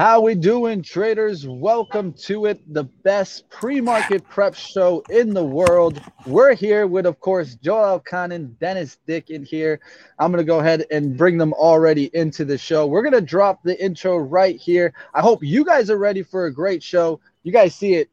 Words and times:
How 0.00 0.22
we 0.22 0.34
doing, 0.34 0.80
traders? 0.80 1.46
Welcome 1.46 2.14
to 2.22 2.46
it, 2.46 2.72
the 2.72 2.84
best 2.84 3.50
pre-market 3.50 4.26
prep 4.30 4.54
show 4.54 5.04
in 5.10 5.34
the 5.34 5.44
world. 5.44 6.00
We're 6.24 6.54
here 6.54 6.86
with, 6.86 7.04
of 7.04 7.20
course, 7.20 7.56
Joel 7.56 8.00
Elconin, 8.00 8.58
Dennis 8.58 8.96
Dick 9.06 9.28
in 9.28 9.44
here. 9.44 9.78
I'm 10.18 10.30
gonna 10.30 10.42
go 10.42 10.60
ahead 10.60 10.86
and 10.90 11.18
bring 11.18 11.36
them 11.36 11.52
already 11.52 12.08
into 12.14 12.46
the 12.46 12.56
show. 12.56 12.86
We're 12.86 13.02
gonna 13.02 13.20
drop 13.20 13.62
the 13.62 13.78
intro 13.78 14.16
right 14.16 14.56
here. 14.56 14.94
I 15.12 15.20
hope 15.20 15.42
you 15.42 15.66
guys 15.66 15.90
are 15.90 15.98
ready 15.98 16.22
for 16.22 16.46
a 16.46 16.54
great 16.54 16.82
show. 16.82 17.20
You 17.42 17.52
guys 17.52 17.74
see 17.74 17.96
it. 17.96 18.08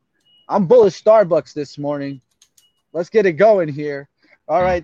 I'm 0.49 0.67
bullish 0.67 1.01
Starbucks 1.01 1.53
this 1.53 1.77
morning. 1.77 2.19
Let's 2.91 3.09
get 3.09 3.25
it 3.25 3.33
going 3.33 3.69
here. 3.69 4.09
All 4.49 4.61
right. 4.61 4.83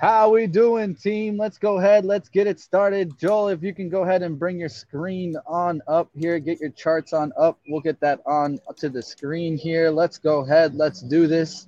How 0.00 0.30
we 0.30 0.46
doing, 0.46 0.94
team? 0.94 1.36
Let's 1.36 1.58
go 1.58 1.76
ahead. 1.76 2.06
Let's 2.06 2.30
get 2.30 2.46
it 2.46 2.58
started. 2.58 3.18
Joel, 3.18 3.48
if 3.48 3.62
you 3.62 3.74
can 3.74 3.90
go 3.90 4.02
ahead 4.02 4.22
and 4.22 4.38
bring 4.38 4.58
your 4.58 4.70
screen 4.70 5.36
on 5.46 5.82
up 5.86 6.08
here, 6.16 6.38
get 6.38 6.58
your 6.58 6.70
charts 6.70 7.12
on 7.12 7.34
up. 7.36 7.58
We'll 7.68 7.82
get 7.82 8.00
that 8.00 8.20
on 8.24 8.58
to 8.78 8.88
the 8.88 9.02
screen 9.02 9.58
here. 9.58 9.90
Let's 9.90 10.16
go 10.16 10.38
ahead. 10.38 10.74
Let's 10.74 11.02
do 11.02 11.26
this. 11.26 11.66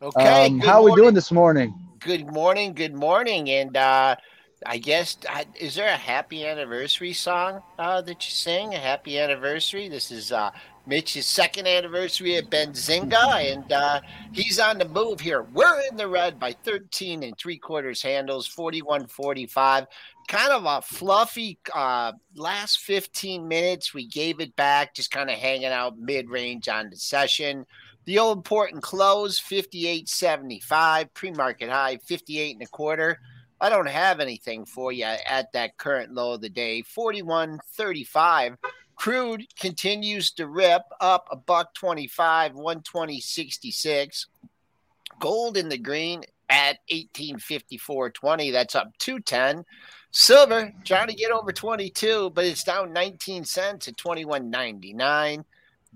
Okay. 0.00 0.46
Um, 0.46 0.60
how 0.60 0.82
we 0.82 0.94
doing 0.94 1.12
this 1.12 1.30
morning? 1.30 1.74
Good 1.98 2.26
morning. 2.32 2.72
Good 2.72 2.94
morning. 2.94 3.50
And 3.50 3.76
uh, 3.76 4.16
I 4.64 4.78
guess, 4.78 5.18
uh, 5.28 5.44
is 5.54 5.74
there 5.74 5.92
a 5.92 5.98
happy 5.98 6.46
anniversary 6.46 7.12
song 7.12 7.60
uh, 7.78 8.00
that 8.00 8.24
you 8.24 8.30
sing? 8.30 8.72
A 8.72 8.78
happy 8.78 9.18
anniversary? 9.18 9.90
This 9.90 10.10
is 10.10 10.32
uh, 10.32 10.52
Mitch's 10.86 11.26
second 11.26 11.66
anniversary 11.66 12.36
at 12.36 12.50
Benzinga, 12.50 13.52
and 13.52 13.72
uh, 13.72 14.00
he's 14.32 14.58
on 14.58 14.78
the 14.78 14.88
move 14.88 15.20
here. 15.20 15.42
We're 15.42 15.80
in 15.90 15.96
the 15.96 16.08
red 16.08 16.38
by 16.38 16.52
13 16.52 17.22
and 17.22 17.36
three 17.38 17.56
quarters 17.56 18.02
handles, 18.02 18.46
41 18.46 19.06
45. 19.06 19.86
Kind 20.28 20.52
of 20.52 20.64
a 20.64 20.82
fluffy 20.82 21.58
uh, 21.74 22.12
last 22.34 22.80
15 22.80 23.48
minutes. 23.48 23.94
We 23.94 24.06
gave 24.06 24.40
it 24.40 24.54
back, 24.56 24.94
just 24.94 25.10
kind 25.10 25.30
of 25.30 25.36
hanging 25.36 25.66
out 25.66 25.98
mid 25.98 26.28
range 26.28 26.68
on 26.68 26.90
the 26.90 26.96
session. 26.96 27.64
The 28.04 28.18
old 28.18 28.38
important 28.38 28.82
close, 28.82 29.40
58.75. 29.40 31.14
Pre-market 31.14 31.70
high, 31.70 31.96
58 31.96 32.56
and 32.56 32.62
a 32.62 32.66
quarter. 32.66 33.18
I 33.60 33.70
don't 33.70 33.88
have 33.88 34.20
anything 34.20 34.66
for 34.66 34.92
you 34.92 35.04
at 35.04 35.52
that 35.52 35.78
current 35.78 36.12
low 36.12 36.34
of 36.34 36.42
the 36.42 36.50
day, 36.50 36.82
41.35. 36.82 38.58
Crude 38.96 39.46
continues 39.58 40.30
to 40.32 40.46
rip 40.46 40.82
up 41.00 41.28
a 41.30 41.36
buck 41.36 41.74
25, 41.74 42.52
120.66. 42.52 44.26
Gold 45.20 45.56
in 45.56 45.68
the 45.68 45.78
green 45.78 46.22
at 46.48 46.78
1854.20. 46.90 48.52
That's 48.52 48.74
up 48.74 48.96
210. 48.98 49.64
Silver 50.10 50.72
trying 50.84 51.08
to 51.08 51.14
get 51.14 51.32
over 51.32 51.52
22, 51.52 52.30
but 52.30 52.44
it's 52.44 52.62
down 52.62 52.92
19 52.92 53.44
cents 53.44 53.88
at 53.88 53.96
21.99. 53.96 55.44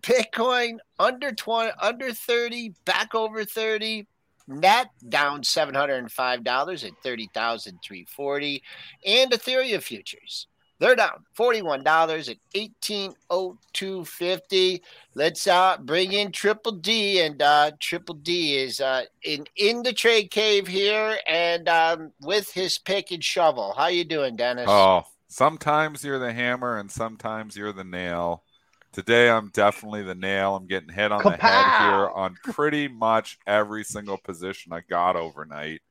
Bitcoin 0.01 0.79
under 0.99 1.33
20, 1.33 1.71
under 1.81 2.13
30, 2.13 2.75
back 2.85 3.15
over 3.15 3.45
30. 3.45 4.07
Net 4.49 4.89
down 5.09 5.43
$705 5.43 6.85
at 6.85 7.03
30,340. 7.03 8.63
And 9.07 9.31
Ethereum 9.31 9.83
futures. 9.83 10.47
They're 10.81 10.95
down 10.95 11.25
$41 11.37 12.31
at 12.31 12.37
1802.50. 12.55 14.81
Let's 15.15 15.47
uh 15.47 15.77
bring 15.79 16.13
in 16.13 16.31
Triple 16.31 16.73
D 16.73 17.21
and 17.21 17.41
uh 17.43 17.73
Triple 17.81 18.15
D 18.17 18.57
is 18.57 18.81
uh 18.81 19.05
in 19.23 19.47
in 19.57 19.83
the 19.83 19.93
trade 19.93 20.31
cave 20.31 20.69
here 20.69 21.19
and 21.27 21.69
um 21.69 22.13
with 22.21 22.53
his 22.53 22.79
pick 22.79 23.11
and 23.11 23.25
shovel. 23.25 23.75
How 23.77 23.89
you 23.89 24.05
doing, 24.05 24.37
Dennis? 24.37 24.67
Oh, 24.69 25.03
sometimes 25.29 26.05
you're 26.05 26.21
the 26.21 26.33
hammer 26.33 26.79
and 26.79 26.91
sometimes 26.91 27.57
you're 27.57 27.73
the 27.73 27.85
nail. 27.85 28.45
Today 28.93 29.31
I'm 29.31 29.51
definitely 29.51 30.03
the 30.03 30.15
nail. 30.15 30.57
I'm 30.57 30.67
getting 30.67 30.89
hit 30.91 31.13
on 31.13 31.23
the 31.23 31.37
head 31.37 31.91
here 31.91 32.09
on 32.09 32.37
pretty 32.43 32.89
much 32.89 33.39
every 33.47 33.85
single 33.85 34.19
position 34.19 34.73
I 34.73 34.81
got 34.89 35.17
overnight. 35.17 35.83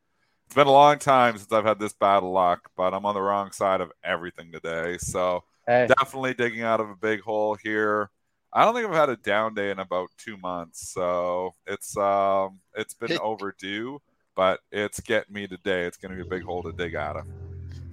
It's 0.48 0.56
been 0.56 0.66
a 0.68 0.72
long 0.72 0.98
time 0.98 1.38
since 1.38 1.52
I've 1.52 1.66
had 1.66 1.78
this 1.78 1.92
bad 1.92 2.24
luck, 2.24 2.72
but 2.78 2.94
I'm 2.94 3.06
on 3.06 3.14
the 3.14 3.22
wrong 3.22 3.52
side 3.52 3.82
of 3.82 3.92
everything 4.02 4.50
today. 4.50 4.98
So 4.98 5.44
Hey, 5.68 5.88
definitely 6.00 6.36
digging 6.36 6.62
out 6.62 6.80
of 6.80 6.90
a 6.90 6.96
big 6.96 7.20
hole 7.20 7.56
here. 7.56 8.10
I 8.54 8.64
don't 8.64 8.74
think 8.74 8.88
I've 8.88 8.96
had 8.96 9.10
a 9.10 9.18
down 9.18 9.56
day 9.56 9.72
in 9.72 9.80
about 9.80 10.08
two 10.18 10.38
months, 10.38 10.94
so 10.94 11.54
it's 11.66 11.98
um 11.98 12.62
it's 12.76 12.94
been 12.94 13.18
overdue, 13.20 14.00
but 14.38 14.62
it's 14.72 15.02
getting 15.02 15.34
me 15.34 15.48
today. 15.48 15.84
It's 15.84 15.98
going 15.98 16.16
to 16.16 16.24
be 16.24 16.26
a 16.26 16.32
big 16.32 16.44
hole 16.44 16.64
to 16.64 16.72
dig 16.72 16.96
out 16.96 17.18
of. 17.18 17.26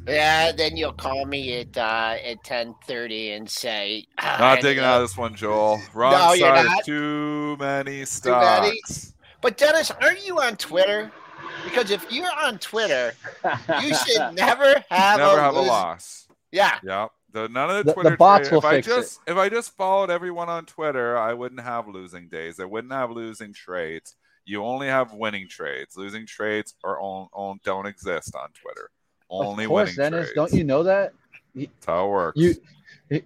Yeah, 0.06 0.52
then 0.52 0.76
you'll 0.76 0.92
call 0.92 1.24
me 1.26 1.58
at 1.58 1.76
uh 1.76 2.18
at 2.24 2.44
10:30 2.44 3.36
and 3.36 3.50
say 3.50 4.06
"Ah, 4.16 4.36
Not 4.38 4.60
digging 4.60 4.84
know." 4.84 4.90
out 4.90 5.02
of 5.02 5.08
this 5.08 5.18
one, 5.18 5.34
Joel. 5.34 5.80
Wrong 5.92 6.12
No, 6.12 6.36
side. 6.36 6.84
Too 6.84 7.56
many 7.58 8.04
many? 8.24 8.80
But 9.40 9.58
Dennis, 9.58 9.90
aren't 9.90 10.24
you 10.24 10.40
on 10.40 10.56
Twitter? 10.56 11.10
Because 11.64 11.90
if 11.90 12.10
you're 12.12 12.30
on 12.42 12.58
Twitter, 12.58 13.12
you 13.82 13.94
should 13.94 14.32
never 14.34 14.82
have 14.90 15.18
Never 15.18 15.38
a 15.38 15.42
have 15.42 15.54
a 15.56 15.60
loss. 15.60 16.26
Yeah. 16.52 16.78
Yeah. 16.82 17.08
The, 17.32 17.48
none 17.48 17.68
of 17.70 17.76
the, 17.78 17.82
The- 17.82 17.88
the 17.90 17.92
Twitter 17.94 18.16
bots 18.16 18.48
tra- 18.48 18.56
will 18.56 18.60
if 18.60 18.64
I 18.64 18.74
fix 18.76 18.86
it. 18.86 18.90
just 18.90 19.20
if 19.26 19.36
I 19.36 19.48
just 19.48 19.76
followed 19.76 20.10
everyone 20.10 20.48
on 20.48 20.66
Twitter, 20.66 21.18
I 21.18 21.32
wouldn't 21.34 21.60
have 21.62 21.88
losing 21.88 22.28
days. 22.28 22.60
I 22.60 22.64
wouldn't 22.64 22.92
have 22.92 23.10
losing 23.10 23.52
trades. 23.52 24.14
You 24.44 24.62
only 24.64 24.86
have 24.88 25.12
winning 25.14 25.48
trades. 25.48 25.96
Losing 25.96 26.26
trades 26.26 26.74
are 26.84 27.00
on, 27.00 27.28
on 27.32 27.58
don't 27.64 27.86
exist 27.86 28.36
on 28.36 28.50
Twitter. 28.52 28.90
Only 29.30 29.64
of 29.64 29.70
course, 29.70 29.96
winning 29.96 30.12
Dennis. 30.12 30.26
trades. 30.26 30.36
Don't 30.36 30.52
you 30.52 30.64
know 30.64 30.82
that? 30.84 31.12
That's 31.56 31.86
how 31.86 32.06
it 32.06 32.10
works. 32.10 32.38
You 32.40 32.54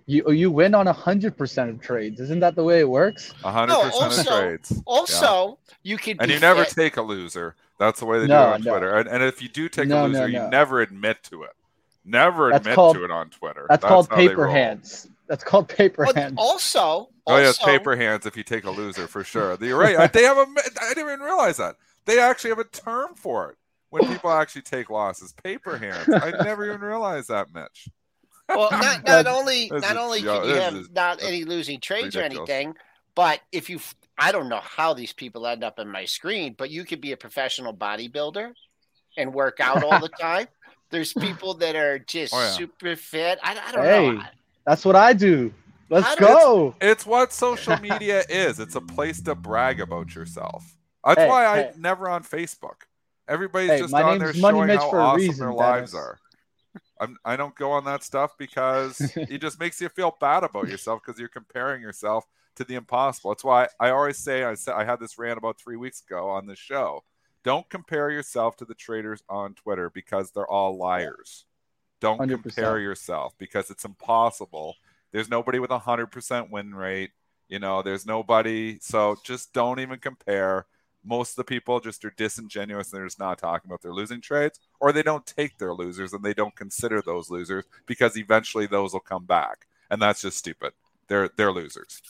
you 0.07 0.25
oh, 0.27 0.31
you 0.33 0.51
win 0.51 0.75
on 0.75 0.87
hundred 0.87 1.37
percent 1.37 1.71
of 1.71 1.81
trades. 1.81 2.21
Isn't 2.21 2.41
that 2.41 2.55
the 2.57 2.65
way 2.65 2.81
it 2.81 2.89
works? 2.89 3.31
hundred 3.43 3.73
No, 3.75 3.83
percent 4.09 4.29
of 4.29 4.39
trades. 4.41 4.83
Also, 4.87 5.59
you 5.83 5.97
can 5.97 6.17
And 6.21 6.29
be 6.29 6.35
you 6.35 6.41
never 6.41 6.65
take 6.65 6.97
a 6.97 7.03
loser. 7.03 7.55
That's 7.79 8.01
the 8.01 8.07
way 8.07 8.19
they 8.19 8.27
do 8.27 8.33
it 8.33 8.37
on 8.37 8.63
no. 8.63 8.71
Twitter. 8.73 8.97
And, 8.97 9.09
and 9.09 9.23
if 9.23 9.41
you 9.41 9.49
do 9.49 9.69
take 9.69 9.87
No, 9.89 10.05
a 10.05 10.09
no, 10.09 10.19
loser, 10.19 10.29
you 10.29 10.49
never 10.49 10.81
admit 10.81 11.23
to 11.31 11.45
it. 11.45 11.51
Never 12.05 12.51
That's 12.51 12.63
admit 12.63 12.75
called- 12.75 12.97
to 12.97 13.05
it 13.05 13.11
on 13.13 13.31
Twitter. 13.31 13.67
That's, 13.69 13.85
called 13.85 14.09
how 14.09 14.17
paper 14.17 14.49
hands. 14.49 15.09
That's 15.29 15.45
called 15.45 15.69
paper 15.69 16.05
But 16.07 16.17
hands. 16.17 16.35
also, 16.39 17.11
Oh 17.27 17.37
yeah, 17.37 17.51
it's 17.51 17.59
also- 17.61 17.71
paper 17.71 17.95
hands 17.95 18.27
if 18.27 18.37
you 18.37 18.43
take 18.43 18.65
a 18.65 18.71
loser 18.71 19.07
for 19.07 19.23
sure. 19.23 19.57
You're 19.61 19.79
right. 19.79 19.97
I- 19.97 20.07
They 20.09 20.23
have 20.25 20.39
a. 20.39 20.47
I 20.81 20.89
didn't 20.95 21.05
even 21.07 21.21
realize 21.21 21.59
that 21.59 21.77
they 22.07 22.19
actually 22.19 22.51
have 22.51 22.59
a 22.59 22.65
term 22.65 23.15
for 23.15 23.51
it 23.51 23.57
when 23.91 24.07
people 24.11 24.31
actually 24.31 24.63
take 24.63 24.91
losses. 24.91 25.33
Paper 25.33 25.77
hands. 25.79 26.09
I 26.09 26.33
never 26.43 26.67
even 26.67 26.81
realized 26.81 27.29
that, 27.29 27.55
Mitch. 27.55 27.89
Well, 28.49 28.71
not, 28.73 29.05
not 29.07 29.27
only 29.27 29.69
not 29.71 29.83
is- 29.93 29.97
only 29.97 30.21
yeah, 30.21 30.39
can 30.41 30.49
you 30.49 30.55
have 30.55 30.77
is- 30.77 30.91
not 30.91 31.23
any 31.23 31.45
losing 31.45 31.81
trades 31.81 32.17
or 32.17 32.23
anything, 32.23 32.75
but 33.15 33.41
if 33.53 33.69
you, 33.69 33.81
I 34.17 34.33
don't 34.33 34.49
know 34.49 34.61
how 34.63 34.95
these 34.95 35.13
people 35.13 35.47
end 35.47 35.63
up 35.65 35.79
in 35.79 35.89
my 35.89 36.05
screen, 36.05 36.55
but 36.57 36.71
you 36.71 36.85
could 36.85 37.01
be 37.01 37.13
a 37.13 37.17
professional 37.17 37.75
bodybuilder 37.75 38.53
and 39.17 39.35
work 39.35 39.61
out 39.61 39.83
all 39.83 40.01
the 40.01 40.09
time. 40.21 40.47
There's 40.91 41.13
people 41.13 41.55
that 41.55 41.77
are 41.77 41.99
just 41.99 42.33
Oh, 42.33 42.41
yeah. 42.41 42.51
super 42.53 42.97
fit. 42.97 43.39
I, 43.43 43.59
I 43.69 43.73
don't 43.73 43.85
Hey, 43.85 44.11
know. 44.13 44.23
that's 44.65 44.85
what 44.85 44.97
I 44.97 45.13
do. 45.13 45.53
Let's 45.91 46.07
How 46.07 46.17
go. 46.17 46.75
It's 46.81 47.05
what 47.05 47.33
social 47.33 47.77
media 47.81 48.23
is. 48.29 48.59
It's 48.61 48.75
a 48.75 48.81
place 48.81 49.21
to 49.23 49.35
brag 49.35 49.81
about 49.81 50.15
yourself. 50.15 50.65
That's 51.05 51.21
Hey, 51.21 51.29
why 51.29 51.57
hey. 51.57 51.71
I'm 51.75 51.81
never 51.83 52.09
on 52.09 52.23
Facebook. 52.25 52.83
Everybody's 53.29 53.71
Hey, 53.71 53.79
just 53.81 53.93
on 53.95 54.19
there 54.19 54.33
Money 54.35 54.41
showing 54.59 54.67
Mitch 54.69 54.81
how 54.81 54.91
for 54.91 54.99
a 54.99 55.03
awesome 55.03 55.21
reason, 55.21 55.47
their 55.47 55.53
lives 55.55 55.93
Dennis. 55.93 56.07
are. 56.07 56.19
I'm, 57.01 57.17
I 57.25 57.37
don't 57.37 57.55
go 57.55 57.73
on 57.73 57.85
that 57.85 58.03
stuff 58.03 58.37
because 58.39 59.01
it 59.17 59.41
just 59.41 59.61
makes 59.61 59.81
you 59.81 59.89
feel 59.89 60.17
bad 60.21 60.45
about 60.45 60.69
yourself 60.69 61.01
because 61.05 61.19
you're 61.19 61.29
comparing 61.29 61.83
yourself 61.83 62.25
to 62.57 62.65
the 62.65 62.75
impossible. 62.75 63.31
That's 63.31 63.45
why 63.45 63.69
I 63.81 63.91
always 63.91 64.19
say 64.19 64.45
I 64.45 64.55
said 64.55 64.75
I 64.75 64.85
had 64.85 65.01
this 65.01 65.19
rant 65.19 65.39
about 65.39 65.59
three 65.59 65.77
weeks 65.77 66.03
ago 66.03 66.29
on 66.29 66.47
this 66.47 66.59
show. 66.59 67.05
Don't 67.45 67.69
compare 67.71 68.11
yourself 68.11 68.57
to 68.57 68.65
the 68.65 68.75
traders 68.75 69.23
on 69.29 69.55
Twitter 69.55 69.91
because 69.91 70.31
they're 70.33 70.51
all 70.51 70.77
liars. 70.77 71.47
Don't 72.01 72.21
100%. 72.21 72.43
compare 72.43 72.79
yourself 72.79 73.35
because 73.39 73.71
it's 73.71 73.85
impossible. 73.85 74.77
There's 75.13 75.31
nobody 75.31 75.59
with 75.59 75.71
a 75.71 75.79
hundred 75.79 76.09
percent 76.09 76.51
win 76.51 76.75
rate. 76.75 77.11
You 77.49 77.59
know, 77.59 77.83
there's 77.83 78.07
nobody. 78.07 78.79
So 78.81 79.17
just 79.25 79.53
don't 79.53 79.81
even 79.81 79.99
compare. 79.99 80.67
Most 81.05 81.31
of 81.31 81.37
the 81.37 81.45
people 81.45 81.81
just 81.81 82.05
are 82.05 82.13
disingenuous 82.17 82.93
and 82.93 82.99
they're 82.99 83.07
just 83.07 83.19
not 83.19 83.39
talking 83.39 83.69
about 83.69 83.83
their 83.83 83.95
losing 83.95 84.21
trades, 84.21 84.61
or 84.81 84.93
they 84.93 85.03
don't 85.03 85.27
take 85.27 85.59
their 85.59 85.75
losers 85.75 86.13
and 86.13 86.23
they 86.23 86.35
don't 86.35 86.55
consider 86.55 87.01
those 87.01 87.31
losers 87.31 87.65
because 87.87 88.17
eventually 88.17 88.67
those 88.67 88.93
will 88.93 89.01
come 89.01 89.25
back, 89.25 89.67
and 89.91 90.01
that's 90.03 90.23
just 90.23 90.39
stupid. 90.39 90.73
They're 91.09 91.31
they're 91.37 91.53
losers. 91.53 92.03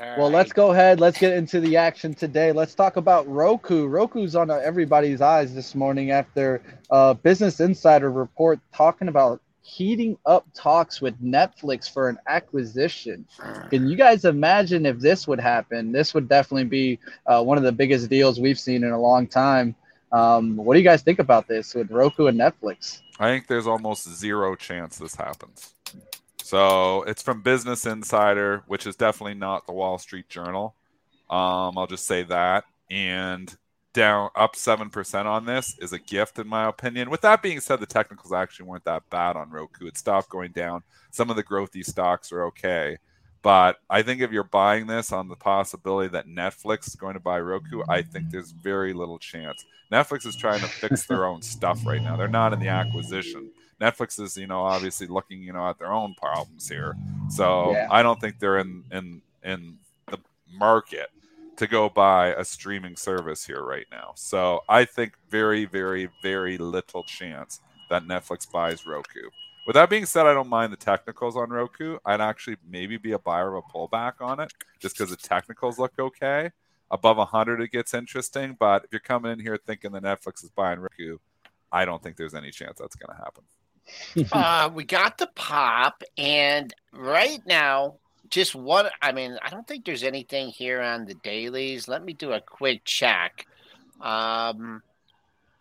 All 0.00 0.18
Well, 0.18 0.30
let's 0.30 0.52
go 0.52 0.72
ahead. 0.72 1.00
Let's 1.00 1.18
get 1.18 1.34
into 1.34 1.60
the 1.60 1.76
action 1.76 2.14
today. 2.14 2.52
Let's 2.52 2.74
talk 2.74 2.96
about 2.96 3.28
Roku. 3.28 3.86
Roku's 3.86 4.34
on 4.36 4.50
everybody's 4.50 5.20
eyes 5.20 5.54
this 5.54 5.74
morning 5.74 6.10
after 6.10 6.62
uh, 6.90 7.14
Business 7.14 7.60
Insider 7.60 8.10
report 8.10 8.60
talking 8.72 9.08
about 9.08 9.40
heating 9.64 10.18
up 10.26 10.46
talks 10.52 11.00
with 11.00 11.20
Netflix 11.22 11.90
for 11.90 12.10
an 12.10 12.18
acquisition. 12.28 13.26
Can 13.70 13.88
you 13.88 13.96
guys 13.96 14.26
imagine 14.26 14.84
if 14.84 14.98
this 15.00 15.26
would 15.26 15.40
happen? 15.40 15.90
This 15.90 16.12
would 16.12 16.28
definitely 16.28 16.64
be 16.64 16.98
uh, 17.26 17.42
one 17.42 17.56
of 17.56 17.64
the 17.64 17.72
biggest 17.72 18.10
deals 18.10 18.38
we've 18.38 18.60
seen 18.60 18.84
in 18.84 18.90
a 18.90 19.00
long 19.00 19.26
time. 19.26 19.74
Um, 20.12 20.56
what 20.56 20.74
do 20.74 20.80
you 20.80 20.84
guys 20.84 21.02
think 21.02 21.18
about 21.18 21.48
this 21.48 21.74
with 21.74 21.90
Roku 21.90 22.26
and 22.26 22.38
Netflix? 22.38 23.00
I 23.18 23.30
think 23.30 23.46
there's 23.46 23.66
almost 23.66 24.08
zero 24.08 24.54
chance 24.54 24.98
this 24.98 25.14
happens. 25.14 25.72
So 26.42 27.02
it's 27.04 27.22
from 27.22 27.40
Business 27.40 27.86
Insider, 27.86 28.64
which 28.66 28.86
is 28.86 28.96
definitely 28.96 29.34
not 29.34 29.66
the 29.66 29.72
Wall 29.72 29.96
Street 29.96 30.28
Journal. 30.28 30.74
Um, 31.30 31.78
I'll 31.78 31.86
just 31.86 32.06
say 32.06 32.22
that. 32.24 32.64
And 32.90 33.52
down 33.94 34.28
up 34.34 34.56
seven 34.56 34.90
percent 34.90 35.26
on 35.26 35.46
this 35.46 35.78
is 35.78 35.94
a 35.94 35.98
gift, 35.98 36.38
in 36.38 36.46
my 36.46 36.68
opinion. 36.68 37.08
With 37.08 37.22
that 37.22 37.40
being 37.42 37.60
said, 37.60 37.80
the 37.80 37.86
technicals 37.86 38.32
actually 38.32 38.66
weren't 38.66 38.84
that 38.84 39.08
bad 39.08 39.36
on 39.36 39.50
Roku. 39.50 39.86
It 39.86 39.96
stopped 39.96 40.28
going 40.28 40.52
down. 40.52 40.82
Some 41.10 41.30
of 41.30 41.36
the 41.36 41.44
growthy 41.44 41.84
stocks 41.84 42.30
are 42.32 42.44
okay. 42.44 42.98
But 43.40 43.76
I 43.90 44.02
think 44.02 44.20
if 44.22 44.32
you're 44.32 44.42
buying 44.42 44.86
this 44.86 45.12
on 45.12 45.28
the 45.28 45.36
possibility 45.36 46.08
that 46.08 46.26
Netflix 46.26 46.88
is 46.88 46.94
going 46.96 47.14
to 47.14 47.20
buy 47.20 47.40
Roku, 47.40 47.82
I 47.88 48.02
think 48.02 48.30
there's 48.30 48.52
very 48.52 48.92
little 48.94 49.18
chance. 49.18 49.64
Netflix 49.92 50.26
is 50.26 50.34
trying 50.34 50.60
to 50.60 50.66
fix 50.66 51.06
their 51.06 51.26
own 51.26 51.42
stuff 51.42 51.84
right 51.86 52.02
now. 52.02 52.16
They're 52.16 52.26
not 52.26 52.52
in 52.54 52.58
the 52.58 52.68
acquisition. 52.68 53.50
Netflix 53.80 54.18
is, 54.18 54.36
you 54.36 54.46
know, 54.46 54.62
obviously 54.62 55.06
looking, 55.06 55.42
you 55.42 55.52
know, 55.52 55.68
at 55.68 55.78
their 55.78 55.92
own 55.92 56.14
problems 56.14 56.68
here. 56.68 56.96
So 57.28 57.72
Yeah. 57.72 57.88
I 57.90 58.02
don't 58.02 58.18
think 58.20 58.38
they're 58.38 58.58
in 58.58 58.82
in 58.90 59.20
in 59.42 59.78
the 60.06 60.18
market 60.50 61.10
to 61.56 61.66
go 61.66 61.88
buy 61.88 62.28
a 62.34 62.44
streaming 62.44 62.96
service 62.96 63.44
here 63.44 63.62
right 63.62 63.86
now. 63.90 64.12
So 64.16 64.60
I 64.68 64.84
think 64.84 65.14
very, 65.30 65.64
very, 65.64 66.08
very 66.22 66.58
little 66.58 67.04
chance 67.04 67.60
that 67.90 68.04
Netflix 68.04 68.50
buys 68.50 68.86
Roku. 68.86 69.30
With 69.66 69.74
that 69.74 69.88
being 69.88 70.04
said, 70.04 70.26
I 70.26 70.34
don't 70.34 70.48
mind 70.48 70.72
the 70.72 70.76
technicals 70.76 71.36
on 71.36 71.50
Roku. 71.50 71.98
I'd 72.04 72.20
actually 72.20 72.56
maybe 72.68 72.98
be 72.98 73.12
a 73.12 73.18
buyer 73.18 73.54
of 73.54 73.64
a 73.64 73.76
pullback 73.76 74.14
on 74.20 74.40
it 74.40 74.52
just 74.78 74.96
because 74.96 75.10
the 75.10 75.16
technicals 75.16 75.78
look 75.78 75.92
okay. 75.98 76.50
Above 76.90 77.16
100, 77.16 77.62
it 77.62 77.72
gets 77.72 77.94
interesting. 77.94 78.56
But 78.58 78.84
if 78.84 78.92
you're 78.92 79.00
coming 79.00 79.32
in 79.32 79.40
here 79.40 79.56
thinking 79.56 79.92
that 79.92 80.02
Netflix 80.02 80.44
is 80.44 80.50
buying 80.50 80.80
Roku, 80.80 81.18
I 81.72 81.84
don't 81.84 82.02
think 82.02 82.16
there's 82.16 82.34
any 82.34 82.50
chance 82.50 82.78
that's 82.78 82.96
going 82.96 83.16
to 83.16 83.22
happen. 83.22 83.44
uh, 84.32 84.70
we 84.72 84.84
got 84.84 85.18
the 85.18 85.28
pop, 85.34 86.02
and 86.16 86.72
right 86.92 87.40
now, 87.46 87.96
just 88.30 88.54
what 88.54 88.92
I 89.02 89.12
mean, 89.12 89.38
I 89.42 89.50
don't 89.50 89.66
think 89.66 89.84
there's 89.84 90.02
anything 90.02 90.48
here 90.48 90.80
on 90.80 91.04
the 91.04 91.14
dailies. 91.14 91.88
Let 91.88 92.04
me 92.04 92.12
do 92.12 92.32
a 92.32 92.40
quick 92.40 92.84
check. 92.84 93.46
Um, 94.00 94.82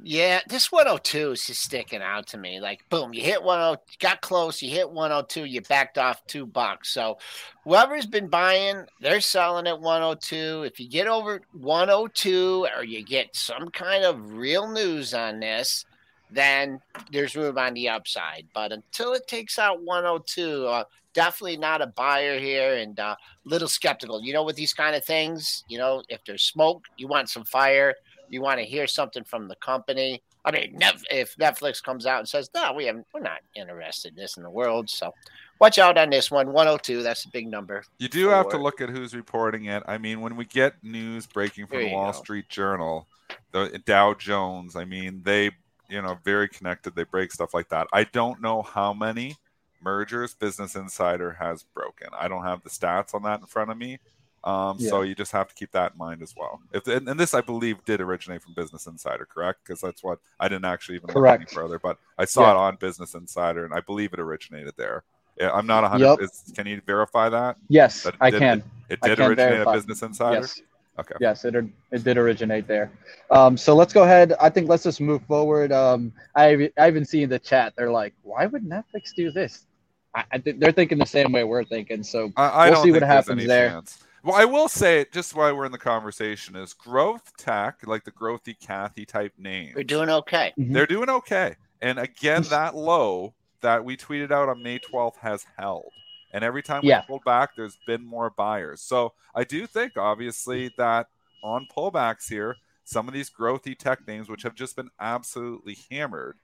yeah, 0.05 0.41
this 0.49 0.71
102 0.71 1.31
is 1.31 1.47
just 1.47 1.61
sticking 1.61 2.01
out 2.01 2.27
to 2.27 2.37
me. 2.37 2.59
Like, 2.59 2.87
boom, 2.89 3.13
you 3.13 3.23
hit 3.23 3.39
10, 3.41 3.77
got 3.99 4.21
close, 4.21 4.61
you 4.61 4.69
hit 4.69 4.89
102, 4.89 5.45
you 5.45 5.61
backed 5.61 5.97
off 5.97 6.25
two 6.27 6.45
bucks. 6.45 6.89
So, 6.89 7.17
whoever's 7.63 8.05
been 8.05 8.27
buying, 8.27 8.85
they're 8.99 9.21
selling 9.21 9.67
at 9.67 9.79
102. 9.79 10.63
If 10.63 10.79
you 10.79 10.89
get 10.89 11.07
over 11.07 11.41
102 11.53 12.67
or 12.75 12.83
you 12.83 13.03
get 13.03 13.35
some 13.35 13.69
kind 13.69 14.03
of 14.03 14.33
real 14.33 14.67
news 14.67 15.13
on 15.13 15.39
this, 15.39 15.85
then 16.33 16.79
there's 17.11 17.35
room 17.35 17.57
on 17.57 17.73
the 17.73 17.89
upside. 17.89 18.47
But 18.53 18.71
until 18.71 19.13
it 19.13 19.27
takes 19.27 19.59
out 19.59 19.83
102, 19.83 20.65
uh, 20.65 20.83
definitely 21.13 21.57
not 21.57 21.81
a 21.81 21.87
buyer 21.87 22.39
here 22.39 22.75
and 22.75 22.97
a 22.99 23.03
uh, 23.03 23.15
little 23.45 23.67
skeptical. 23.67 24.23
You 24.23 24.33
know, 24.33 24.43
with 24.43 24.55
these 24.55 24.73
kind 24.73 24.95
of 24.95 25.03
things, 25.03 25.63
you 25.69 25.77
know, 25.77 26.03
if 26.09 26.23
there's 26.25 26.43
smoke, 26.43 26.85
you 26.97 27.07
want 27.07 27.29
some 27.29 27.45
fire, 27.45 27.95
you 28.29 28.41
want 28.41 28.59
to 28.59 28.65
hear 28.65 28.87
something 28.87 29.23
from 29.23 29.47
the 29.47 29.55
company. 29.55 30.21
I 30.45 30.51
mean, 30.51 30.77
if 31.09 31.37
Netflix 31.37 31.81
comes 31.81 32.05
out 32.05 32.19
and 32.19 32.27
says, 32.27 32.49
no, 32.53 32.73
we 32.73 32.85
haven't, 32.85 33.07
we're 33.13 33.21
not 33.21 33.39
interested 33.55 34.09
in 34.09 34.15
this 34.17 34.35
in 34.35 34.43
the 34.43 34.49
world. 34.49 34.89
So 34.89 35.13
watch 35.59 35.77
out 35.77 35.97
on 35.97 36.09
this 36.09 36.29
one. 36.29 36.47
102, 36.47 37.01
that's 37.01 37.23
a 37.23 37.29
big 37.29 37.47
number. 37.47 37.83
You 37.97 38.09
do 38.09 38.27
have 38.27 38.49
to 38.49 38.57
look 38.57 38.81
at 38.81 38.89
who's 38.89 39.15
reporting 39.15 39.65
it. 39.65 39.83
I 39.85 39.97
mean, 39.97 40.19
when 40.19 40.35
we 40.35 40.45
get 40.45 40.83
news 40.83 41.27
breaking 41.27 41.67
from 41.67 41.79
the 41.79 41.93
Wall 41.93 42.11
go. 42.11 42.19
Street 42.19 42.49
Journal, 42.49 43.07
the 43.51 43.81
Dow 43.85 44.15
Jones, 44.15 44.75
I 44.75 44.83
mean, 44.83 45.21
they, 45.23 45.51
you 45.93 46.01
know, 46.01 46.17
very 46.23 46.49
connected. 46.49 46.95
They 46.95 47.03
break 47.03 47.31
stuff 47.31 47.53
like 47.53 47.69
that. 47.69 47.87
I 47.93 48.03
don't 48.05 48.41
know 48.41 48.63
how 48.63 48.93
many 48.93 49.37
mergers 49.81 50.33
Business 50.33 50.75
Insider 50.75 51.31
has 51.33 51.63
broken. 51.63 52.07
I 52.17 52.27
don't 52.27 52.43
have 52.43 52.63
the 52.63 52.69
stats 52.69 53.13
on 53.13 53.21
that 53.23 53.41
in 53.41 53.45
front 53.45 53.69
of 53.69 53.77
me. 53.77 53.99
Um, 54.43 54.79
So 54.79 55.03
you 55.03 55.13
just 55.15 55.31
have 55.31 55.47
to 55.49 55.55
keep 55.55 55.71
that 55.71 55.91
in 55.93 55.97
mind 55.99 56.21
as 56.23 56.33
well. 56.35 56.59
If 56.73 56.87
and, 56.87 57.07
and 57.07 57.17
this, 57.19 57.33
I 57.33 57.41
believe, 57.41 57.77
did 57.85 58.01
originate 58.01 58.41
from 58.41 58.53
Business 58.55 58.87
Insider, 58.87 59.25
correct? 59.25 59.59
Because 59.63 59.79
that's 59.81 60.03
what 60.03 60.19
I 60.39 60.47
didn't 60.49 60.65
actually 60.65 60.95
even 60.95 61.13
look 61.13 61.25
any 61.27 61.45
further, 61.45 61.77
but 61.79 61.97
I 62.17 62.25
saw 62.25 62.41
Yeah. 62.47 62.51
it 62.51 62.57
on 62.57 62.75
Business 62.77 63.13
Insider, 63.13 63.63
and 63.63 63.73
I 63.73 63.79
believe 63.81 64.13
it 64.13 64.19
originated 64.19 64.73
there. 64.75 65.03
Yeah, 65.39 65.51
I'm 65.51 65.65
not 65.67 65.83
100. 65.83 66.05
Yep. 66.05 66.19
is- 66.21 66.51
Can 66.55 66.67
you 66.67 66.81
verify 66.85 67.29
that? 67.29 67.57
Yes, 67.69 68.03
That 68.03 68.15
I 68.19 68.31
did- 68.31 68.39
can. 68.39 68.63
It 68.89 68.99
I 69.01 69.07
did 69.09 69.17
can 69.17 69.27
originate 69.29 69.51
verify. 69.53 69.71
at 69.71 69.75
Business 69.75 70.01
Insider. 70.01 70.41
Yes. 70.41 70.61
Okay. 70.99 71.15
Yes, 71.19 71.43
it 71.43 71.55
it 71.91 72.03
did 72.03 72.17
originate 72.17 72.67
there. 72.67 72.91
Um, 73.31 73.57
so 73.57 73.75
let's 73.75 73.93
go 73.93 74.03
ahead. 74.03 74.33
I 74.39 74.49
think 74.49 74.69
let's 74.69 74.83
just 74.83 75.01
move 75.01 75.23
forward. 75.25 75.71
Um, 75.71 76.13
I 76.35 76.69
I 76.77 76.87
even 76.87 77.03
see 77.05 77.23
in 77.23 77.29
the 77.29 77.39
chat 77.39 77.73
they're 77.75 77.91
like, 77.91 78.13
why 78.21 78.45
would 78.45 78.63
Netflix 78.63 79.13
do 79.15 79.31
this? 79.31 79.65
I, 80.13 80.23
I 80.31 80.37
think 80.37 80.59
they're 80.59 80.71
thinking 80.71 80.99
the 80.99 81.05
same 81.05 81.31
way 81.31 81.43
we're 81.43 81.63
thinking. 81.63 82.03
So 82.03 82.31
I, 82.37 82.43
I 82.43 82.65
We'll 82.65 82.75
don't 82.75 82.83
see 82.83 82.91
think 82.91 83.01
what 83.01 83.09
happens 83.09 83.45
there. 83.47 83.69
chance. 83.69 84.03
Well, 84.23 84.35
I 84.35 84.45
will 84.45 84.69
say, 84.69 85.05
just 85.11 85.35
while 85.35 85.53
we're 85.55 85.65
in 85.65 85.73
the 85.73 85.77
conversation, 85.77 86.55
is 86.55 86.73
growth 86.73 87.35
tech, 87.37 87.85
like 87.85 88.05
the 88.05 88.11
growthy 88.11 88.55
Cathie 88.57 89.05
type 89.05 89.33
name. 89.37 89.73
We're 89.75 89.83
doing 89.83 90.09
okay. 90.09 90.53
Mhm. 90.57 90.73
they're 90.73 90.87
doing 90.87 91.09
okay. 91.09 91.55
And 91.81 91.99
again, 91.99 92.43
that 92.43 92.75
low 92.75 93.33
that 93.61 93.83
we 93.83 93.97
tweeted 93.97 94.31
out 94.31 94.47
on 94.47 94.63
May 94.63 94.79
12th 94.79 95.17
has 95.17 95.45
held. 95.57 95.91
And 96.33 96.43
every 96.43 96.63
time 96.63 96.81
we 96.81 96.89
Yeah. 96.89 97.01
pulled 97.01 97.23
back, 97.23 97.55
there's 97.55 97.77
been 97.85 98.03
more 98.03 98.31
buyers. 98.31 98.81
So 98.81 99.13
I 99.35 99.43
do 99.43 99.67
think, 99.67 99.97
obviously, 99.97 100.73
that 100.77 101.07
on 101.43 101.67
pullbacks 101.67 102.27
here, 102.27 102.57
some 102.83 103.07
of 103.07 103.13
these 103.13 103.29
growthy 103.29 103.77
tech 103.77 104.05
names, 104.07 104.27
which 104.29 104.43
have 104.43 104.55
just 104.55 104.75
been 104.75 104.89
absolutely 104.99 105.77
hammered, 105.91 106.39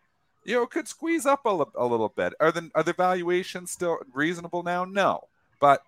you 0.46 0.56
know, 0.56 0.66
could 0.68 0.88
squeeze 0.88 1.26
up 1.26 1.46
a, 1.46 1.66
a 1.76 1.86
little 1.86 2.10
bit. 2.10 2.34
Are 2.40 2.52
the 2.52 2.70
are 2.76 2.84
the 2.84 2.94
valuations 2.94 3.72
still 3.72 4.00
reasonable 4.14 4.64
now? 4.64 4.86
No, 4.86 5.28
but 5.60 5.84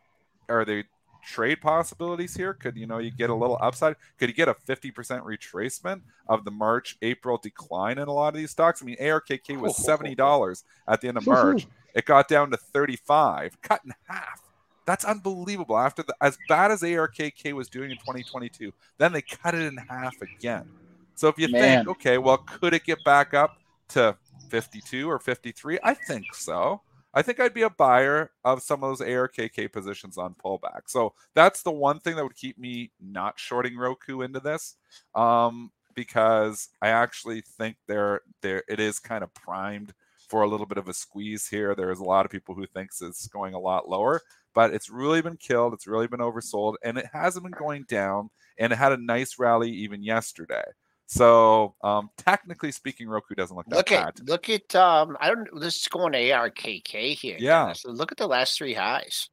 are 0.50 0.66
they 0.66 0.86
trade 1.24 1.62
possibilities 1.62 2.36
here? 2.36 2.54
Could 2.54 2.76
you 2.76 2.88
know 2.88 2.98
you 2.98 3.12
get 3.12 3.30
a 3.30 3.36
little 3.36 3.58
upside? 3.62 3.96
Could 4.18 4.30
you 4.30 4.36
get 4.36 4.50
a 4.50 4.54
fifty 4.54 4.92
percent 4.92 5.24
retracement 5.24 6.02
of 6.28 6.44
the 6.44 6.52
March 6.52 6.98
April 7.02 7.38
decline 7.38 7.98
in 7.98 8.08
a 8.08 8.14
lot 8.14 8.30
of 8.30 8.40
these 8.40 8.52
stocks? 8.52 8.82
I 8.82 8.86
mean, 8.86 8.98
ARKK 8.98 9.60
was 9.60 9.78
seventy 9.86 10.16
dollars 10.16 10.64
at 10.88 11.02
the 11.02 11.08
end 11.08 11.18
of 11.18 11.26
March. 11.26 11.68
It 11.94 12.06
got 12.06 12.28
down 12.28 12.52
to 12.52 12.58
thirty 12.58 12.96
five, 12.96 13.60
cut 13.62 13.82
in 13.86 13.94
half. 14.08 14.42
That's 14.86 15.06
unbelievable. 15.06 15.78
After 15.78 16.04
the, 16.04 16.16
as 16.22 16.38
bad 16.50 16.72
as 16.72 16.82
ARKK 16.82 17.54
was 17.54 17.70
doing 17.70 17.92
in 17.92 17.98
2022, 17.98 18.74
then 18.98 19.14
they 19.14 19.22
cut 19.22 19.54
it 19.54 19.62
in 19.62 19.78
half 19.78 20.16
again. 20.22 20.68
So 21.16 21.28
if 21.28 21.38
you 21.38 21.48
Man. 21.50 21.86
think, 21.86 21.88
okay, 21.88 22.18
well, 22.18 22.38
could 22.38 22.74
it 22.74 22.84
get 22.84 23.04
back 23.04 23.34
up 23.34 23.58
to 23.90 24.18
52 24.50 25.10
or 25.10 25.20
53? 25.20 25.78
I 25.84 25.94
think 25.94 26.34
so. 26.34 26.82
I 27.14 27.22
think 27.22 27.40
I'd 27.40 27.54
be 27.54 27.64
a 27.64 27.70
buyer 27.70 28.32
of 28.44 28.62
some 28.62 28.84
of 28.84 28.90
those 28.90 29.08
ARKK 29.08 29.72
positions 29.72 30.18
on 30.18 30.34
pullback. 30.34 30.82
So 30.88 31.14
that's 31.36 31.62
the 31.62 31.72
one 31.72 32.00
thing 32.00 32.16
that 32.16 32.24
would 32.24 32.36
keep 32.36 32.58
me 32.58 32.92
not 33.02 33.38
shorting 33.38 33.78
Roku 33.78 34.22
into 34.22 34.40
this, 34.40 34.76
um, 35.14 35.72
because 35.94 36.70
I 36.82 36.90
actually 36.90 37.42
think 37.42 37.76
there 37.88 38.22
there 38.42 38.64
it 38.70 38.80
is 38.80 38.98
kind 38.98 39.24
of 39.24 39.34
primed 39.34 39.94
for 40.32 40.42
a 40.42 40.48
little 40.48 40.66
bit 40.66 40.80
of 40.80 40.88
a 40.88 40.94
squeeze 40.94 41.48
here. 41.48 41.76
There's 41.76 42.00
a 42.00 42.04
lot 42.04 42.26
of 42.26 42.32
people 42.32 42.56
who 42.56 42.66
thinks 42.66 43.02
it's 43.02 43.28
going 43.28 43.54
a 43.54 43.60
lot 43.60 43.88
lower, 43.88 44.22
but 44.56 44.74
it's 44.74 44.90
really 44.90 45.22
been 45.22 45.38
killed. 45.38 45.74
It's 45.74 45.86
really 45.86 46.08
been 46.08 46.22
oversold, 46.22 46.76
and 46.84 46.98
it 46.98 47.06
hasn't 47.14 47.44
been 47.44 47.52
going 47.52 47.86
down 47.88 48.30
and 48.58 48.72
it 48.72 48.76
had 48.78 48.92
a 48.92 48.98
nice 48.98 49.40
rally 49.40 49.72
even 49.72 50.04
yesterday. 50.04 50.64
So 51.08 51.76
um, 51.84 52.10
technically 52.18 52.72
speaking, 52.72 53.10
Roku 53.10 53.36
doesn't 53.36 53.56
look 53.56 53.66
that 53.68 53.76
look 53.76 53.90
bad. 53.90 54.08
at 54.08 54.30
look 54.30 54.50
at 54.50 54.74
um 54.76 55.18
I 55.20 55.28
don't 55.28 55.48
this 55.60 55.76
is 55.78 55.88
going 55.88 56.14
to 56.14 56.20
ARKK 56.20 57.18
here. 57.18 57.38
Yeah. 57.40 57.74
So 57.74 57.92
look 57.92 58.14
at 58.14 58.18
the 58.18 58.28
last 58.28 58.58
three 58.58 58.74
highs. 58.74 59.30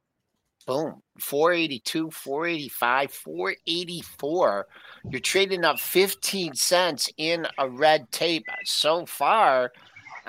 Boom. 0.67 1.01
482, 1.19 2.11
485, 2.11 3.11
484. 3.11 4.67
You're 5.09 5.19
trading 5.21 5.63
up 5.63 5.79
15 5.79 6.53
cents 6.53 7.09
in 7.17 7.47
a 7.57 7.67
red 7.69 8.11
tape. 8.11 8.45
So 8.65 9.05
far, 9.05 9.71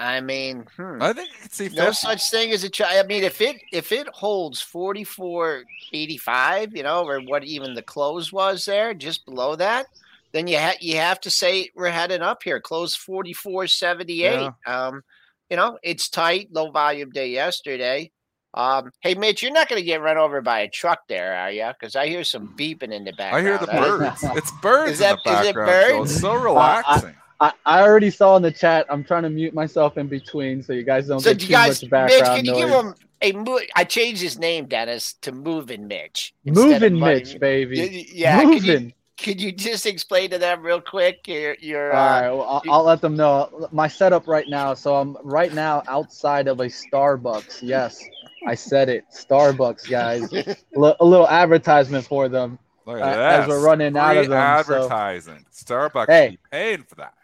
I 0.01 0.21
mean, 0.23 0.65
hmm. 0.77 1.03
I 1.03 1.13
think 1.13 1.29
you 1.59 1.69
can 1.69 1.77
no 1.77 1.85
50. 1.87 2.07
such 2.07 2.31
thing 2.31 2.53
as 2.53 2.65
a 2.65 2.71
try. 2.71 2.99
I 2.99 3.03
mean, 3.03 3.23
if 3.23 3.41
it 3.43 3.61
if 3.71 3.93
it 3.93 4.09
holds 4.09 4.63
44.85, 4.63 6.75
you 6.77 6.83
know, 6.83 7.07
or 7.07 7.21
what 7.21 7.45
even 7.45 7.75
the 7.75 7.83
close 7.83 8.33
was 8.33 8.65
there, 8.65 8.95
just 8.95 9.27
below 9.27 9.57
that, 9.57 9.87
then 10.33 10.47
you 10.47 10.59
ha- 10.59 10.79
you 10.81 10.97
have 10.97 11.21
to 11.21 11.31
say 11.31 11.69
we're 11.75 11.91
heading 11.91 12.23
up 12.23 12.43
here. 12.43 12.61
Close 12.61 12.97
44.78. 12.97 14.09
Yeah. 14.09 14.53
Um, 14.67 15.03
you 15.51 15.57
know, 15.59 15.79
it's 15.83 16.09
tight, 16.09 16.49
low 16.51 16.71
volume 16.71 17.11
day 17.11 17.29
yesterday. 17.29 18.11
Um, 18.55 18.91
hey 19.01 19.15
Mitch, 19.15 19.43
you're 19.43 19.53
not 19.53 19.69
going 19.69 19.81
to 19.81 19.87
get 19.87 20.01
run 20.01 20.17
over 20.17 20.41
by 20.41 20.61
a 20.61 20.69
truck 20.69 21.01
there, 21.09 21.35
are 21.37 21.51
you? 21.53 21.69
Because 21.79 21.95
I 21.95 22.07
hear 22.09 22.25
some 22.25 22.49
beeping 22.57 22.93
in 22.93 23.05
the 23.05 23.13
back. 23.13 23.35
I 23.35 23.43
hear 23.43 23.59
the 23.59 23.67
birds. 23.67 24.25
It's 24.37 24.51
birds 24.63 24.93
Is 24.93 24.99
that- 25.01 25.19
in 25.25 25.33
the 25.33 25.41
is 25.41 25.47
it 25.49 25.55
background. 25.55 25.89
Joel. 25.91 25.99
birds? 25.99 26.13
It's 26.13 26.21
so 26.21 26.35
relaxing. 26.35 27.11
I, 27.11 27.15
I 27.41 27.83
already 27.83 28.11
saw 28.11 28.37
in 28.37 28.43
the 28.43 28.51
chat. 28.51 28.87
I'm 28.91 29.03
trying 29.03 29.23
to 29.23 29.31
mute 29.31 29.55
myself 29.55 29.97
in 29.97 30.09
between 30.09 30.63
so 30.63 30.73
you 30.75 30.83
guys 30.83 31.07
don't 31.09 31.21
So 31.21 31.31
get 31.31 31.39
do 31.39 31.47
too 31.47 31.51
you 31.51 31.57
guys, 31.57 31.83
much 31.91 32.11
Mitch, 32.11 32.25
can 32.25 32.45
you 32.45 32.53
noise. 32.53 32.61
give 32.61 32.71
him 32.71 32.95
a 33.23 33.33
mo- 33.33 33.61
I 33.75 33.85
changed 33.85 34.21
his 34.23 34.39
name, 34.39 34.67
Dennis, 34.67 35.15
to 35.23 35.33
Moving 35.33 35.89
Mitch. 35.89 36.35
instead 36.45 36.83
Moving 36.83 36.99
Mitch, 37.01 37.39
baby. 37.41 37.79
Y- 37.81 37.89
y- 37.93 38.07
Yeah, 38.13 38.41
could 38.43 38.65
you, 38.65 38.73
Moving. 38.73 38.93
could 39.17 39.41
you 39.41 39.53
just 39.53 39.87
explain 39.87 40.31
to 40.31 40.39
them 40.39 40.63
real 40.63 40.81
quick? 40.83 41.27
Your, 41.29 41.55
your 41.61 41.93
All 41.95 41.99
uh, 41.99 42.21
well, 42.37 42.43
I'll, 42.67 42.73
I'll 42.73 42.85
let 42.85 43.01
them 43.01 43.17
know 43.17 43.69
my 43.73 43.89
setup 43.89 44.27
right 44.29 44.47
now. 44.49 44.75
So 44.75 44.97
I'm 44.97 45.17
right 45.23 45.53
now 45.55 45.83
outside 45.89 46.47
of 46.47 46.61
a 46.61 46.67
Starbucks. 46.67 47.61
Yes, 47.63 48.03
I 48.47 48.55
said 48.55 48.89
it. 48.91 49.05
Starbucks, 49.15 49.89
guys. 49.89 50.31
Li- 50.75 50.95
a 51.01 51.05
little 51.05 51.29
advertisement 51.29 52.05
for 52.07 52.29
them. 52.29 52.59
Look 52.87 53.01
uh, 53.01 53.05
at 53.05 53.19
as 53.19 53.47
this. 53.47 53.49
we're 53.51 53.65
running 53.65 53.97
out 53.97 54.17
of 54.17 54.27
Free 54.27 54.35
them, 54.35 54.65
so- 54.65 54.75
advertising. 54.77 55.45
Starbucks 55.55 56.07
Hey. 56.09 56.31
should 56.33 56.51
paying 56.51 56.83
for 56.83 56.95
that. 56.97 57.15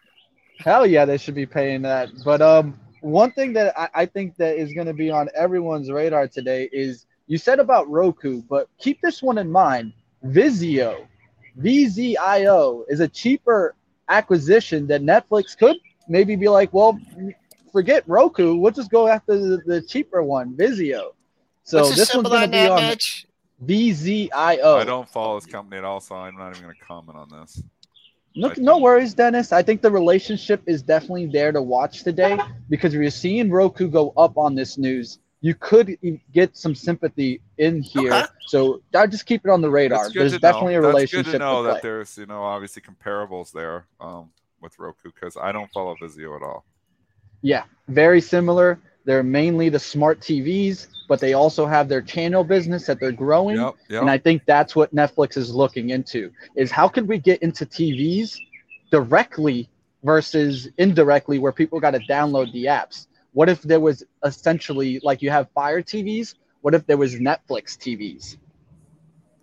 Hell 0.59 0.87
yeah, 0.87 1.05
they 1.05 1.19
should 1.19 1.35
be 1.35 1.47
paying 1.47 1.83
that. 1.83 2.11
But 2.25 2.43
um, 2.43 2.79
one 3.01 3.31
thing 3.33 3.53
that 3.55 3.79
I, 3.79 3.89
I 3.95 4.07
think 4.07 4.37
that 4.37 4.57
is 4.57 4.73
going 4.73 4.87
to 4.87 4.95
be 4.95 5.11
on 5.11 5.29
everyone's 5.35 5.91
radar 5.91 6.29
today 6.29 6.69
is 6.73 7.07
you 7.27 7.39
said 7.39 7.59
about 7.59 7.89
Roku, 7.91 8.43
but 8.43 8.69
keep 8.79 9.01
this 9.01 9.23
one 9.23 9.39
in 9.39 9.51
mind. 9.51 9.93
Vizio, 10.25 11.07
VZIO 11.61 12.85
is 12.89 13.01
a 13.01 13.09
cheaper 13.09 13.75
acquisition 14.09 14.87
that 14.87 15.03
Netflix 15.03 15.57
could 15.57 15.77
maybe 16.09 16.37
be 16.37 16.49
like, 16.49 16.73
well, 16.73 16.99
forget 17.73 18.05
Roku, 18.07 18.57
we'll 18.57 18.73
just 18.73 18.91
go 18.91 19.09
after 19.09 19.37
the, 19.37 19.59
the 19.67 19.83
cheaper 19.83 20.23
one, 20.23 20.55
Vizio. 20.57 21.11
So 21.65 21.83
what's 21.83 21.97
this 21.97 22.15
one's 22.15 22.29
going 22.29 22.43
to 22.43 22.49
be 22.49 22.69
on 22.69 22.83
Mitch? 22.83 23.27
VZIO. 23.65 24.81
I 24.81 24.85
don't 24.85 25.09
follow 25.09 25.41
this 25.41 25.47
company 25.47 25.79
at 25.79 25.85
all, 25.85 26.01
so 26.01 26.15
I'm 26.15 26.37
not 26.37 26.51
even 26.51 26.63
going 26.63 26.75
to 26.75 26.85
comment 26.85 27.19
on 27.19 27.29
this. 27.41 27.63
No, 28.37 28.53
no 28.59 28.79
worries, 28.79 29.15
Dennis. 29.15 29.51
I 29.51 29.63
think 29.63 29.81
the 29.81 29.91
relationship 29.91 30.63
is 30.67 30.83
definitely 30.83 31.27
there 31.27 31.53
to 31.53 31.63
watch 31.63 32.05
today 32.05 32.39
because 32.69 32.95
if 32.95 33.01
you're 33.01 33.11
seeing 33.11 33.51
Roku 33.51 33.89
go 33.89 34.13
up 34.17 34.37
on 34.37 34.55
this 34.55 34.77
news, 34.77 35.19
you 35.41 35.55
could 35.55 35.97
get 36.33 36.57
some 36.57 36.75
sympathy 36.75 37.41
in 37.57 37.81
here. 37.81 38.13
Okay. 38.13 38.27
So 38.49 38.83
I 38.95 39.07
just 39.07 39.27
keep 39.27 39.45
it 39.45 39.51
on 39.51 39.61
the 39.61 39.71
radar. 39.71 40.11
There's 40.11 40.33
to 40.33 40.39
definitely 40.39 40.75
know. 40.75 40.81
a 40.81 40.83
That's 40.83 40.95
relationship 40.95 41.27
good 41.27 41.33
to 41.33 41.39
know 41.39 41.63
play. 41.63 41.73
that 41.73 41.83
there's, 41.83 42.19
you 42.19 42.27
know, 42.27 42.43
obviously 42.43 42.83
comparables 42.83 43.53
there 43.53 43.87
um, 44.01 44.31
with 44.61 44.79
Roku 44.79 45.11
because 45.13 45.37
I 45.37 45.53
don't 45.53 45.71
follow 45.73 45.95
Vizio 46.01 46.37
at 46.37 46.43
all. 46.43 46.65
Yeah, 47.43 47.65
very 47.89 48.21
similar. 48.21 48.79
They're 49.07 49.23
mainly 49.23 49.69
the 49.69 49.79
smart 49.79 50.19
TVs, 50.21 50.89
but 51.09 51.21
they 51.21 51.33
also 51.33 51.65
have 51.65 51.89
their 51.89 52.03
channel 52.03 52.43
business 52.43 52.87
that 52.87 52.99
they're 52.99 53.13
growing. 53.13 53.57
Yep, 53.57 53.75
yep. 53.89 54.01
And 54.03 54.11
I 54.11 54.19
think 54.19 54.43
that's 54.47 54.75
what 54.75 54.93
Netflix 54.93 55.37
is 55.37 55.55
looking 55.55 55.91
into 55.91 56.33
is 56.57 56.73
how 56.73 56.89
can 56.89 57.07
we 57.07 57.19
get 57.19 57.41
into 57.41 57.65
TVs 57.65 58.37
directly 58.91 59.71
versus 60.03 60.69
indirectly 60.77 61.39
where 61.39 61.53
people 61.53 61.79
got 61.79 61.93
to 61.93 62.01
download 62.01 62.53
the 62.53 62.65
apps? 62.65 63.07
What 63.33 63.49
if 63.49 63.63
there 63.63 63.79
was 63.79 64.03
essentially 64.25 64.99
like 65.05 65.23
you 65.23 65.31
have 65.31 65.49
Fire 65.55 65.83
TVs? 65.83 66.35
What 66.63 66.75
if 66.75 66.85
there 66.87 66.97
was 66.97 67.15
Netflix 67.15 67.79
TVs? 67.79 68.39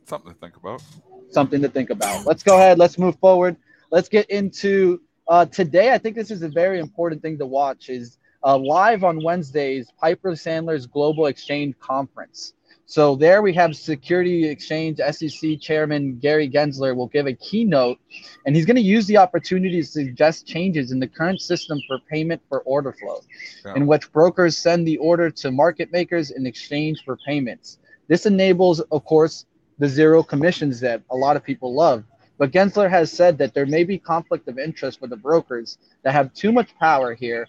Something 0.06 0.34
to 0.34 0.40
think 0.40 0.58
about. 0.58 0.84
Something 1.30 1.62
to 1.62 1.70
think 1.70 1.90
about. 1.90 2.26
Let's 2.26 2.44
go 2.44 2.58
ahead. 2.58 2.78
Let's 2.78 2.98
move 2.98 3.18
forward. 3.20 3.56
Let's 3.92 4.10
get 4.10 4.30
into 4.30 5.00
uh, 5.30 5.46
today. 5.46 5.94
I 5.94 6.00
think 6.00 6.18
this 6.18 6.32
is 6.32 6.42
a 6.42 6.50
very 6.50 6.80
important 6.80 7.22
thing 7.22 7.38
to 7.38 7.46
watch. 7.46 7.88
Is 7.88 8.18
uh, 8.44 8.58
live 8.58 9.04
on 9.04 9.24
Wednesdays, 9.24 9.92
Piper 10.00 10.32
Sandler's 10.32 10.86
Global 10.86 11.28
Exchange 11.28 11.76
Conference. 11.80 12.54
So 12.86 13.16
there 13.16 13.42
we 13.42 13.54
have 13.54 13.76
Security 13.76 14.46
Exchange 14.48 15.00
SEC 15.12 15.60
Chairman 15.60 16.20
Gary 16.20 16.50
Gensler 16.50 16.96
will 16.96 17.08
give 17.08 17.26
a 17.28 17.34
keynote, 17.34 17.98
and 18.46 18.56
he's 18.56 18.66
going 18.66 18.76
to 18.76 18.82
use 18.82 19.08
the 19.08 19.18
opportunity 19.18 19.82
to 19.82 19.88
suggest 19.88 20.46
changes 20.46 20.92
in 20.92 21.00
the 21.00 21.08
current 21.08 21.42
system 21.42 21.80
for 21.88 21.98
payment 22.12 22.42
for 22.50 22.60
order 22.62 22.92
flow, 22.92 23.22
Yeah. 23.66 23.76
in 23.76 23.88
which 23.88 24.12
brokers 24.12 24.58
send 24.58 24.86
the 24.86 24.98
order 24.98 25.30
to 25.32 25.52
market 25.52 25.92
makers 25.92 26.32
in 26.32 26.46
exchange 26.46 27.04
for 27.06 27.18
payments. 27.26 27.80
This 28.10 28.26
enables, 28.26 28.82
of 28.82 29.06
course, 29.06 29.46
the 29.80 29.88
zero 29.88 30.22
commissions 30.22 30.80
that 30.82 31.02
a 31.10 31.16
lot 31.16 31.38
of 31.38 31.44
people 31.44 31.74
love. 31.74 32.04
But 32.38 32.52
Gensler 32.52 32.90
has 32.90 33.12
said 33.12 33.38
that 33.38 33.54
there 33.54 33.66
may 33.66 33.84
be 33.86 33.98
conflict 33.98 34.48
of 34.50 34.60
interest 34.60 35.00
with 35.02 35.10
the 35.10 35.16
brokers 35.18 35.78
that 36.04 36.14
have 36.14 36.34
too 36.34 36.52
much 36.52 36.78
power 36.78 37.14
here. 37.14 37.48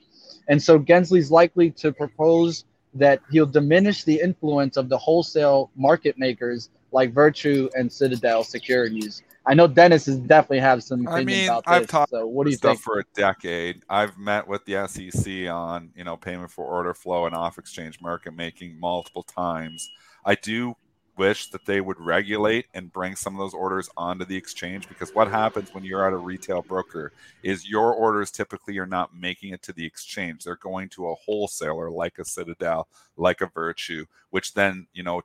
And 0.48 0.62
so 0.62 0.78
Gensler's 0.78 1.30
likely 1.30 1.70
to 1.72 1.92
propose 1.92 2.64
that 2.94 3.20
he'll 3.30 3.46
diminish 3.46 4.04
the 4.04 4.20
influence 4.20 4.76
of 4.76 4.88
the 4.88 4.98
wholesale 4.98 5.70
market 5.76 6.18
makers 6.18 6.70
like 6.92 7.12
Virtu 7.12 7.68
and 7.74 7.92
Citadel 7.92 8.44
Securities. 8.44 9.22
I 9.46 9.54
know 9.54 9.66
Dennis 9.66 10.08
is 10.08 10.16
definitely 10.18 10.60
have 10.60 10.82
some 10.82 11.06
I 11.06 11.22
mean, 11.22 11.48
about 11.48 11.64
I've 11.66 11.82
this. 11.82 11.90
talked 11.90 12.10
so 12.10 12.26
what 12.26 12.44
do 12.44 12.50
you 12.50 12.56
stuff 12.56 12.76
think? 12.76 12.82
for 12.82 13.00
a 13.00 13.04
decade. 13.14 13.82
I've 13.90 14.16
met 14.16 14.48
with 14.48 14.64
the 14.64 14.86
SEC 14.88 15.48
on, 15.48 15.90
you 15.94 16.04
know, 16.04 16.16
payment 16.16 16.50
for 16.50 16.64
order 16.64 16.94
flow 16.94 17.26
and 17.26 17.34
off 17.34 17.58
exchange 17.58 18.00
market 18.00 18.34
making 18.34 18.80
multiple 18.80 19.22
times. 19.22 19.90
I 20.24 20.36
do 20.36 20.76
wish 21.16 21.49
that 21.49 21.64
they 21.64 21.80
would 21.80 22.00
regulate 22.00 22.66
and 22.75 22.92
bring 22.92 23.16
some 23.16 23.35
of 23.35 23.38
those 23.38 23.54
orders 23.54 23.88
onto 23.97 24.25
the 24.25 24.37
exchange 24.37 24.88
because 24.88 25.14
what 25.14 25.30
happens 25.30 25.73
when 25.73 25.85
you're 25.85 26.06
at 26.06 26.12
a 26.12 26.16
retail 26.16 26.62
broker 26.62 27.12
is 27.42 27.68
your 27.68 27.94
orders 27.94 28.30
typically 28.30 28.78
are 28.78 28.87
not 28.87 29.16
making 29.16 29.52
it 29.52 29.62
to 29.62 29.73
the 29.73 29.87
exchange. 29.87 30.44
They're 30.44 30.56
going 30.56 30.88
to 30.90 31.09
a 31.09 31.14
wholesaler 31.14 31.90
like 31.90 32.18
a 32.18 32.25
Citadel, 32.25 32.88
like 33.16 33.40
a 33.40 33.47
Virtu, 33.47 34.06
which 34.30 34.54
then, 34.54 34.87
you 34.92 35.02
know, 35.02 35.23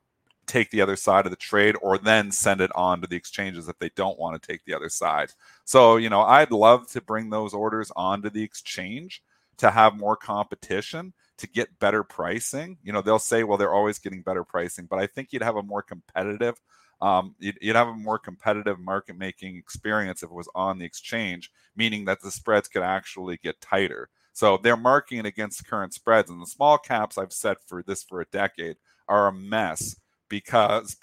take 0.50 0.72
the 0.72 0.82
other 0.82 0.96
side 0.96 1.26
of 1.26 1.32
the 1.32 1.38
trade 1.38 1.76
or 1.82 1.98
then 1.98 2.32
send 2.32 2.60
it 2.60 2.72
on 2.76 3.02
to 3.02 3.08
the 3.08 3.16
exchanges 3.16 3.68
if 3.70 3.78
they 3.78 3.90
don't 3.96 4.20
want 4.20 4.42
to 4.42 4.48
take 4.48 4.66
the 4.66 4.74
other 4.74 4.90
side. 4.90 5.32
So, 5.64 5.98
you 5.98 6.10
know, 6.10 6.22
I'd 6.22 6.52
love 6.52 6.88
to 6.90 7.02
bring 7.02 7.30
those 7.30 7.54
orders 7.54 7.92
onto 7.96 8.30
the 8.30 8.44
exchange 8.44 9.22
to 9.58 9.70
have 9.70 9.98
more 9.98 10.16
competition, 10.16 11.14
to 11.40 11.48
get 11.48 11.80
better 11.80 12.04
pricing. 12.04 12.78
You 12.84 12.94
know, 12.94 13.02
they'll 13.02 13.20
say, 13.20 13.44
well, 13.44 13.58
they're 13.58 13.74
always 13.74 14.00
getting 14.00 14.22
better 14.22 14.44
pricing, 14.44 14.88
but 14.90 15.00
I 15.00 15.08
think 15.08 15.32
you'd 15.32 15.44
have 15.44 15.56
a 15.56 15.64
more 15.64 15.82
competitive, 15.82 16.60
um, 17.02 17.36
you'd, 17.40 17.58
you'd 17.62 17.76
have 17.76 17.88
a 17.88 17.94
more 17.94 18.20
competitive 18.20 18.80
market 18.80 19.18
making 19.18 19.58
experience 19.58 20.24
if 20.24 20.30
it 20.30 20.36
was 20.36 20.50
on 20.56 20.80
the 20.80 20.86
exchange, 20.86 21.52
meaning 21.76 22.06
that 22.06 22.22
the 22.22 22.32
spreads 22.32 22.68
could 22.68 22.84
actually 22.84 23.38
get 23.38 23.62
tighter. 23.62 24.10
So 24.34 24.58
they're 24.62 24.78
marking 24.78 25.26
against 25.26 25.68
current 25.68 25.94
spreads, 25.94 26.30
and 26.30 26.42
the 26.42 26.46
small 26.46 26.78
caps 26.78 27.18
I've 27.18 27.34
said 27.34 27.58
for 27.68 27.84
this 27.84 28.04
for 28.04 28.22
a 28.22 28.26
decade 28.26 28.78
are 29.08 29.28
a 29.28 29.34
mess 29.34 29.96
because 30.30 30.96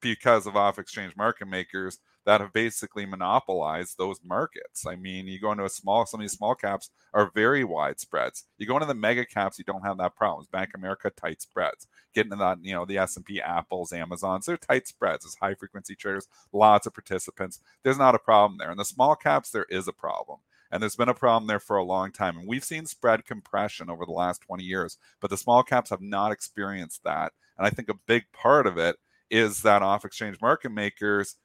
because 0.00 0.46
of 0.46 0.56
off 0.56 0.78
exchange 0.78 1.16
market 1.16 1.46
makers 1.46 1.98
that 2.24 2.40
have 2.40 2.52
basically 2.52 3.06
monopolized 3.06 3.98
those 3.98 4.20
markets. 4.24 4.86
I 4.86 4.96
mean, 4.96 5.26
you 5.26 5.40
go 5.40 5.52
into 5.52 5.64
a 5.64 5.70
small, 5.70 6.06
some 6.06 6.20
of 6.20 6.22
these 6.22 6.36
small 6.36 6.54
caps 6.54 6.90
are 7.12 7.30
very 7.34 7.64
wide 7.64 8.00
spreads. 8.00 8.44
You 8.58 8.66
go 8.66 8.76
into 8.76 8.86
the 8.86 8.94
mega 8.94 9.24
caps, 9.24 9.58
you 9.58 9.64
don't 9.64 9.84
have 9.84 9.98
that 9.98 10.16
problem. 10.16 10.46
Bank 10.52 10.70
America 10.74 11.10
tight 11.10 11.42
spreads. 11.42 11.86
Get 12.14 12.26
into 12.26 12.36
that, 12.36 12.58
you 12.62 12.74
know, 12.74 12.84
the 12.84 12.98
S 12.98 13.16
and 13.16 13.24
P, 13.24 13.40
Apples, 13.40 13.92
Amazons, 13.92 14.46
they're 14.46 14.56
tight 14.56 14.86
spreads. 14.86 15.24
It's 15.24 15.36
high 15.36 15.54
frequency 15.54 15.94
traders, 15.94 16.28
lots 16.52 16.86
of 16.86 16.94
participants. 16.94 17.60
There's 17.82 17.98
not 17.98 18.14
a 18.14 18.20
problem 18.20 18.58
there. 18.58 18.70
In 18.70 18.78
the 18.78 18.84
small 18.84 19.16
caps, 19.16 19.50
there 19.50 19.66
is 19.68 19.88
a 19.88 19.92
problem. 19.92 20.38
And 20.70 20.80
there's 20.80 20.96
been 20.96 21.10
a 21.10 21.14
problem 21.14 21.46
there 21.46 21.60
for 21.60 21.76
a 21.76 21.84
long 21.84 22.12
time. 22.12 22.38
And 22.38 22.48
we've 22.48 22.64
seen 22.64 22.86
spread 22.86 23.26
compression 23.26 23.90
over 23.90 24.06
the 24.06 24.12
last 24.12 24.40
20 24.40 24.64
years, 24.64 24.96
but 25.20 25.28
the 25.28 25.36
small 25.36 25.62
caps 25.62 25.90
have 25.90 26.00
not 26.00 26.32
experienced 26.32 27.04
that. 27.04 27.32
And 27.58 27.66
I 27.66 27.70
think 27.70 27.90
a 27.90 27.98
big 28.06 28.24
part 28.32 28.66
of 28.66 28.78
it 28.78 28.96
is 29.30 29.62
that 29.62 29.82
off 29.82 30.04
exchange 30.04 30.38
market 30.40 30.70
makers 30.70 31.36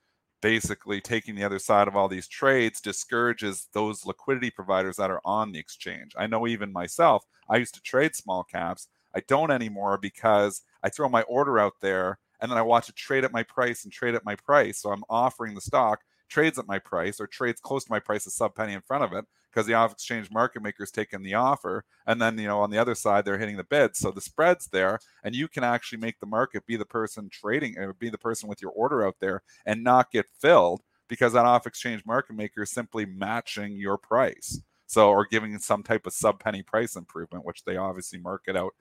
basically 0.42 1.02
taking 1.02 1.36
the 1.36 1.44
other 1.44 1.60
side 1.60 1.88
of 1.88 1.96
all 1.96 2.08
these 2.08 2.28
trades 2.28 2.80
discourages 2.80 3.68
those 3.74 4.06
liquidity 4.06 4.50
providers 4.50 4.98
that 4.98 5.12
are 5.12 5.22
on 5.26 5.52
the 5.52 5.60
exchange. 5.60 6.14
I 6.18 6.28
know 6.28 6.48
even 6.48 6.72
myself, 6.72 7.24
I 7.50 7.58
used 7.58 7.76
to 7.76 7.82
trade 7.82 8.16
small 8.16 8.44
caps. 8.44 8.88
I 9.16 9.22
don't 9.28 9.52
anymore 9.52 9.98
because 9.98 10.62
I 10.84 10.90
throw 10.90 11.10
my 11.10 11.24
order 11.24 11.60
out 11.60 11.74
there 11.82 12.20
and 12.40 12.52
then 12.52 12.58
I 12.58 12.62
watch 12.62 12.90
it 12.90 12.96
trade 12.96 13.24
at 13.24 13.32
my 13.32 13.44
price 13.44 13.84
and 13.84 13.92
trade 13.92 14.16
at 14.16 14.26
my 14.26 14.36
price. 14.36 14.80
So 14.80 14.92
I'm 14.92 15.04
offering 15.10 15.56
the 15.56 15.62
stock 15.62 16.02
trades 16.30 16.60
at 16.60 16.68
my 16.68 16.80
price 16.80 17.20
or 17.20 17.28
trades 17.28 17.60
close 17.62 17.86
to 17.86 17.92
my 17.92 18.00
price, 18.00 18.26
a 18.26 18.32
sub 18.32 18.56
penny 18.56 18.74
in 18.74 18.82
front 18.82 19.04
of 19.04 19.14
it, 19.14 19.26
because 19.52 19.66
the 19.66 19.74
off 19.74 19.92
exchange 19.92 20.30
market 20.32 20.62
maker's 20.62 20.92
taking 20.92 21.24
the 21.24 21.34
offer, 21.34 21.84
and 22.06 22.22
then 22.22 22.38
you 22.38 22.48
know 22.48 22.60
on 22.60 22.70
the 22.70 22.78
other 22.78 22.96
side 22.96 23.26
they're 23.26 23.38
hitting 23.38 23.58
the 23.58 23.64
bid, 23.64 23.96
so 23.96 24.12
the 24.12 24.22
spread's 24.22 24.68
there, 24.68 25.00
and 25.24 25.36
you 25.36 25.48
can 25.48 25.64
actually 25.64 26.00
make 26.00 26.20
the 26.20 26.26
market 26.26 26.66
be 26.66 26.76
the 26.76 26.86
person 26.86 27.30
trading 27.32 27.78
or 27.78 27.94
be 27.94 28.10
the 28.10 28.18
person 28.18 28.48
with 28.48 28.62
your 28.62 28.72
order 28.72 29.06
out 29.06 29.16
there 29.20 29.42
and 29.66 29.84
not 29.84 30.12
get 30.12 30.26
filled 30.40 30.82
because 31.08 31.34
that 31.34 31.46
off 31.46 31.68
exchange 31.68 32.06
market 32.06 32.36
maker 32.36 32.64
is 32.64 32.72
simply 32.72 33.06
matching 33.06 33.78
your 33.78 33.98
price. 33.98 34.62
So, 34.88 35.10
or 35.10 35.26
giving 35.26 35.58
some 35.60 35.84
type 35.84 36.06
of 36.06 36.14
sub 36.14 36.40
penny 36.40 36.64
price 36.64 36.96
improvement, 36.96 37.46
which 37.46 37.64
they 37.66 37.76
obviously 37.76 38.20
market 38.20 38.56
out 38.56 38.74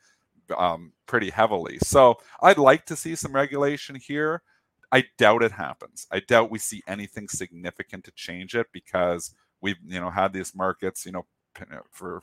um, 0.56 0.92
pretty 1.06 1.30
heavily. 1.30 1.78
So, 1.82 2.18
I'd 2.40 2.58
like 2.58 2.86
to 2.86 2.96
see 2.96 3.16
some 3.16 3.32
regulation 3.32 3.96
here. 3.96 4.42
I 4.92 5.04
doubt 5.18 5.42
it 5.42 5.52
happens. 5.52 6.06
I 6.10 6.20
doubt 6.20 6.50
we 6.50 6.58
see 6.58 6.82
anything 6.86 7.28
significant 7.28 8.04
to 8.04 8.12
change 8.12 8.54
it 8.54 8.68
because 8.72 9.34
we've 9.60 9.76
you 9.86 10.00
know 10.00 10.10
had 10.10 10.32
these 10.32 10.54
markets 10.54 11.06
you 11.06 11.12
know 11.12 11.26
for 11.90 12.22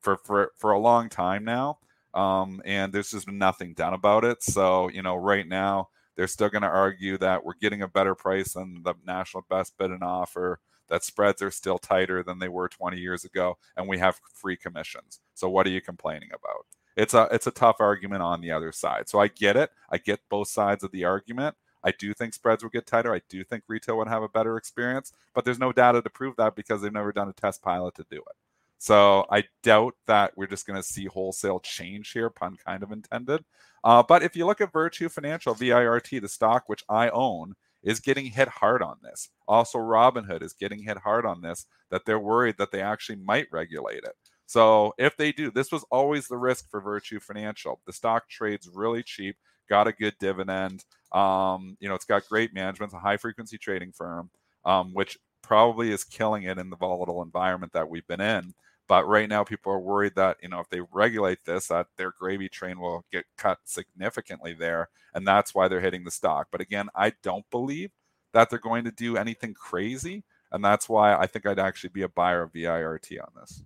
for 0.00 0.16
for 0.18 0.52
for 0.56 0.72
a 0.72 0.78
long 0.78 1.08
time 1.08 1.44
now, 1.44 1.78
um, 2.14 2.60
and 2.64 2.92
there's 2.92 3.10
just 3.10 3.28
nothing 3.28 3.74
done 3.74 3.94
about 3.94 4.24
it. 4.24 4.42
So 4.42 4.88
you 4.90 5.02
know 5.02 5.16
right 5.16 5.46
now 5.46 5.88
they're 6.16 6.26
still 6.26 6.48
going 6.48 6.62
to 6.62 6.68
argue 6.68 7.16
that 7.18 7.44
we're 7.44 7.54
getting 7.60 7.82
a 7.82 7.88
better 7.88 8.14
price 8.14 8.54
than 8.54 8.82
the 8.82 8.94
national 9.06 9.46
best 9.48 9.78
bid 9.78 9.90
and 9.90 10.02
offer 10.02 10.60
that 10.88 11.04
spreads 11.04 11.42
are 11.42 11.50
still 11.50 11.78
tighter 11.78 12.22
than 12.22 12.38
they 12.38 12.48
were 12.48 12.68
20 12.68 12.98
years 12.98 13.24
ago 13.24 13.56
and 13.76 13.88
we 13.88 13.98
have 13.98 14.20
free 14.34 14.56
commissions 14.56 15.20
so 15.34 15.48
what 15.48 15.66
are 15.66 15.70
you 15.70 15.80
complaining 15.80 16.30
about 16.30 16.66
it's 16.96 17.14
a 17.14 17.28
it's 17.30 17.46
a 17.46 17.52
tough 17.52 17.76
argument 17.78 18.22
on 18.22 18.40
the 18.40 18.50
other 18.50 18.72
side 18.72 19.08
so 19.08 19.18
i 19.20 19.28
get 19.28 19.56
it 19.56 19.70
i 19.90 19.98
get 19.98 20.20
both 20.28 20.48
sides 20.48 20.82
of 20.82 20.90
the 20.90 21.04
argument 21.04 21.54
i 21.84 21.92
do 21.98 22.12
think 22.14 22.34
spreads 22.34 22.62
will 22.62 22.70
get 22.70 22.86
tighter 22.86 23.14
i 23.14 23.20
do 23.28 23.44
think 23.44 23.62
retail 23.68 23.96
would 23.96 24.08
have 24.08 24.22
a 24.22 24.28
better 24.28 24.56
experience 24.56 25.12
but 25.34 25.44
there's 25.44 25.58
no 25.58 25.72
data 25.72 26.02
to 26.02 26.10
prove 26.10 26.36
that 26.36 26.54
because 26.54 26.82
they've 26.82 26.92
never 26.92 27.12
done 27.12 27.28
a 27.28 27.32
test 27.32 27.62
pilot 27.62 27.94
to 27.94 28.04
do 28.10 28.16
it 28.16 28.36
so 28.78 29.26
I 29.28 29.44
doubt 29.64 29.94
that 30.06 30.32
we're 30.36 30.46
just 30.46 30.66
going 30.66 30.80
to 30.80 30.86
see 30.86 31.06
wholesale 31.06 31.58
change 31.58 32.12
here, 32.12 32.30
pun 32.30 32.56
kind 32.64 32.84
of 32.84 32.92
intended. 32.92 33.44
Uh, 33.82 34.02
but 34.04 34.22
if 34.22 34.36
you 34.36 34.46
look 34.46 34.60
at 34.60 34.72
Virtu 34.72 35.08
Financial, 35.08 35.54
VIRT, 35.54 36.20
the 36.20 36.28
stock 36.28 36.68
which 36.68 36.84
I 36.88 37.10
own, 37.10 37.54
is 37.82 38.00
getting 38.00 38.26
hit 38.26 38.48
hard 38.48 38.82
on 38.82 38.98
this. 39.02 39.28
Also, 39.46 39.78
Robinhood 39.78 40.42
is 40.42 40.52
getting 40.52 40.82
hit 40.82 40.98
hard 40.98 41.26
on 41.26 41.42
this, 41.42 41.66
that 41.90 42.04
they're 42.04 42.18
worried 42.18 42.56
that 42.58 42.70
they 42.72 42.80
actually 42.80 43.16
might 43.16 43.46
regulate 43.52 44.04
it. 44.04 44.14
So 44.46 44.94
if 44.98 45.16
they 45.16 45.32
do, 45.32 45.50
this 45.50 45.70
was 45.70 45.84
always 45.90 46.26
the 46.26 46.36
risk 46.36 46.70
for 46.70 46.80
Virtu 46.80 47.20
Financial. 47.20 47.80
The 47.86 47.92
stock 47.92 48.28
trades 48.28 48.68
really 48.72 49.02
cheap, 49.02 49.36
got 49.68 49.86
a 49.86 49.92
good 49.92 50.14
dividend. 50.18 50.84
Um, 51.12 51.76
you 51.80 51.88
know, 51.88 51.94
it's 51.94 52.04
got 52.04 52.28
great 52.28 52.52
management, 52.54 52.92
it's 52.92 52.96
a 52.96 53.00
high 53.00 53.16
frequency 53.16 53.58
trading 53.58 53.92
firm, 53.92 54.30
um, 54.64 54.92
which 54.92 55.18
probably 55.42 55.90
is 55.90 56.04
killing 56.04 56.42
it 56.44 56.58
in 56.58 56.70
the 56.70 56.76
volatile 56.76 57.22
environment 57.22 57.72
that 57.72 57.88
we've 57.88 58.06
been 58.06 58.20
in. 58.20 58.54
But 58.88 59.06
right 59.06 59.28
now, 59.28 59.44
people 59.44 59.72
are 59.72 59.78
worried 59.78 60.14
that 60.16 60.38
you 60.42 60.48
know 60.48 60.60
if 60.60 60.70
they 60.70 60.80
regulate 60.92 61.44
this, 61.44 61.68
that 61.68 61.88
their 61.96 62.10
gravy 62.10 62.48
train 62.48 62.80
will 62.80 63.04
get 63.12 63.26
cut 63.36 63.58
significantly 63.64 64.54
there, 64.54 64.88
and 65.14 65.26
that's 65.26 65.54
why 65.54 65.68
they're 65.68 65.80
hitting 65.80 66.04
the 66.04 66.10
stock. 66.10 66.48
But 66.50 66.62
again, 66.62 66.88
I 66.94 67.12
don't 67.22 67.48
believe 67.50 67.90
that 68.32 68.48
they're 68.50 68.58
going 68.58 68.84
to 68.84 68.90
do 68.90 69.16
anything 69.18 69.52
crazy, 69.54 70.24
and 70.50 70.64
that's 70.64 70.88
why 70.88 71.14
I 71.14 71.26
think 71.26 71.46
I'd 71.46 71.58
actually 71.58 71.90
be 71.90 72.02
a 72.02 72.08
buyer 72.08 72.42
of 72.42 72.52
VIRT 72.52 73.10
on 73.20 73.32
this. 73.40 73.62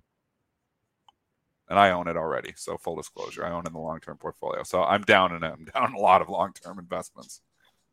And 1.73 1.79
I 1.79 1.93
own 1.93 2.07
it 2.07 2.19
already, 2.19 2.53
so 2.55 2.77
full 2.77 2.97
disclosure, 2.97 3.47
I 3.47 3.51
own 3.51 3.67
in 3.67 3.73
the 3.73 3.79
long-term 3.79 4.19
portfolio. 4.19 4.63
So 4.63 4.83
I'm 4.83 5.01
down 5.05 5.35
in 5.35 5.43
it. 5.43 5.47
I'm 5.47 5.65
down 5.65 5.95
a 5.95 5.99
lot 5.99 6.21
of 6.21 6.29
long-term 6.29 6.79
investments. 6.79 7.41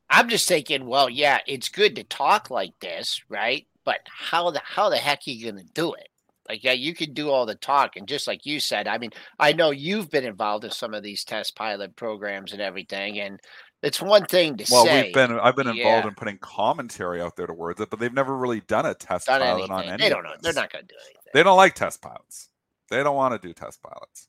I'm 0.09 0.27
just 0.27 0.49
thinking, 0.49 0.85
well, 0.85 1.09
yeah, 1.09 1.39
it's 1.47 1.69
good 1.69 1.95
to 1.95 2.03
talk 2.03 2.49
like 2.49 2.73
this, 2.81 3.21
right? 3.29 3.65
But 3.85 4.01
how 4.05 4.51
the 4.51 4.59
how 4.65 4.89
the 4.89 4.97
heck 4.97 5.19
are 5.19 5.31
you 5.31 5.49
going 5.49 5.65
to 5.65 5.73
do 5.73 5.93
it? 5.93 6.09
Like, 6.49 6.61
yeah, 6.61 6.73
you 6.73 6.93
can 6.93 7.13
do 7.13 7.29
all 7.29 7.45
the 7.45 7.55
talk. 7.55 7.95
And 7.95 8.05
just 8.05 8.27
like 8.27 8.45
you 8.45 8.59
said, 8.59 8.85
I 8.85 8.97
mean, 8.97 9.11
I 9.39 9.53
know 9.53 9.71
you've 9.71 10.11
been 10.11 10.25
involved 10.25 10.65
in 10.65 10.71
some 10.71 10.93
of 10.93 11.01
these 11.01 11.23
test 11.23 11.55
pilot 11.55 11.95
programs 11.95 12.51
and 12.51 12.61
everything. 12.61 13.21
And 13.21 13.39
it's 13.81 14.01
one 14.01 14.25
thing 14.25 14.57
to 14.57 14.65
well, 14.69 14.83
say. 14.83 14.93
Well, 14.93 15.03
we've 15.05 15.13
been 15.13 15.39
I've 15.39 15.55
been 15.55 15.69
involved 15.69 16.03
yeah. 16.03 16.09
in 16.09 16.15
putting 16.15 16.37
commentary 16.39 17.21
out 17.21 17.37
there 17.37 17.47
towards 17.47 17.79
it, 17.79 17.89
but 17.89 18.01
they've 18.01 18.13
never 18.13 18.35
really 18.35 18.59
done 18.59 18.85
a 18.85 18.93
test 18.93 19.27
done 19.27 19.39
pilot 19.39 19.69
anything. 19.69 19.71
on 19.71 19.83
any. 19.85 20.03
They 20.03 20.09
don't 20.09 20.23
know. 20.23 20.33
They're 20.41 20.51
not 20.51 20.69
going 20.69 20.85
to 20.85 20.93
do 20.93 20.99
anything. 20.99 21.31
They 21.33 21.43
don't 21.43 21.55
like 21.55 21.75
test 21.75 22.01
pilots. 22.01 22.49
They 22.89 23.03
don't 23.03 23.15
want 23.15 23.39
to 23.39 23.47
do 23.47 23.53
test 23.53 23.81
pilots. 23.81 24.27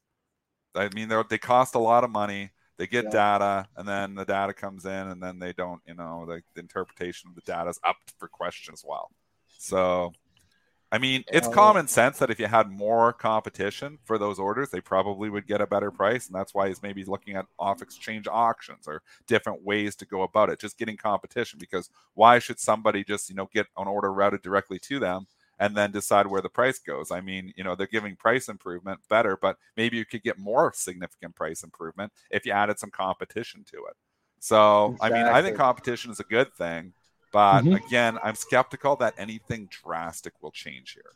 I 0.75 0.89
mean, 0.95 1.09
they 1.09 1.23
they 1.29 1.39
cost 1.39 1.75
a 1.75 1.79
lot 1.81 2.05
of 2.05 2.11
money. 2.11 2.51
They 2.79 2.87
get 2.87 3.07
Yeah. 3.07 3.11
data, 3.11 3.69
and 3.77 3.87
then 3.89 4.15
the 4.15 4.25
data 4.25 4.55
comes 4.55 4.87
in, 4.87 4.93
and 5.09 5.23
then 5.23 5.39
they 5.39 5.53
don't. 5.53 5.83
You 5.87 5.95
know, 5.95 6.27
the, 6.27 6.43
the 6.55 6.61
interpretation 6.61 7.29
of 7.31 7.35
the 7.37 7.43
data 7.43 7.71
is 7.71 7.81
up 7.85 7.97
for 8.19 8.29
question 8.29 8.73
as 8.75 8.85
well. 8.87 9.11
So, 9.59 10.15
I 10.93 10.99
mean, 10.99 11.25
it's 11.33 11.47
Yeah. 11.47 11.55
common 11.55 11.87
sense 11.89 12.19
that 12.19 12.31
if 12.31 12.41
you 12.41 12.47
had 12.47 12.71
more 12.71 13.13
competition 13.13 13.99
for 14.05 14.19
those 14.19 14.39
orders, 14.41 14.71
they 14.71 14.81
probably 14.81 15.31
would 15.31 15.47
get 15.47 15.61
a 15.61 15.67
better 15.67 15.91
price, 15.93 16.27
and 16.27 16.35
that's 16.35 16.55
why 16.55 16.69
he's 16.69 16.83
maybe 16.83 17.05
looking 17.05 17.37
at 17.37 17.47
off-exchange 17.59 18.27
auctions 18.31 18.89
or 18.89 19.03
different 19.27 19.63
ways 19.65 19.95
to 19.97 20.07
go 20.07 20.23
about 20.23 20.51
it. 20.51 20.61
Just 20.61 20.79
getting 20.79 20.97
competition, 20.97 21.59
because 21.61 21.91
why 22.15 22.39
should 22.41 22.59
somebody 22.61 23.05
just 23.05 23.29
you 23.31 23.37
know 23.37 23.49
get 23.53 23.67
an 23.77 23.89
order 23.89 24.13
routed 24.13 24.43
directly 24.43 24.79
to 24.81 24.99
them? 24.99 25.27
And 25.61 25.77
then 25.77 25.93
decide 25.93 26.27
where 26.27 26.41
the 26.41 26.49
price 26.49 26.79
goes. 26.81 27.13
I 27.13 27.21
mean, 27.21 27.53
you 27.57 27.63
know, 27.63 27.77
they're 27.77 27.87
giving 27.87 28.17
price 28.17 28.49
improvement 28.49 28.99
better, 29.09 29.37
but 29.41 29.57
maybe 29.77 29.99
you 29.99 30.07
could 30.07 30.23
get 30.23 30.39
more 30.39 30.73
significant 30.75 31.37
price 31.37 31.63
improvement 31.63 32.13
if 32.31 32.47
you 32.47 32.53
added 32.53 32.79
some 32.81 32.91
competition 32.91 33.63
to 33.71 33.77
it. 33.77 33.97
So, 34.41 34.97
I 35.03 35.11
mean, 35.11 35.27
I 35.27 35.43
think 35.43 35.57
competition 35.57 36.11
is 36.11 36.19
a 36.19 36.25
good 36.25 36.53
thing, 36.55 36.95
but 37.31 37.63
Mhm. 37.63 37.87
again, 37.87 38.19
I'm 38.25 38.35
skeptical 38.35 38.97
that 38.97 39.15
anything 39.19 39.69
drastic 39.71 40.33
will 40.41 40.51
change 40.51 40.95
here. 40.95 41.13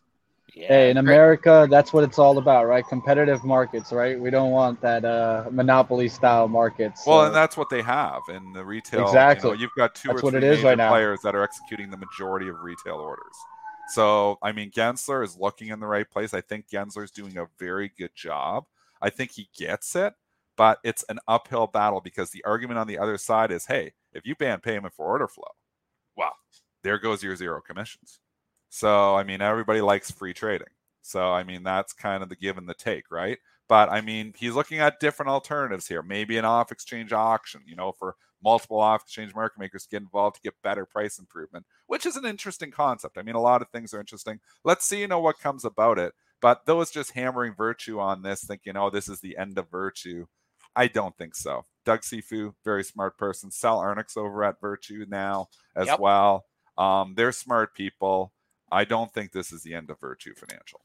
Yeah. 0.54 0.68
Hey, 0.68 0.90
in 0.90 0.98
America, 0.98 1.66
that's 1.68 1.92
what 1.92 2.04
it's 2.04 2.18
all 2.18 2.36
about, 2.38 2.66
right? 2.66 2.86
Competitive 2.86 3.42
markets, 3.44 3.92
right? 3.92 4.20
We 4.20 4.30
don't 4.30 4.50
want 4.50 4.80
that 4.82 5.04
uh, 5.04 5.46
monopoly 5.50 6.08
style 6.08 6.48
markets. 6.48 7.04
Well, 7.06 7.24
and 7.26 7.34
that's 7.34 7.56
what 7.56 7.70
they 7.70 7.82
have 7.82 8.20
in 8.28 8.52
the 8.52 8.64
retail. 8.64 9.06
Exactly. 9.06 9.50
You 9.50 9.56
know, 9.56 9.60
you've 9.62 9.74
got 9.76 9.94
two 9.94 10.08
That's 10.08 10.20
or 10.20 10.26
what 10.26 10.30
three 10.32 10.42
it 10.42 10.44
is 10.44 10.56
major 10.58 10.68
right 10.68 10.78
now. 10.78 10.90
players 10.90 11.20
that 11.22 11.34
are 11.34 11.42
executing 11.42 11.90
the 11.90 11.96
majority 11.96 12.48
of 12.48 12.60
retail 12.62 12.96
orders. 12.96 13.34
So, 13.88 14.38
I 14.42 14.52
mean, 14.52 14.70
Gensler 14.70 15.22
is 15.24 15.38
looking 15.38 15.68
in 15.68 15.80
the 15.80 15.86
right 15.86 16.08
place. 16.08 16.34
I 16.34 16.40
think 16.40 16.68
Gensler 16.68 17.04
is 17.04 17.10
doing 17.10 17.36
a 17.38 17.46
very 17.58 17.92
good 17.96 18.14
job. 18.14 18.64
I 19.02 19.10
think 19.10 19.30
he 19.30 19.48
gets 19.56 19.94
it, 19.94 20.14
but 20.56 20.78
it's 20.84 21.04
an 21.08 21.18
uphill 21.28 21.66
battle 21.66 22.00
because 22.00 22.30
the 22.30 22.44
argument 22.44 22.78
on 22.78 22.86
the 22.86 22.98
other 22.98 23.18
side 23.18 23.50
is, 23.50 23.66
hey, 23.66 23.92
if 24.12 24.24
you 24.24 24.34
ban 24.34 24.60
payment 24.60 24.94
for 24.94 25.06
order 25.06 25.28
flow, 25.28 25.44
well, 26.16 26.34
there 26.82 26.98
goes 26.98 27.22
your 27.22 27.36
zero 27.36 27.60
commissions. 27.60 28.20
So, 28.70 29.14
I 29.14 29.22
mean, 29.22 29.42
everybody 29.42 29.80
likes 29.80 30.10
free 30.10 30.32
trading. 30.32 30.68
So, 31.02 31.32
I 31.32 31.44
mean, 31.44 31.62
that's 31.62 31.92
kind 31.92 32.22
of 32.22 32.28
the 32.30 32.36
give 32.36 32.56
and 32.56 32.68
the 32.68 32.74
take, 32.74 33.10
right? 33.10 33.38
But 33.68 33.90
I 33.90 34.00
mean, 34.00 34.34
he's 34.36 34.54
looking 34.54 34.80
at 34.80 35.00
different 35.00 35.30
alternatives 35.30 35.86
here. 35.86 36.02
Maybe 36.02 36.36
an 36.38 36.44
off 36.44 36.72
exchange 36.72 37.12
auction, 37.12 37.62
you 37.66 37.76
know, 37.76 37.92
for 37.92 38.16
multiple 38.44 38.78
off 38.80 39.02
exchange 39.02 39.34
market 39.34 39.58
makers 39.58 39.84
to 39.84 39.88
get 39.88 40.02
involved 40.02 40.36
to 40.36 40.42
get 40.42 40.54
better 40.62 40.84
price 40.84 41.18
improvement, 41.18 41.64
which 41.86 42.04
is 42.04 42.16
an 42.16 42.26
interesting 42.26 42.70
concept. 42.70 43.16
I 43.18 43.22
mean, 43.22 43.34
a 43.34 43.40
lot 43.40 43.62
of 43.62 43.68
things 43.70 43.94
are 43.94 44.00
interesting. 44.00 44.40
Let's 44.64 44.84
see, 44.84 45.00
you 45.00 45.08
know, 45.08 45.20
what 45.20 45.38
comes 45.40 45.64
about 45.64 45.98
it. 45.98 46.12
But 46.40 46.66
those 46.66 46.90
just 46.90 47.12
hammering 47.12 47.54
Virtu 47.54 47.98
on 47.98 48.22
this, 48.22 48.44
thinking, 48.44 48.76
oh, 48.76 48.90
this 48.90 49.08
is 49.08 49.20
the 49.20 49.38
end 49.38 49.56
of 49.56 49.70
Virtu. 49.70 50.26
I 50.76 50.88
don't 50.88 51.16
think 51.16 51.34
so. 51.34 51.64
Doug 51.86 52.00
Cifu, 52.02 52.52
very 52.64 52.84
smart 52.84 53.16
person. 53.16 53.50
Sal 53.50 53.78
Arnix 53.80 54.16
over 54.16 54.44
at 54.44 54.60
Virtu 54.60 55.06
now 55.08 55.48
as 55.74 55.86
Yep. 55.86 56.00
well. 56.00 56.44
Um, 56.76 57.14
they're 57.14 57.32
smart 57.32 57.74
people. 57.74 58.32
I 58.70 58.84
don't 58.84 59.12
think 59.12 59.32
this 59.32 59.52
is 59.52 59.62
the 59.62 59.74
end 59.74 59.88
of 59.90 60.00
Virtu 60.00 60.34
Financial. 60.34 60.80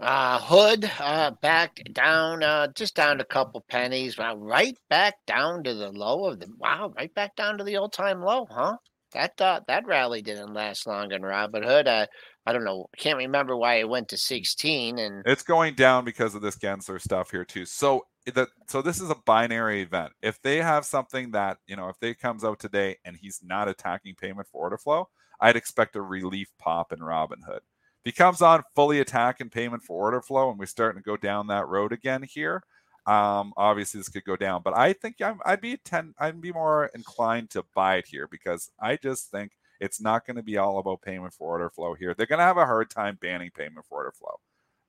Uh, 0.00 0.38
Hood 0.38 0.90
uh, 0.98 1.30
back 1.42 1.80
down, 1.92 2.42
uh, 2.42 2.68
just 2.74 2.96
down 2.96 3.20
a 3.20 3.24
couple 3.24 3.64
pennies. 3.68 4.18
Wow, 4.18 4.36
right 4.36 4.76
back 4.90 5.14
down 5.26 5.62
to 5.64 5.74
the 5.74 5.90
low 5.90 6.26
of 6.26 6.40
the. 6.40 6.48
Wow, 6.58 6.92
right 6.96 7.12
back 7.14 7.36
down 7.36 7.58
to 7.58 7.64
the 7.64 7.76
old 7.76 7.92
time 7.92 8.22
low, 8.22 8.46
huh? 8.50 8.76
That 9.12 9.40
uh, 9.40 9.60
that 9.68 9.86
rally 9.86 10.22
didn't 10.22 10.54
last 10.54 10.86
long 10.86 11.12
in 11.12 11.22
Robinhood. 11.22 11.86
Uh, 11.86 12.06
I 12.46 12.52
don't 12.52 12.64
know. 12.64 12.86
Can't 12.96 13.18
remember 13.18 13.56
why 13.56 13.76
it 13.76 13.88
went 13.88 14.08
to 14.08 14.16
sixteen. 14.16 14.98
And 14.98 15.22
It's 15.26 15.42
going 15.42 15.74
down 15.74 16.04
because 16.04 16.34
of 16.34 16.42
this 16.42 16.56
Gensler 16.56 17.00
stuff 17.00 17.30
here 17.30 17.44
too. 17.44 17.66
So 17.66 18.06
that 18.34 18.48
so 18.68 18.82
this 18.82 19.00
is 19.00 19.10
a 19.10 19.16
binary 19.26 19.82
event. 19.82 20.12
If 20.22 20.40
they 20.42 20.58
have 20.58 20.84
something 20.84 21.32
that 21.32 21.58
you 21.66 21.76
know, 21.76 21.88
if 21.88 21.98
they 22.00 22.14
comes 22.14 22.42
out 22.42 22.58
today 22.58 22.96
and 23.04 23.16
he's 23.16 23.40
not 23.42 23.68
attacking 23.68 24.14
payment 24.14 24.48
for 24.50 24.62
order 24.62 24.78
flow, 24.78 25.08
I'd 25.40 25.56
expect 25.56 25.96
a 25.96 26.02
relief 26.02 26.48
pop 26.58 26.92
in 26.92 27.00
Robinhood. 27.00 27.60
If 28.04 28.12
he 28.12 28.12
comes 28.12 28.42
on 28.42 28.62
fully 28.74 29.00
attacking 29.00 29.50
payment 29.50 29.82
for 29.82 30.00
order 30.02 30.20
flow, 30.20 30.50
and 30.50 30.58
we're 30.58 30.66
starting 30.66 31.00
to 31.00 31.04
go 31.04 31.16
down 31.16 31.46
that 31.48 31.68
road 31.68 31.92
again 31.92 32.22
here, 32.22 32.62
um, 33.06 33.52
obviously 33.56 34.00
this 34.00 34.08
could 34.08 34.24
go 34.24 34.36
down. 34.36 34.62
But 34.62 34.76
I 34.76 34.92
think 34.92 35.16
I'm, 35.20 35.40
I'd 35.44 35.60
be 35.60 35.76
ten, 35.76 36.14
I'd 36.18 36.40
be 36.40 36.52
more 36.52 36.90
inclined 36.94 37.50
to 37.50 37.64
buy 37.74 37.96
it 37.96 38.06
here 38.06 38.26
because 38.28 38.70
I 38.80 38.96
just 38.96 39.30
think 39.30 39.52
it's 39.80 40.00
not 40.00 40.26
going 40.26 40.36
to 40.36 40.42
be 40.42 40.58
all 40.58 40.78
about 40.78 41.02
payment 41.02 41.32
for 41.32 41.48
order 41.48 41.70
flow 41.70 41.94
here. 41.94 42.14
They're 42.14 42.26
going 42.26 42.38
to 42.38 42.44
have 42.44 42.56
a 42.58 42.66
hard 42.66 42.90
time 42.90 43.18
banning 43.20 43.50
payment 43.50 43.86
for 43.86 43.98
order 43.98 44.12
flow 44.12 44.40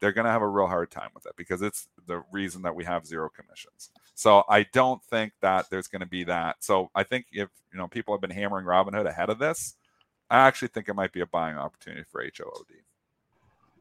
they're 0.03 0.11
going 0.11 0.25
to 0.25 0.31
have 0.31 0.41
a 0.41 0.47
real 0.47 0.67
hard 0.67 0.91
time 0.91 1.09
with 1.15 1.25
it 1.25 1.31
because 1.37 1.61
it's 1.61 1.87
the 2.07 2.21
reason 2.29 2.61
that 2.63 2.75
we 2.75 2.83
have 2.83 3.05
zero 3.05 3.29
commissions. 3.29 3.89
So 4.15 4.43
I 4.49 4.63
don't 4.73 5.01
think 5.05 5.31
that 5.39 5.69
there's 5.69 5.87
going 5.87 6.01
to 6.01 6.05
be 6.05 6.25
that. 6.25 6.57
So 6.59 6.91
I 6.93 7.03
think 7.03 7.27
if 7.31 7.47
you 7.71 7.79
know 7.79 7.87
people 7.87 8.13
have 8.13 8.19
been 8.19 8.29
hammering 8.29 8.65
Robinhood 8.65 9.07
ahead 9.07 9.29
of 9.29 9.39
this, 9.39 9.75
I 10.29 10.39
actually 10.39 10.67
think 10.67 10.89
it 10.89 10.95
might 10.95 11.13
be 11.13 11.21
a 11.21 11.25
buying 11.25 11.55
opportunity 11.55 12.03
for 12.11 12.21
HOOD. 12.21 12.81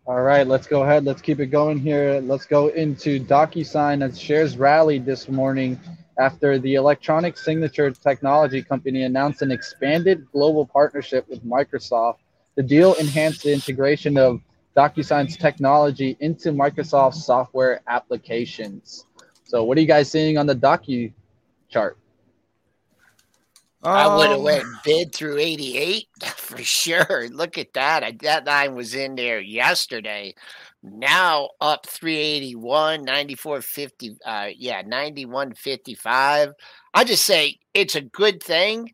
All 0.05 0.21
right, 0.21 0.45
let's 0.45 0.67
go 0.67 0.83
ahead. 0.83 1.05
Let's 1.05 1.23
keep 1.23 1.39
it 1.39 1.47
going 1.47 1.79
here. 1.79 2.21
Let's 2.21 2.45
go 2.45 2.69
into 2.69 3.21
DocuSign 3.21 4.03
as 4.03 4.21
shares 4.21 4.59
rallied 4.59 5.07
this 5.07 5.29
morning 5.29 5.79
after 6.19 6.59
the 6.59 6.75
electronic 6.75 7.39
signature 7.39 7.89
technology 7.93 8.63
company 8.63 9.05
announced 9.05 9.43
an 9.43 9.53
expanded 9.53 10.27
global 10.33 10.67
partnership 10.67 11.29
with 11.29 11.45
Microsoft. 11.45 12.17
The 12.57 12.65
deal 12.65 12.95
enhanced 12.95 13.45
the 13.45 13.53
integration 13.53 14.19
of 14.19 14.41
DocuSign's 14.77 15.37
technology 15.37 16.17
into 16.19 16.51
Microsoft 16.51 17.15
software 17.15 17.81
applications. 17.87 19.07
So, 19.45 19.63
what 19.63 19.79
are 19.79 19.83
you 19.83 19.87
guys 19.87 20.11
seeing 20.11 20.37
on 20.37 20.47
the 20.47 20.57
Docu 20.57 21.13
chart? 21.69 21.97
I 23.85 24.17
would 24.17 24.31
have 24.31 24.39
um, 24.39 24.45
went 24.45 24.65
bid 24.85 25.13
through 25.13 25.39
88 25.39 26.09
for 26.53 26.63
sure. 26.63 27.29
Look 27.31 27.59
at 27.59 27.73
that. 27.75 28.21
That 28.21 28.47
line 28.47 28.75
was 28.75 28.95
in 28.95 29.15
there 29.15 29.41
yesterday. 29.41 30.35
Now 30.83 31.51
up 31.61 31.87
381, 31.87 33.07
94.50. 33.07 34.17
Uh, 34.25 34.51
yeah, 34.57 34.83
91.55. 34.83 36.53
I 36.95 37.05
just 37.05 37.25
say 37.25 37.59
it's 37.73 37.95
a 37.95 38.01
good 38.01 38.43
thing. 38.43 38.93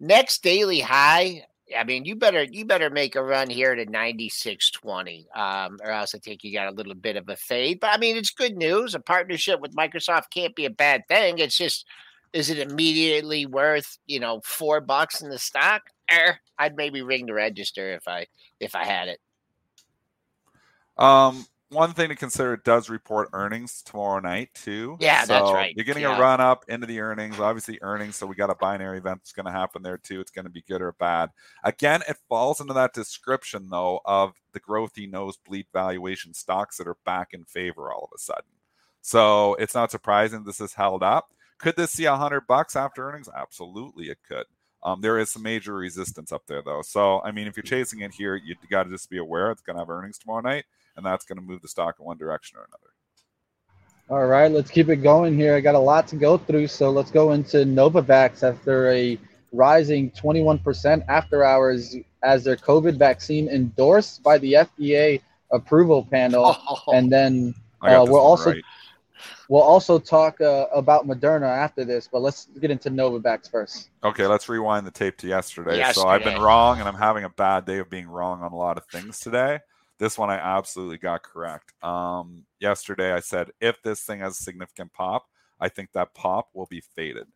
Next 0.00 0.42
daily 0.42 0.80
high. 0.80 1.44
I 1.76 1.84
mean, 1.84 2.04
you 2.06 2.16
better 2.16 2.44
you 2.44 2.64
better 2.64 2.88
make 2.88 3.14
a 3.14 3.22
run 3.22 3.50
here 3.50 3.74
to 3.74 3.84
96.20, 3.84 5.36
um, 5.36 5.78
or 5.82 5.90
else 5.90 6.14
I 6.14 6.18
think 6.18 6.42
you 6.42 6.52
got 6.52 6.68
a 6.68 6.74
little 6.74 6.94
bit 6.94 7.16
of 7.16 7.28
a 7.28 7.36
fade. 7.36 7.80
But 7.80 7.90
I 7.92 7.98
mean, 7.98 8.16
it's 8.16 8.30
good 8.30 8.56
news. 8.56 8.94
A 8.94 9.00
partnership 9.00 9.60
with 9.60 9.76
Microsoft 9.76 10.30
can't 10.30 10.56
be 10.56 10.64
a 10.64 10.70
bad 10.70 11.06
thing. 11.08 11.38
It's 11.38 11.58
just 11.58 11.84
is 12.32 12.50
it 12.50 12.58
immediately 12.58 13.46
worth 13.46 13.98
you 14.06 14.20
know 14.20 14.40
four 14.44 14.80
bucks 14.80 15.22
in 15.22 15.30
the 15.30 15.38
stock? 15.38 15.82
Er, 16.12 16.38
I'd 16.58 16.76
maybe 16.76 17.02
ring 17.02 17.26
the 17.26 17.34
register 17.34 17.92
if 17.92 18.08
I 18.08 18.26
if 18.60 18.74
I 18.74 18.84
had 18.84 19.08
it. 19.08 19.20
Um, 20.96 21.46
one 21.70 21.92
thing 21.92 22.08
to 22.08 22.16
consider 22.16 22.54
it 22.54 22.64
does 22.64 22.88
report 22.88 23.28
earnings 23.32 23.82
tomorrow 23.82 24.20
night 24.20 24.48
too. 24.54 24.96
Yeah, 25.00 25.22
so 25.24 25.34
that's 25.34 25.52
right. 25.52 25.74
You're 25.76 25.84
getting 25.84 26.02
yeah. 26.02 26.16
a 26.16 26.20
run 26.20 26.40
up 26.40 26.64
into 26.68 26.86
the 26.86 27.00
earnings. 27.00 27.38
Obviously, 27.38 27.78
earnings. 27.82 28.16
So 28.16 28.26
we 28.26 28.34
got 28.34 28.50
a 28.50 28.54
binary 28.54 28.98
event 28.98 29.20
that's 29.20 29.32
going 29.32 29.46
to 29.46 29.52
happen 29.52 29.82
there 29.82 29.98
too. 29.98 30.20
It's 30.20 30.30
going 30.30 30.46
to 30.46 30.50
be 30.50 30.62
good 30.62 30.80
or 30.80 30.92
bad. 30.92 31.30
Again, 31.62 32.02
it 32.08 32.16
falls 32.28 32.60
into 32.60 32.72
that 32.74 32.94
description 32.94 33.68
though 33.68 34.00
of 34.04 34.32
the 34.52 34.60
growthy 34.60 35.10
nosebleed 35.10 35.66
valuation 35.72 36.32
stocks 36.32 36.78
that 36.78 36.88
are 36.88 36.96
back 37.04 37.28
in 37.32 37.44
favor 37.44 37.92
all 37.92 38.08
of 38.10 38.16
a 38.16 38.18
sudden. 38.18 38.44
So 39.02 39.54
it's 39.54 39.74
not 39.74 39.90
surprising 39.90 40.44
this 40.44 40.60
is 40.60 40.74
held 40.74 41.02
up. 41.02 41.32
Could 41.58 41.76
this 41.76 41.92
see 41.92 42.04
a 42.04 42.16
hundred 42.16 42.46
bucks 42.46 42.76
after 42.76 43.08
earnings? 43.08 43.28
Absolutely, 43.34 44.10
it 44.10 44.18
could. 44.26 44.46
Um, 44.82 45.00
there 45.00 45.18
is 45.18 45.30
some 45.30 45.42
major 45.42 45.74
resistance 45.74 46.30
up 46.30 46.42
there 46.46 46.62
though. 46.62 46.82
So 46.82 47.20
I 47.22 47.32
mean, 47.32 47.46
if 47.46 47.56
you're 47.56 47.64
chasing 47.64 48.00
it 48.00 48.12
here, 48.12 48.36
you 48.36 48.54
got 48.70 48.84
to 48.84 48.90
just 48.90 49.10
be 49.10 49.18
aware 49.18 49.50
it's 49.50 49.62
going 49.62 49.76
to 49.76 49.80
have 49.80 49.90
earnings 49.90 50.18
tomorrow 50.18 50.40
night, 50.40 50.64
and 50.96 51.04
that's 51.04 51.24
going 51.24 51.38
to 51.38 51.44
move 51.44 51.62
the 51.62 51.68
stock 51.68 51.96
in 51.98 52.06
one 52.06 52.16
direction 52.16 52.58
or 52.58 52.62
another. 52.62 52.92
All 54.10 54.26
right, 54.26 54.50
let's 54.50 54.70
keep 54.70 54.88
it 54.88 54.96
going 54.96 55.36
here. 55.36 55.54
I 55.54 55.60
got 55.60 55.74
a 55.74 55.78
lot 55.78 56.08
to 56.08 56.16
go 56.16 56.38
through, 56.38 56.68
so 56.68 56.90
let's 56.90 57.10
go 57.10 57.32
into 57.32 57.58
Novavax 57.58 58.42
after 58.42 58.90
a 58.90 59.18
rising 59.52 60.10
21% 60.12 61.04
after 61.08 61.44
hours 61.44 61.94
as 62.22 62.44
their 62.44 62.56
COVID 62.56 62.98
vaccine 62.98 63.48
endorsed 63.48 64.22
by 64.22 64.38
the 64.38 64.54
FDA 64.54 65.20
approval 65.50 66.06
panel, 66.10 66.56
oh, 66.68 66.82
and 66.94 67.12
then 67.12 67.54
uh, 67.82 68.06
we're 68.08 68.20
also 68.20 68.52
right. 68.52 68.62
We'll 69.48 69.62
also 69.62 69.98
talk 69.98 70.40
uh, 70.40 70.66
about 70.72 71.06
Moderna 71.06 71.48
after 71.48 71.84
this, 71.84 72.08
but 72.10 72.20
let's 72.20 72.46
get 72.60 72.70
into 72.70 72.90
Novavax 72.90 73.50
first. 73.50 73.90
Okay, 74.04 74.26
let's 74.26 74.48
rewind 74.48 74.86
the 74.86 74.90
tape 74.90 75.16
to 75.18 75.26
yesterday. 75.26 75.78
yesterday. 75.78 76.02
So 76.02 76.08
I've 76.08 76.24
been 76.24 76.40
wrong, 76.40 76.80
and 76.80 76.88
I'm 76.88 76.94
having 76.94 77.24
a 77.24 77.30
bad 77.30 77.64
day 77.64 77.78
of 77.78 77.90
being 77.90 78.08
wrong 78.08 78.42
on 78.42 78.52
a 78.52 78.56
lot 78.56 78.76
of 78.76 78.84
things 78.86 79.18
today. 79.18 79.60
This 79.98 80.16
one 80.16 80.30
I 80.30 80.36
absolutely 80.36 80.98
got 80.98 81.22
correct. 81.22 81.72
Um, 81.82 82.44
yesterday 82.60 83.12
I 83.12 83.20
said 83.20 83.50
if 83.60 83.82
this 83.82 84.02
thing 84.02 84.20
has 84.20 84.38
a 84.38 84.42
significant 84.42 84.92
pop, 84.92 85.26
I 85.60 85.68
think 85.68 85.90
that 85.92 86.14
pop 86.14 86.48
will 86.54 86.66
be 86.66 86.80
faded. 86.80 87.26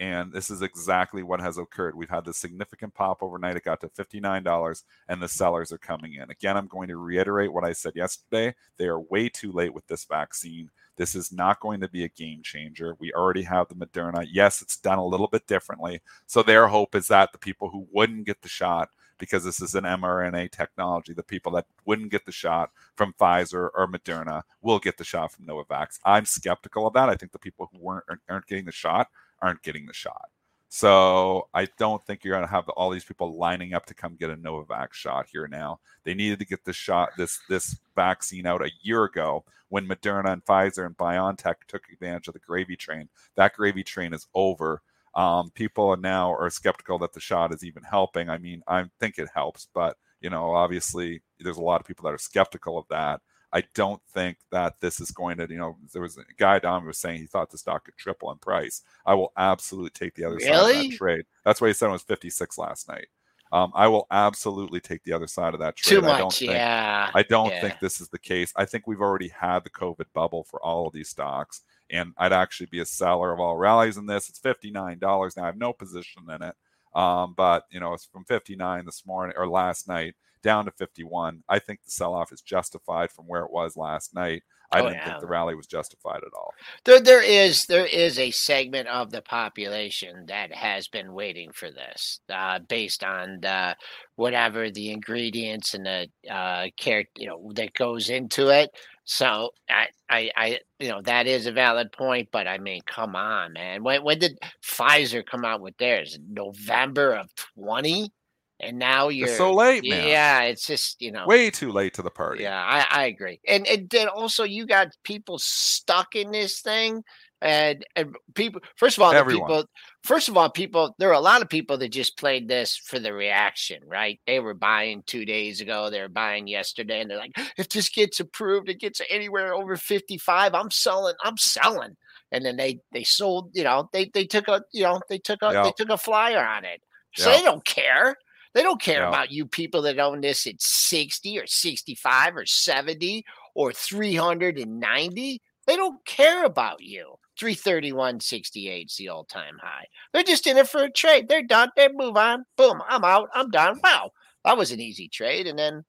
And 0.00 0.32
this 0.32 0.48
is 0.48 0.62
exactly 0.62 1.24
what 1.24 1.40
has 1.40 1.58
occurred. 1.58 1.96
We've 1.96 2.08
had 2.08 2.24
the 2.24 2.32
significant 2.32 2.94
pop 2.94 3.20
overnight. 3.20 3.56
It 3.56 3.64
got 3.64 3.80
to 3.80 3.88
$59, 3.88 4.84
and 5.08 5.20
the 5.20 5.28
sellers 5.28 5.72
are 5.72 5.78
coming 5.78 6.14
in. 6.14 6.30
Again, 6.30 6.56
I'm 6.56 6.68
going 6.68 6.88
to 6.88 6.96
reiterate 6.96 7.52
what 7.52 7.64
I 7.64 7.72
said 7.72 7.94
yesterday. 7.96 8.54
They 8.76 8.86
are 8.86 9.00
way 9.00 9.28
too 9.28 9.50
late 9.50 9.74
with 9.74 9.86
this 9.88 10.04
vaccine. 10.04 10.70
This 10.98 11.14
is 11.14 11.32
not 11.32 11.60
going 11.60 11.80
to 11.80 11.88
be 11.88 12.04
a 12.04 12.08
game 12.08 12.42
changer. 12.42 12.96
We 12.98 13.12
already 13.12 13.42
have 13.44 13.68
the 13.68 13.74
Moderna. 13.74 14.26
Yes, 14.30 14.60
it's 14.60 14.76
done 14.76 14.98
a 14.98 15.06
little 15.06 15.28
bit 15.28 15.46
differently. 15.46 16.02
So 16.26 16.42
their 16.42 16.66
hope 16.66 16.94
is 16.94 17.08
that 17.08 17.32
the 17.32 17.38
people 17.38 17.70
who 17.70 17.86
wouldn't 17.92 18.26
get 18.26 18.42
the 18.42 18.48
shot 18.48 18.90
because 19.18 19.44
this 19.44 19.60
is 19.60 19.74
an 19.74 19.84
mRNA 19.84 20.50
technology, 20.50 21.12
the 21.12 21.22
people 21.22 21.52
that 21.52 21.66
wouldn't 21.84 22.10
get 22.10 22.26
the 22.26 22.32
shot 22.32 22.70
from 22.96 23.14
Pfizer 23.20 23.70
or 23.74 23.88
Moderna 23.88 24.42
will 24.62 24.78
get 24.78 24.96
the 24.98 25.04
shot 25.04 25.32
from 25.32 25.46
Novavax. 25.46 25.98
I'm 26.04 26.24
skeptical 26.24 26.86
of 26.86 26.94
that. 26.94 27.08
I 27.08 27.14
think 27.14 27.32
the 27.32 27.38
people 27.38 27.68
who 27.72 27.78
weren't 27.80 28.04
aren't 28.28 28.46
getting 28.46 28.64
the 28.64 28.72
shot 28.72 29.08
aren't 29.40 29.62
getting 29.62 29.86
the 29.86 29.94
shot. 29.94 30.30
So 30.68 31.48
I 31.54 31.66
don't 31.78 32.04
think 32.04 32.24
you're 32.24 32.34
going 32.36 32.46
to 32.46 32.50
have 32.50 32.68
all 32.70 32.90
these 32.90 33.04
people 33.04 33.38
lining 33.38 33.72
up 33.72 33.86
to 33.86 33.94
come 33.94 34.16
get 34.16 34.30
a 34.30 34.36
Novavax 34.36 34.92
shot 34.92 35.26
here 35.32 35.48
now. 35.48 35.80
They 36.04 36.14
needed 36.14 36.38
to 36.40 36.44
get 36.44 36.64
this 36.64 36.76
shot, 36.76 37.10
this 37.16 37.40
this 37.48 37.78
vaccine 37.96 38.46
out 38.46 38.62
a 38.62 38.70
year 38.82 39.04
ago 39.04 39.44
when 39.70 39.86
Moderna 39.86 40.32
and 40.32 40.44
Pfizer 40.44 40.84
and 40.84 40.96
BioNTech 40.96 41.54
took 41.66 41.84
advantage 41.90 42.28
of 42.28 42.34
the 42.34 42.40
gravy 42.40 42.76
train. 42.76 43.08
That 43.34 43.54
gravy 43.54 43.82
train 43.82 44.12
is 44.12 44.26
over. 44.34 44.82
Um, 45.14 45.50
people 45.50 45.88
are 45.88 45.96
now 45.96 46.32
are 46.34 46.50
skeptical 46.50 46.98
that 46.98 47.14
the 47.14 47.20
shot 47.20 47.52
is 47.54 47.64
even 47.64 47.82
helping. 47.82 48.28
I 48.28 48.38
mean, 48.38 48.62
I 48.68 48.84
think 49.00 49.18
it 49.18 49.28
helps, 49.34 49.68
but 49.72 49.96
you 50.20 50.30
know, 50.30 50.54
obviously, 50.54 51.22
there's 51.40 51.56
a 51.56 51.62
lot 51.62 51.80
of 51.80 51.86
people 51.86 52.04
that 52.04 52.14
are 52.14 52.18
skeptical 52.18 52.76
of 52.76 52.86
that. 52.90 53.20
I 53.52 53.64
don't 53.74 54.02
think 54.12 54.38
that 54.50 54.80
this 54.80 55.00
is 55.00 55.10
going 55.10 55.38
to, 55.38 55.46
you 55.48 55.58
know, 55.58 55.76
there 55.92 56.02
was 56.02 56.18
a 56.18 56.22
guy 56.36 56.58
Don 56.58 56.84
was 56.84 56.98
saying 56.98 57.20
he 57.20 57.26
thought 57.26 57.50
the 57.50 57.58
stock 57.58 57.84
could 57.84 57.96
triple 57.96 58.30
in 58.30 58.38
price. 58.38 58.82
I 59.06 59.14
will 59.14 59.32
absolutely 59.36 59.90
take 59.90 60.14
the 60.14 60.24
other 60.24 60.36
really? 60.36 60.46
side 60.46 60.84
of 60.84 60.90
that 60.90 60.96
trade. 60.96 61.24
That's 61.44 61.60
why 61.60 61.68
he 61.68 61.74
said 61.74 61.88
it 61.88 61.92
was 61.92 62.02
56 62.02 62.58
last 62.58 62.88
night. 62.88 63.08
Um, 63.50 63.72
I 63.74 63.88
will 63.88 64.06
absolutely 64.10 64.80
take 64.80 65.02
the 65.04 65.14
other 65.14 65.26
side 65.26 65.54
of 65.54 65.60
that 65.60 65.76
trade. 65.76 65.96
Too 65.96 66.02
much, 66.02 66.12
I 66.12 66.18
don't 66.18 66.32
think, 66.32 66.52
yeah. 66.52 67.10
I 67.14 67.22
don't 67.22 67.50
yeah. 67.50 67.62
think 67.62 67.80
this 67.80 68.00
is 68.00 68.08
the 68.10 68.18
case. 68.18 68.52
I 68.56 68.66
think 68.66 68.86
we've 68.86 69.00
already 69.00 69.28
had 69.28 69.64
the 69.64 69.70
COVID 69.70 70.04
bubble 70.12 70.44
for 70.44 70.62
all 70.62 70.86
of 70.86 70.92
these 70.92 71.08
stocks, 71.08 71.62
and 71.88 72.12
I'd 72.18 72.32
actually 72.32 72.66
be 72.66 72.80
a 72.80 72.84
seller 72.84 73.32
of 73.32 73.40
all 73.40 73.56
rallies 73.56 73.96
in 73.96 74.04
this. 74.04 74.28
It's 74.28 74.38
fifty 74.38 74.70
nine 74.70 74.98
dollars 74.98 75.36
now. 75.36 75.44
I 75.44 75.46
have 75.46 75.56
no 75.56 75.72
position 75.72 76.24
in 76.28 76.42
it, 76.42 76.54
um, 76.94 77.32
but 77.38 77.64
you 77.70 77.80
know 77.80 77.94
it's 77.94 78.04
from 78.04 78.24
fifty 78.24 78.54
nine 78.54 78.84
this 78.84 79.06
morning 79.06 79.34
or 79.34 79.48
last 79.48 79.88
night 79.88 80.14
down 80.42 80.64
to 80.66 80.70
51. 80.72 81.42
I 81.48 81.58
think 81.58 81.84
the 81.84 81.90
sell 81.90 82.14
off 82.14 82.32
is 82.32 82.40
justified 82.40 83.10
from 83.10 83.26
where 83.26 83.42
it 83.42 83.50
was 83.50 83.76
last 83.76 84.14
night. 84.14 84.42
I 84.70 84.80
oh, 84.80 84.82
didn't 84.82 84.96
yeah. 84.96 85.04
think 85.06 85.20
the 85.20 85.26
rally 85.26 85.54
was 85.54 85.66
justified 85.66 86.18
at 86.18 86.34
all. 86.36 86.52
There, 86.84 87.00
there 87.00 87.22
is 87.22 87.64
there 87.66 87.86
is 87.86 88.18
a 88.18 88.30
segment 88.30 88.86
of 88.88 89.10
the 89.10 89.22
population 89.22 90.26
that 90.26 90.52
has 90.54 90.88
been 90.88 91.14
waiting 91.14 91.52
for 91.52 91.70
this, 91.70 92.20
uh, 92.28 92.58
based 92.68 93.02
on 93.02 93.38
the, 93.40 93.76
whatever 94.16 94.70
the 94.70 94.90
ingredients 94.90 95.72
and 95.72 95.86
the 95.86 96.08
uh, 96.30 96.66
care 96.76 97.04
you 97.16 97.28
know 97.28 97.50
that 97.54 97.72
goes 97.72 98.10
into 98.10 98.48
it. 98.48 98.70
So 99.04 99.52
I, 99.70 99.86
I, 100.10 100.30
I, 100.36 100.58
you 100.78 100.90
know, 100.90 101.00
that 101.00 101.26
is 101.26 101.46
a 101.46 101.52
valid 101.52 101.90
point, 101.92 102.28
but 102.30 102.46
I 102.46 102.58
mean, 102.58 102.82
come 102.86 103.16
on, 103.16 103.54
man. 103.54 103.82
When 103.82 104.04
when 104.04 104.18
did 104.18 104.38
Pfizer 104.62 105.24
come 105.24 105.46
out 105.46 105.62
with 105.62 105.78
theirs? 105.78 106.18
November 106.28 107.14
of 107.14 107.30
twenty 107.34 108.12
and 108.60 108.78
now 108.78 109.08
you're 109.08 109.28
it's 109.28 109.36
so 109.36 109.52
late, 109.52 109.88
man. 109.88 110.08
Yeah, 110.08 110.42
it's 110.42 110.66
just 110.66 111.00
you 111.00 111.12
know 111.12 111.26
way 111.26 111.50
too 111.50 111.70
late 111.70 111.94
to 111.94 112.02
the 112.02 112.10
party. 112.10 112.42
Yeah, 112.42 112.60
I, 112.60 113.02
I 113.02 113.06
agree, 113.06 113.40
and 113.46 113.66
and 113.66 113.88
then 113.90 114.08
also 114.08 114.44
you 114.44 114.66
got 114.66 114.88
people 115.04 115.38
stuck 115.38 116.16
in 116.16 116.32
this 116.32 116.60
thing, 116.60 117.04
and 117.40 117.84
and 117.94 118.16
people. 118.34 118.60
First 118.76 118.96
of 118.96 119.02
all, 119.02 119.12
Everyone. 119.12 119.48
people. 119.48 119.64
First 120.02 120.28
of 120.28 120.36
all, 120.36 120.50
people. 120.50 120.94
There 120.98 121.10
are 121.10 121.12
a 121.12 121.20
lot 121.20 121.42
of 121.42 121.48
people 121.48 121.78
that 121.78 121.90
just 121.90 122.18
played 122.18 122.48
this 122.48 122.76
for 122.76 122.98
the 122.98 123.12
reaction, 123.12 123.80
right? 123.86 124.20
They 124.26 124.40
were 124.40 124.54
buying 124.54 125.02
two 125.06 125.24
days 125.24 125.60
ago. 125.60 125.90
They 125.90 126.00
were 126.00 126.08
buying 126.08 126.48
yesterday, 126.48 127.00
and 127.00 127.10
they're 127.10 127.18
like, 127.18 127.36
if 127.56 127.68
this 127.68 127.88
gets 127.88 128.18
approved, 128.18 128.68
it 128.68 128.80
gets 128.80 129.00
anywhere 129.08 129.54
over 129.54 129.76
fifty 129.76 130.18
five. 130.18 130.54
I'm 130.54 130.70
selling. 130.70 131.14
I'm 131.22 131.36
selling. 131.36 131.96
And 132.32 132.44
then 132.44 132.56
they 132.56 132.80
they 132.92 133.04
sold. 133.04 133.50
You 133.54 133.64
know, 133.64 133.88
they 133.92 134.10
they 134.12 134.24
took 134.24 134.48
a 134.48 134.62
you 134.72 134.82
know 134.82 135.00
they 135.08 135.18
took 135.18 135.42
a 135.42 135.62
they 135.64 135.72
took 135.76 135.90
a 135.90 135.98
flyer 135.98 136.44
on 136.44 136.64
it. 136.64 136.82
So 137.14 137.30
they 137.30 137.42
don't 137.42 137.64
care. 137.64 138.16
They 138.54 138.62
don't 138.62 138.80
care 138.80 139.02
yeah. 139.02 139.08
about 139.08 139.30
you 139.30 139.46
people 139.46 139.82
that 139.82 139.98
own 139.98 140.20
this 140.20 140.46
at 140.46 140.60
60 140.60 141.38
or 141.38 141.46
65 141.46 142.36
or 142.36 142.46
70 142.46 143.24
or 143.54 143.72
390. 143.72 145.42
They 145.66 145.76
don't 145.76 146.04
care 146.06 146.44
about 146.44 146.82
you. 146.82 147.14
331.68 147.38 148.86
is 148.86 148.96
the 148.96 149.08
all 149.08 149.24
time 149.24 149.58
high. 149.62 149.86
They're 150.12 150.22
just 150.22 150.46
in 150.46 150.56
it 150.56 150.68
for 150.68 150.82
a 150.82 150.90
trade. 150.90 151.28
They're 151.28 151.42
done. 151.42 151.70
They 151.76 151.88
move 151.92 152.16
on. 152.16 152.44
Boom. 152.56 152.82
I'm 152.88 153.04
out. 153.04 153.28
I'm 153.34 153.50
done. 153.50 153.78
Wow. 153.82 154.10
That 154.44 154.56
was 154.56 154.72
an 154.72 154.80
easy 154.80 155.08
trade. 155.08 155.46
And 155.46 155.58
then 155.58 155.84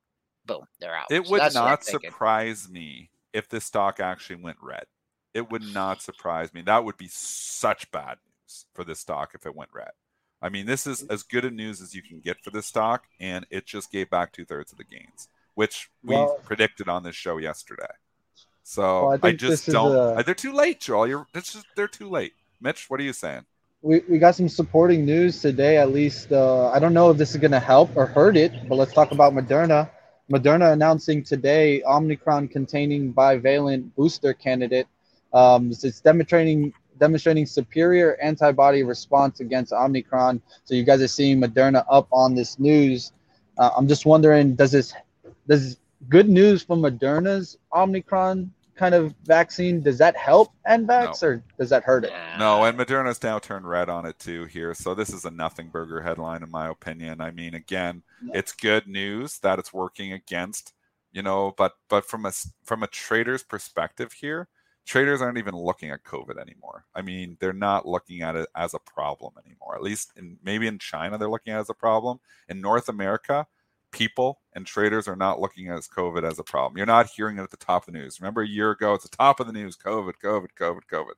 boom, 0.45 0.65
they're 0.79 0.95
out. 0.95 1.07
It 1.09 1.25
so 1.25 1.31
would 1.31 1.53
not 1.53 1.83
surprise 1.83 2.67
me 2.69 3.09
if 3.33 3.47
this 3.47 3.65
stock 3.65 3.99
actually 3.99 4.37
went 4.37 4.57
red. 4.61 4.85
It 5.33 5.49
would 5.51 5.63
not 5.73 6.01
surprise 6.01 6.53
me. 6.53 6.61
That 6.61 6.83
would 6.83 6.97
be 6.97 7.07
such 7.09 7.89
bad 7.91 8.17
news 8.25 8.65
for 8.73 8.83
this 8.83 8.99
stock 8.99 9.31
if 9.35 9.45
it 9.45 9.55
went 9.55 9.69
red. 9.73 9.91
I 10.41 10.49
mean, 10.49 10.65
this 10.65 10.87
is 10.87 11.03
as 11.09 11.23
good 11.23 11.45
a 11.45 11.51
news 11.51 11.81
as 11.81 11.93
you 11.93 12.01
can 12.01 12.19
get 12.19 12.41
for 12.41 12.49
this 12.49 12.65
stock, 12.65 13.05
and 13.19 13.45
it 13.49 13.65
just 13.65 13.91
gave 13.91 14.09
back 14.09 14.31
two 14.31 14.45
thirds 14.45 14.71
of 14.71 14.77
the 14.77 14.83
gains, 14.85 15.27
which 15.55 15.89
we 16.03 16.15
well, 16.15 16.39
predicted 16.43 16.87
on 16.87 17.03
this 17.03 17.15
show 17.15 17.37
yesterday. 17.37 17.91
So 18.63 19.09
well, 19.09 19.19
I, 19.21 19.29
I, 19.29 19.31
just 19.33 19.67
don't. 19.67 20.19
A... 20.19 20.23
They're 20.23 20.35
too 20.35 20.53
late, 20.53 20.79
Joel. 20.79 21.07
You're. 21.07 21.27
It's 21.33 21.53
just 21.53 21.65
they're 21.75 21.87
too 21.87 22.09
late. 22.09 22.33
Mitch, 22.61 22.89
what 22.89 22.99
are 22.99 23.03
you 23.03 23.13
saying? 23.13 23.45
We, 23.81 24.01
we 24.09 24.19
got 24.19 24.35
some 24.35 24.49
supporting 24.49 25.05
news 25.05 25.41
today. 25.41 25.77
At 25.77 25.91
least 25.91 26.31
uh, 26.31 26.69
I 26.69 26.79
don't 26.79 26.93
know 26.93 27.09
if 27.09 27.17
this 27.17 27.31
is 27.31 27.37
going 27.37 27.51
to 27.51 27.59
help 27.59 27.95
or 27.95 28.05
hurt 28.05 28.37
it, 28.37 28.51
but 28.67 28.75
let's 28.75 28.93
talk 28.93 29.11
about 29.11 29.33
Moderna. 29.33 29.89
Moderna 30.31 30.73
announcing 30.73 31.23
today 31.23 31.81
Omicron 31.83 32.49
containing 32.49 33.13
bivalent 33.13 33.89
booster 33.95 34.33
candidate. 34.33 34.87
Um, 35.33 35.71
it's 35.71 36.01
demonstrating 36.01 36.73
demonstrating 36.99 37.45
superior 37.45 38.17
antibody 38.21 38.83
response 38.83 39.39
against 39.39 39.73
Omicron. 39.73 40.41
So 40.65 40.75
you 40.75 40.83
guys 40.83 41.01
are 41.01 41.07
seeing 41.07 41.39
Moderna 41.39 41.85
up 41.89 42.07
on 42.11 42.35
this 42.35 42.59
news. 42.59 43.13
Uh, 43.57 43.71
I'm 43.75 43.87
just 43.87 44.05
wondering, 44.05 44.55
does 44.55 44.71
this 44.71 44.93
does 45.47 45.77
good 46.07 46.29
news 46.29 46.63
from 46.63 46.81
Moderna's 46.81 47.57
Omicron 47.73 48.51
kind 48.79 48.95
of 48.95 49.13
vaccine 49.25 49.81
does 49.81 49.97
that 49.97 50.15
help 50.15 50.53
NVAX 50.65 51.21
no. 51.21 51.27
or 51.27 51.43
does 51.59 51.69
that 51.69 51.83
hurt 51.83 52.05
it? 52.05 52.13
No, 52.39 52.63
and 52.63 52.79
Moderna's 52.79 53.21
now 53.21 53.37
turned 53.37 53.67
red 53.67 53.89
on 53.89 54.05
it 54.05 54.17
too 54.19 54.45
here. 54.45 54.73
So 54.73 54.95
this 54.95 55.09
is 55.09 55.25
a 55.25 55.31
nothing 55.31 55.67
burger 55.67 56.01
headline 56.01 56.43
in 56.43 56.49
my 56.49 56.69
opinion. 56.69 57.19
I 57.19 57.31
mean, 57.31 57.55
again, 57.55 58.03
it's 58.33 58.53
good 58.53 58.87
news 58.87 59.37
that 59.39 59.59
it's 59.59 59.73
working 59.73 60.13
against, 60.13 60.73
you 61.11 61.21
know, 61.21 61.53
but 61.57 61.73
but 61.89 62.05
from 62.05 62.25
a 62.25 62.31
from 62.63 62.81
a 62.81 62.87
trader's 62.87 63.43
perspective 63.43 64.13
here, 64.13 64.47
traders 64.89 65.21
aren't 65.21 65.37
even 65.37 65.55
looking 65.55 65.91
at 65.91 66.03
COVID 66.03 66.41
anymore. 66.41 66.83
I 66.95 67.03
mean, 67.03 67.37
they're 67.39 67.53
not 67.53 67.87
looking 67.87 68.23
at 68.23 68.35
it 68.35 68.49
as 68.55 68.73
a 68.73 68.79
problem 68.79 69.33
anymore. 69.45 69.75
At 69.75 69.83
least 69.83 70.11
in 70.17 70.37
maybe 70.43 70.65
in 70.65 70.79
China, 70.79 71.17
they're 71.17 71.29
looking 71.29 71.53
at 71.53 71.57
it 71.57 71.61
as 71.61 71.69
a 71.69 71.75
problem. 71.75 72.19
In 72.49 72.59
North 72.59 72.89
America, 72.89 73.45
people 73.91 74.39
and 74.53 74.65
traders 74.65 75.07
are 75.07 75.15
not 75.15 75.39
looking 75.39 75.67
at 75.67 75.79
COVID 75.81 76.23
as 76.23 76.39
a 76.39 76.43
problem. 76.43 76.75
You're 76.75 76.87
not 76.87 77.11
hearing 77.15 77.37
it 77.37 77.43
at 77.43 77.51
the 77.51 77.57
top 77.57 77.87
of 77.87 77.93
the 77.93 77.99
news. 77.99 78.19
Remember 78.19 78.41
a 78.41 78.47
year 78.47 78.71
ago, 78.71 78.95
it's 78.95 79.07
the 79.07 79.15
top 79.15 79.39
of 79.39 79.45
the 79.45 79.53
news: 79.53 79.77
COVID, 79.77 80.13
COVID, 80.23 80.49
COVID, 80.59 80.81
COVID. 80.91 81.13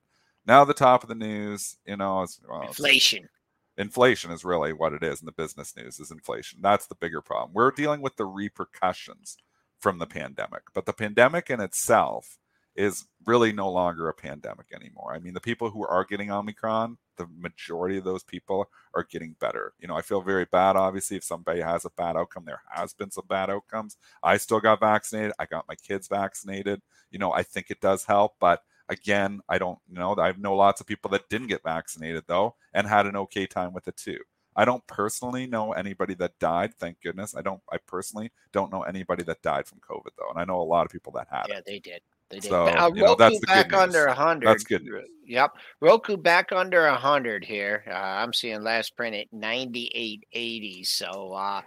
Now 0.45 0.65
the 0.65 0.73
top 0.73 1.03
of 1.03 1.07
the 1.09 1.15
news, 1.15 1.77
you 1.85 1.95
know, 1.95 2.23
is 2.23 2.41
well, 2.47 2.63
inflation. 2.63 3.29
Inflation 3.77 4.31
is 4.31 4.43
really 4.43 4.73
what 4.73 4.91
it 4.91 5.01
is 5.01 5.21
in 5.21 5.25
the 5.25 5.31
business 5.31 5.77
news. 5.77 5.97
Is 5.97 6.11
inflation? 6.11 6.59
That's 6.61 6.87
the 6.87 6.95
bigger 6.95 7.21
problem. 7.21 7.51
We're 7.53 7.71
dealing 7.71 8.01
with 8.01 8.17
the 8.17 8.25
repercussions 8.25 9.37
from 9.79 9.97
the 9.97 10.07
pandemic, 10.07 10.63
but 10.73 10.85
the 10.85 10.93
pandemic 10.93 11.49
in 11.49 11.61
itself 11.61 12.37
is 12.75 13.05
really 13.25 13.51
no 13.51 13.69
longer 13.69 14.09
a 14.09 14.13
pandemic 14.13 14.67
anymore. 14.73 15.13
I 15.13 15.19
mean, 15.19 15.33
the 15.33 15.41
people 15.41 15.69
who 15.69 15.85
are 15.85 16.05
getting 16.05 16.31
Omicron, 16.31 16.97
the 17.17 17.27
majority 17.37 17.97
of 17.97 18.03
those 18.03 18.23
people 18.23 18.69
are 18.95 19.05
getting 19.09 19.35
better. 19.39 19.73
You 19.79 19.87
know, 19.87 19.95
I 19.95 20.01
feel 20.01 20.21
very 20.21 20.45
bad, 20.45 20.75
obviously, 20.75 21.17
if 21.17 21.23
somebody 21.23 21.61
has 21.61 21.85
a 21.85 21.91
bad 21.91 22.15
outcome. 22.15 22.45
There 22.45 22.61
has 22.69 22.93
been 22.93 23.11
some 23.11 23.25
bad 23.27 23.49
outcomes. 23.49 23.97
I 24.23 24.37
still 24.37 24.59
got 24.59 24.79
vaccinated. 24.79 25.33
I 25.37 25.45
got 25.45 25.67
my 25.67 25.75
kids 25.75 26.07
vaccinated. 26.07 26.81
You 27.11 27.19
know, 27.19 27.33
I 27.33 27.43
think 27.43 27.69
it 27.69 27.81
does 27.81 28.05
help, 28.05 28.35
but 28.39 28.61
again, 28.89 29.41
I 29.49 29.57
don't 29.57 29.79
you 29.89 29.95
know. 29.97 30.15
I 30.17 30.33
know 30.37 30.55
lots 30.55 30.81
of 30.81 30.87
people 30.87 31.09
that 31.11 31.29
didn't 31.29 31.47
get 31.47 31.63
vaccinated 31.63 32.23
though 32.27 32.55
and 32.73 32.87
had 32.87 33.05
an 33.05 33.15
okay 33.15 33.47
time 33.47 33.73
with 33.73 33.87
it 33.87 33.97
too. 33.97 34.19
I 34.55 34.65
don't 34.65 34.85
personally 34.85 35.47
know 35.47 35.71
anybody 35.71 36.13
that 36.15 36.37
died. 36.39 36.73
Thank 36.75 37.01
goodness. 37.01 37.35
I 37.35 37.41
don't. 37.41 37.61
I 37.71 37.77
personally 37.87 38.31
don't 38.51 38.71
know 38.71 38.83
anybody 38.83 39.23
that 39.23 39.41
died 39.41 39.65
from 39.65 39.79
COVID 39.79 40.11
though, 40.17 40.29
and 40.29 40.39
I 40.39 40.45
know 40.45 40.61
a 40.61 40.63
lot 40.63 40.85
of 40.85 40.91
people 40.91 41.13
that 41.13 41.27
had 41.31 41.45
yeah, 41.49 41.57
it. 41.57 41.65
they 41.65 41.79
did. 41.79 42.01
They 42.31 42.39
did. 42.39 42.49
So, 42.49 42.65
uh, 42.65 42.91
you 42.93 43.03
know, 43.03 43.15
that's 43.15 43.39
the 43.39 43.47
back 43.47 43.73
under 43.73 44.07
hundred. 44.09 44.47
That's 44.47 44.63
good 44.63 44.83
news. 44.83 45.07
Yep, 45.25 45.57
Roku 45.79 46.17
back 46.17 46.51
under 46.51 46.89
hundred 46.89 47.45
here. 47.45 47.83
Uh, 47.87 47.93
I'm 47.93 48.33
seeing 48.33 48.63
last 48.63 48.95
print 48.95 49.15
at 49.15 49.31
ninety 49.31 49.91
eight 49.93 50.25
eighty. 50.33 50.83
So 50.83 51.33
uh, 51.33 51.61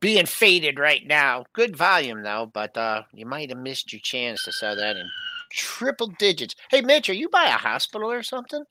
being 0.00 0.26
faded 0.26 0.78
right 0.78 1.06
now. 1.06 1.44
Good 1.52 1.76
volume 1.76 2.22
though, 2.22 2.50
but 2.52 2.76
uh, 2.76 3.02
you 3.12 3.26
might 3.26 3.50
have 3.50 3.58
missed 3.58 3.92
your 3.92 4.00
chance 4.00 4.44
to 4.44 4.52
sell 4.52 4.76
that 4.76 4.96
in 4.96 5.08
triple 5.50 6.12
digits. 6.18 6.54
Hey, 6.70 6.82
Mitch, 6.82 7.08
are 7.08 7.14
you 7.14 7.28
by 7.28 7.46
a 7.46 7.52
hospital 7.52 8.10
or 8.10 8.22
something? 8.22 8.64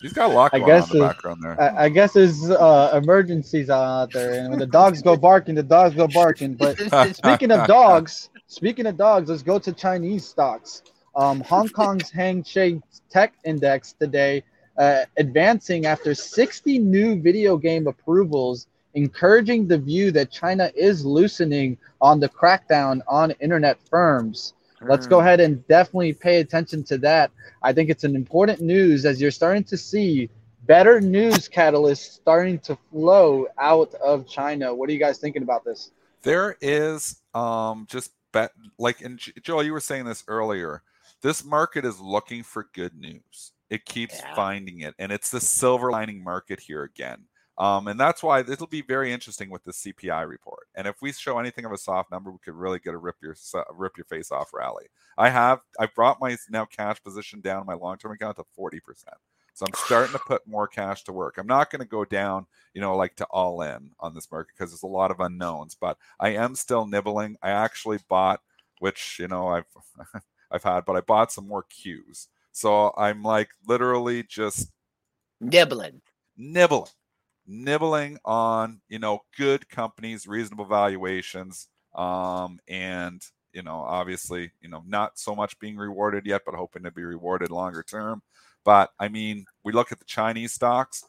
He's 0.00 0.12
got 0.14 0.30
a 0.30 0.32
lot 0.32 0.52
going 0.52 0.62
I 0.62 0.66
guess 0.66 0.90
on 0.90 0.96
in 0.96 1.02
the 1.02 1.08
background 1.08 1.42
there. 1.42 1.60
I, 1.60 1.84
I 1.84 1.88
guess 1.90 2.14
there's 2.14 2.50
uh, 2.50 2.98
emergencies 3.02 3.68
out 3.68 4.12
there, 4.12 4.40
and 4.40 4.50
when 4.50 4.58
the 4.58 4.66
dogs 4.66 5.02
go 5.02 5.14
barking, 5.16 5.54
the 5.54 5.62
dogs 5.62 5.94
go 5.94 6.08
barking. 6.08 6.54
But 6.54 6.78
speaking 7.16 7.50
of 7.50 7.66
dogs, 7.66 8.30
speaking 8.50 8.86
of 8.86 8.96
dogs, 8.96 9.30
let's 9.30 9.42
go 9.42 9.58
to 9.58 9.72
Chinese 9.72 10.26
stocks. 10.26 10.82
Um, 11.14 11.40
Hong 11.40 11.68
Kong's 11.78 12.10
Hang 12.10 12.44
Seng 12.44 12.82
Tech 13.08 13.34
Index 13.44 13.92
today 13.92 14.42
uh, 14.76 15.04
advancing 15.18 15.86
after 15.86 16.14
60 16.14 16.78
new 16.78 17.20
video 17.20 17.56
game 17.56 17.86
approvals, 17.86 18.66
encouraging 18.94 19.68
the 19.68 19.78
view 19.78 20.10
that 20.12 20.30
China 20.30 20.70
is 20.74 21.04
loosening 21.04 21.78
on 22.00 22.18
the 22.18 22.28
crackdown 22.28 23.00
on 23.06 23.30
internet 23.40 23.78
firms. 23.88 24.54
Let's 24.82 25.06
go 25.06 25.18
mm. 25.18 25.20
ahead 25.20 25.40
and 25.40 25.66
definitely 25.68 26.14
pay 26.14 26.40
attention 26.40 26.82
to 26.84 26.98
that. 26.98 27.30
I 27.62 27.72
think 27.72 27.90
it's 27.90 28.04
an 28.04 28.16
important 28.16 28.62
news 28.62 29.04
as 29.04 29.20
you're 29.20 29.30
starting 29.30 29.64
to 29.64 29.76
see 29.76 30.30
better 30.66 31.00
news 31.00 31.48
catalysts 31.48 32.14
starting 32.14 32.58
to 32.60 32.78
flow 32.90 33.46
out 33.58 33.92
of 33.94 34.26
China. 34.26 34.74
What 34.74 34.88
are 34.88 34.92
you 34.92 34.98
guys 34.98 35.18
thinking 35.18 35.42
about 35.42 35.64
this? 35.64 35.90
There 36.22 36.56
is 36.62 37.20
um, 37.34 37.86
just 37.90 38.12
bet 38.32 38.52
like 38.78 39.00
and 39.00 39.18
Joel, 39.42 39.62
you 39.62 39.72
were 39.72 39.80
saying 39.80 40.04
this 40.04 40.24
earlier. 40.28 40.82
This 41.22 41.44
market 41.44 41.84
is 41.84 42.00
looking 42.00 42.42
for 42.42 42.68
good 42.72 42.94
news. 42.94 43.52
It 43.68 43.84
keeps 43.84 44.18
yeah. 44.18 44.34
finding 44.34 44.80
it, 44.80 44.94
and 44.98 45.12
it's 45.12 45.30
the 45.30 45.40
silver 45.40 45.90
lining 45.90 46.22
market 46.24 46.60
here 46.60 46.82
again. 46.82 47.24
Um, 47.58 47.88
and 47.88 48.00
that's 48.00 48.22
why 48.22 48.40
it'll 48.40 48.66
be 48.66 48.80
very 48.80 49.12
interesting 49.12 49.50
with 49.50 49.62
the 49.64 49.72
CPI 49.72 50.26
report. 50.26 50.66
And 50.74 50.86
if 50.86 51.02
we 51.02 51.12
show 51.12 51.38
anything 51.38 51.66
of 51.66 51.72
a 51.72 51.78
soft 51.78 52.10
number, 52.10 52.30
we 52.30 52.38
could 52.42 52.54
really 52.54 52.78
get 52.78 52.94
a 52.94 52.96
rip 52.96 53.16
your 53.22 53.36
rip 53.74 53.98
your 53.98 54.06
face 54.06 54.32
off 54.32 54.54
rally. 54.54 54.86
I 55.18 55.28
have 55.28 55.60
I 55.78 55.86
brought 55.86 56.20
my 56.20 56.36
now 56.48 56.64
cash 56.64 57.02
position 57.02 57.42
down 57.42 57.66
my 57.66 57.74
long 57.74 57.98
term 57.98 58.12
account 58.12 58.38
to 58.38 58.44
forty 58.56 58.80
percent. 58.80 59.16
So 59.60 59.66
I'm 59.66 59.74
starting 59.74 60.14
to 60.14 60.18
put 60.20 60.46
more 60.46 60.66
cash 60.66 61.04
to 61.04 61.12
work. 61.12 61.36
I'm 61.36 61.46
not 61.46 61.70
going 61.70 61.80
to 61.80 61.86
go 61.86 62.06
down, 62.06 62.46
you 62.72 62.80
know, 62.80 62.96
like 62.96 63.14
to 63.16 63.26
all 63.26 63.60
in 63.60 63.90
on 64.00 64.14
this 64.14 64.32
market 64.32 64.54
because 64.56 64.70
there's 64.70 64.84
a 64.84 64.86
lot 64.86 65.10
of 65.10 65.20
unknowns. 65.20 65.76
But 65.78 65.98
I 66.18 66.30
am 66.30 66.54
still 66.54 66.86
nibbling. 66.86 67.36
I 67.42 67.50
actually 67.50 67.98
bought, 68.08 68.40
which 68.78 69.18
you 69.18 69.28
know 69.28 69.48
I've 69.48 69.66
I've 70.50 70.62
had, 70.62 70.86
but 70.86 70.96
I 70.96 71.02
bought 71.02 71.30
some 71.30 71.46
more 71.46 71.64
cues. 71.64 72.28
So 72.52 72.94
I'm 72.96 73.22
like 73.22 73.50
literally 73.68 74.22
just 74.22 74.70
nibbling, 75.42 76.00
nibbling 76.38 76.86
nibbling 77.46 78.16
on 78.24 78.80
you 78.88 78.98
know 78.98 79.20
good 79.36 79.68
companies 79.68 80.26
reasonable 80.26 80.64
valuations 80.64 81.66
um 81.96 82.60
and 82.68 83.22
you 83.52 83.62
know 83.62 83.80
obviously 83.80 84.50
you 84.60 84.68
know 84.68 84.82
not 84.86 85.18
so 85.18 85.34
much 85.34 85.58
being 85.58 85.76
rewarded 85.76 86.26
yet 86.26 86.42
but 86.44 86.54
hoping 86.54 86.82
to 86.82 86.90
be 86.90 87.04
rewarded 87.04 87.50
longer 87.50 87.82
term. 87.82 88.22
But 88.64 88.90
i 88.98 89.08
mean 89.08 89.46
we 89.64 89.72
look 89.72 89.90
at 89.90 89.98
the 89.98 90.04
chinese 90.04 90.52
stocks 90.52 91.04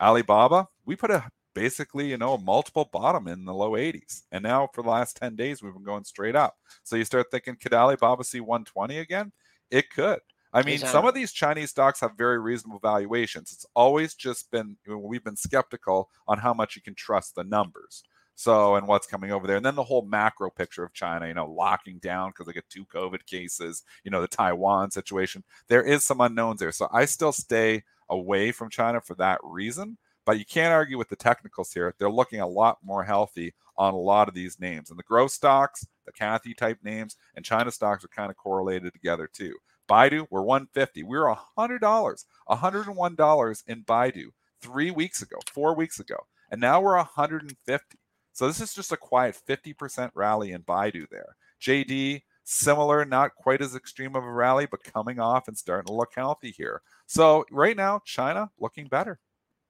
alibaba 0.00 0.68
we 0.84 0.96
put 0.96 1.10
a 1.10 1.30
basically 1.56 2.10
you 2.10 2.18
know 2.18 2.34
a 2.34 2.40
multiple 2.40 2.88
bottom 2.92 3.26
in 3.26 3.46
the 3.46 3.54
low 3.54 3.72
80s 3.72 4.24
and 4.30 4.42
now 4.42 4.68
for 4.74 4.82
the 4.82 4.90
last 4.90 5.16
10 5.16 5.36
days 5.36 5.62
we've 5.62 5.72
been 5.72 5.82
going 5.82 6.04
straight 6.04 6.36
up. 6.36 6.54
So 6.82 6.96
you 6.96 7.04
start 7.04 7.28
thinking 7.30 7.56
could 7.56 7.72
alibaba 7.72 8.22
see 8.24 8.40
120 8.40 8.98
again? 8.98 9.32
It 9.70 9.90
could. 9.90 10.20
I 10.52 10.62
mean, 10.62 10.78
some 10.78 11.04
of 11.06 11.14
these 11.14 11.32
Chinese 11.32 11.70
stocks 11.70 12.00
have 12.00 12.12
very 12.16 12.38
reasonable 12.38 12.78
valuations. 12.78 13.52
It's 13.52 13.66
always 13.74 14.14
just 14.14 14.50
been 14.50 14.76
we've 14.86 15.24
been 15.24 15.36
skeptical 15.36 16.10
on 16.28 16.38
how 16.38 16.54
much 16.54 16.76
you 16.76 16.82
can 16.82 16.94
trust 16.94 17.34
the 17.34 17.44
numbers. 17.44 18.04
So, 18.36 18.76
and 18.76 18.86
what's 18.86 19.06
coming 19.06 19.32
over 19.32 19.46
there, 19.46 19.56
and 19.56 19.64
then 19.64 19.74
the 19.74 19.82
whole 19.82 20.04
macro 20.04 20.50
picture 20.50 20.84
of 20.84 20.92
China, 20.92 21.26
you 21.26 21.34
know, 21.34 21.50
locking 21.50 21.98
down 21.98 22.30
because 22.30 22.46
they 22.46 22.52
get 22.52 22.68
two 22.68 22.84
COVID 22.84 23.24
cases, 23.26 23.82
you 24.04 24.10
know, 24.10 24.20
the 24.20 24.28
Taiwan 24.28 24.90
situation. 24.90 25.42
There 25.68 25.82
is 25.82 26.04
some 26.04 26.20
unknowns 26.20 26.60
there. 26.60 26.72
So, 26.72 26.88
I 26.92 27.06
still 27.06 27.32
stay 27.32 27.82
away 28.08 28.52
from 28.52 28.70
China 28.70 29.00
for 29.00 29.14
that 29.16 29.40
reason. 29.42 29.98
But 30.26 30.40
you 30.40 30.44
can't 30.44 30.72
argue 30.72 30.98
with 30.98 31.08
the 31.08 31.16
technicals 31.16 31.72
here. 31.72 31.94
They're 31.98 32.10
looking 32.10 32.40
a 32.40 32.46
lot 32.48 32.78
more 32.82 33.04
healthy 33.04 33.54
on 33.78 33.94
a 33.94 33.98
lot 33.98 34.28
of 34.28 34.34
these 34.34 34.58
names. 34.58 34.90
And 34.90 34.98
the 34.98 35.04
growth 35.04 35.30
stocks, 35.30 35.86
the 36.04 36.12
Cathie 36.12 36.56
type 36.56 36.78
names, 36.82 37.16
and 37.36 37.44
China 37.44 37.70
stocks 37.70 38.04
are 38.04 38.08
kind 38.08 38.30
of 38.30 38.36
correlated 38.36 38.92
together 38.92 39.30
too. 39.32 39.56
Baidu, 39.88 40.26
we're 40.30 40.42
150. 40.42 41.04
We 41.04 41.16
were 41.16 41.34
$100, 41.56 42.24
$101 42.50 43.62
in 43.68 43.84
Baidu 43.84 44.24
three 44.60 44.90
weeks 44.90 45.22
ago, 45.22 45.36
four 45.46 45.76
weeks 45.76 46.00
ago. 46.00 46.16
And 46.50 46.60
now 46.60 46.80
we're 46.80 46.96
150. 46.96 47.98
So 48.36 48.46
this 48.46 48.60
is 48.60 48.74
just 48.74 48.92
a 48.92 48.98
quiet 48.98 49.40
50% 49.48 50.10
rally 50.14 50.52
in 50.52 50.62
Baidu 50.62 51.08
there. 51.10 51.36
JD, 51.58 52.20
similar, 52.44 53.06
not 53.06 53.34
quite 53.34 53.62
as 53.62 53.74
extreme 53.74 54.14
of 54.14 54.24
a 54.24 54.30
rally, 54.30 54.66
but 54.70 54.84
coming 54.84 55.18
off 55.18 55.48
and 55.48 55.56
starting 55.56 55.86
to 55.86 55.94
look 55.94 56.12
healthy 56.14 56.50
here. 56.50 56.82
So 57.06 57.46
right 57.50 57.74
now, 57.74 58.02
China 58.04 58.50
looking 58.60 58.88
better. 58.88 59.18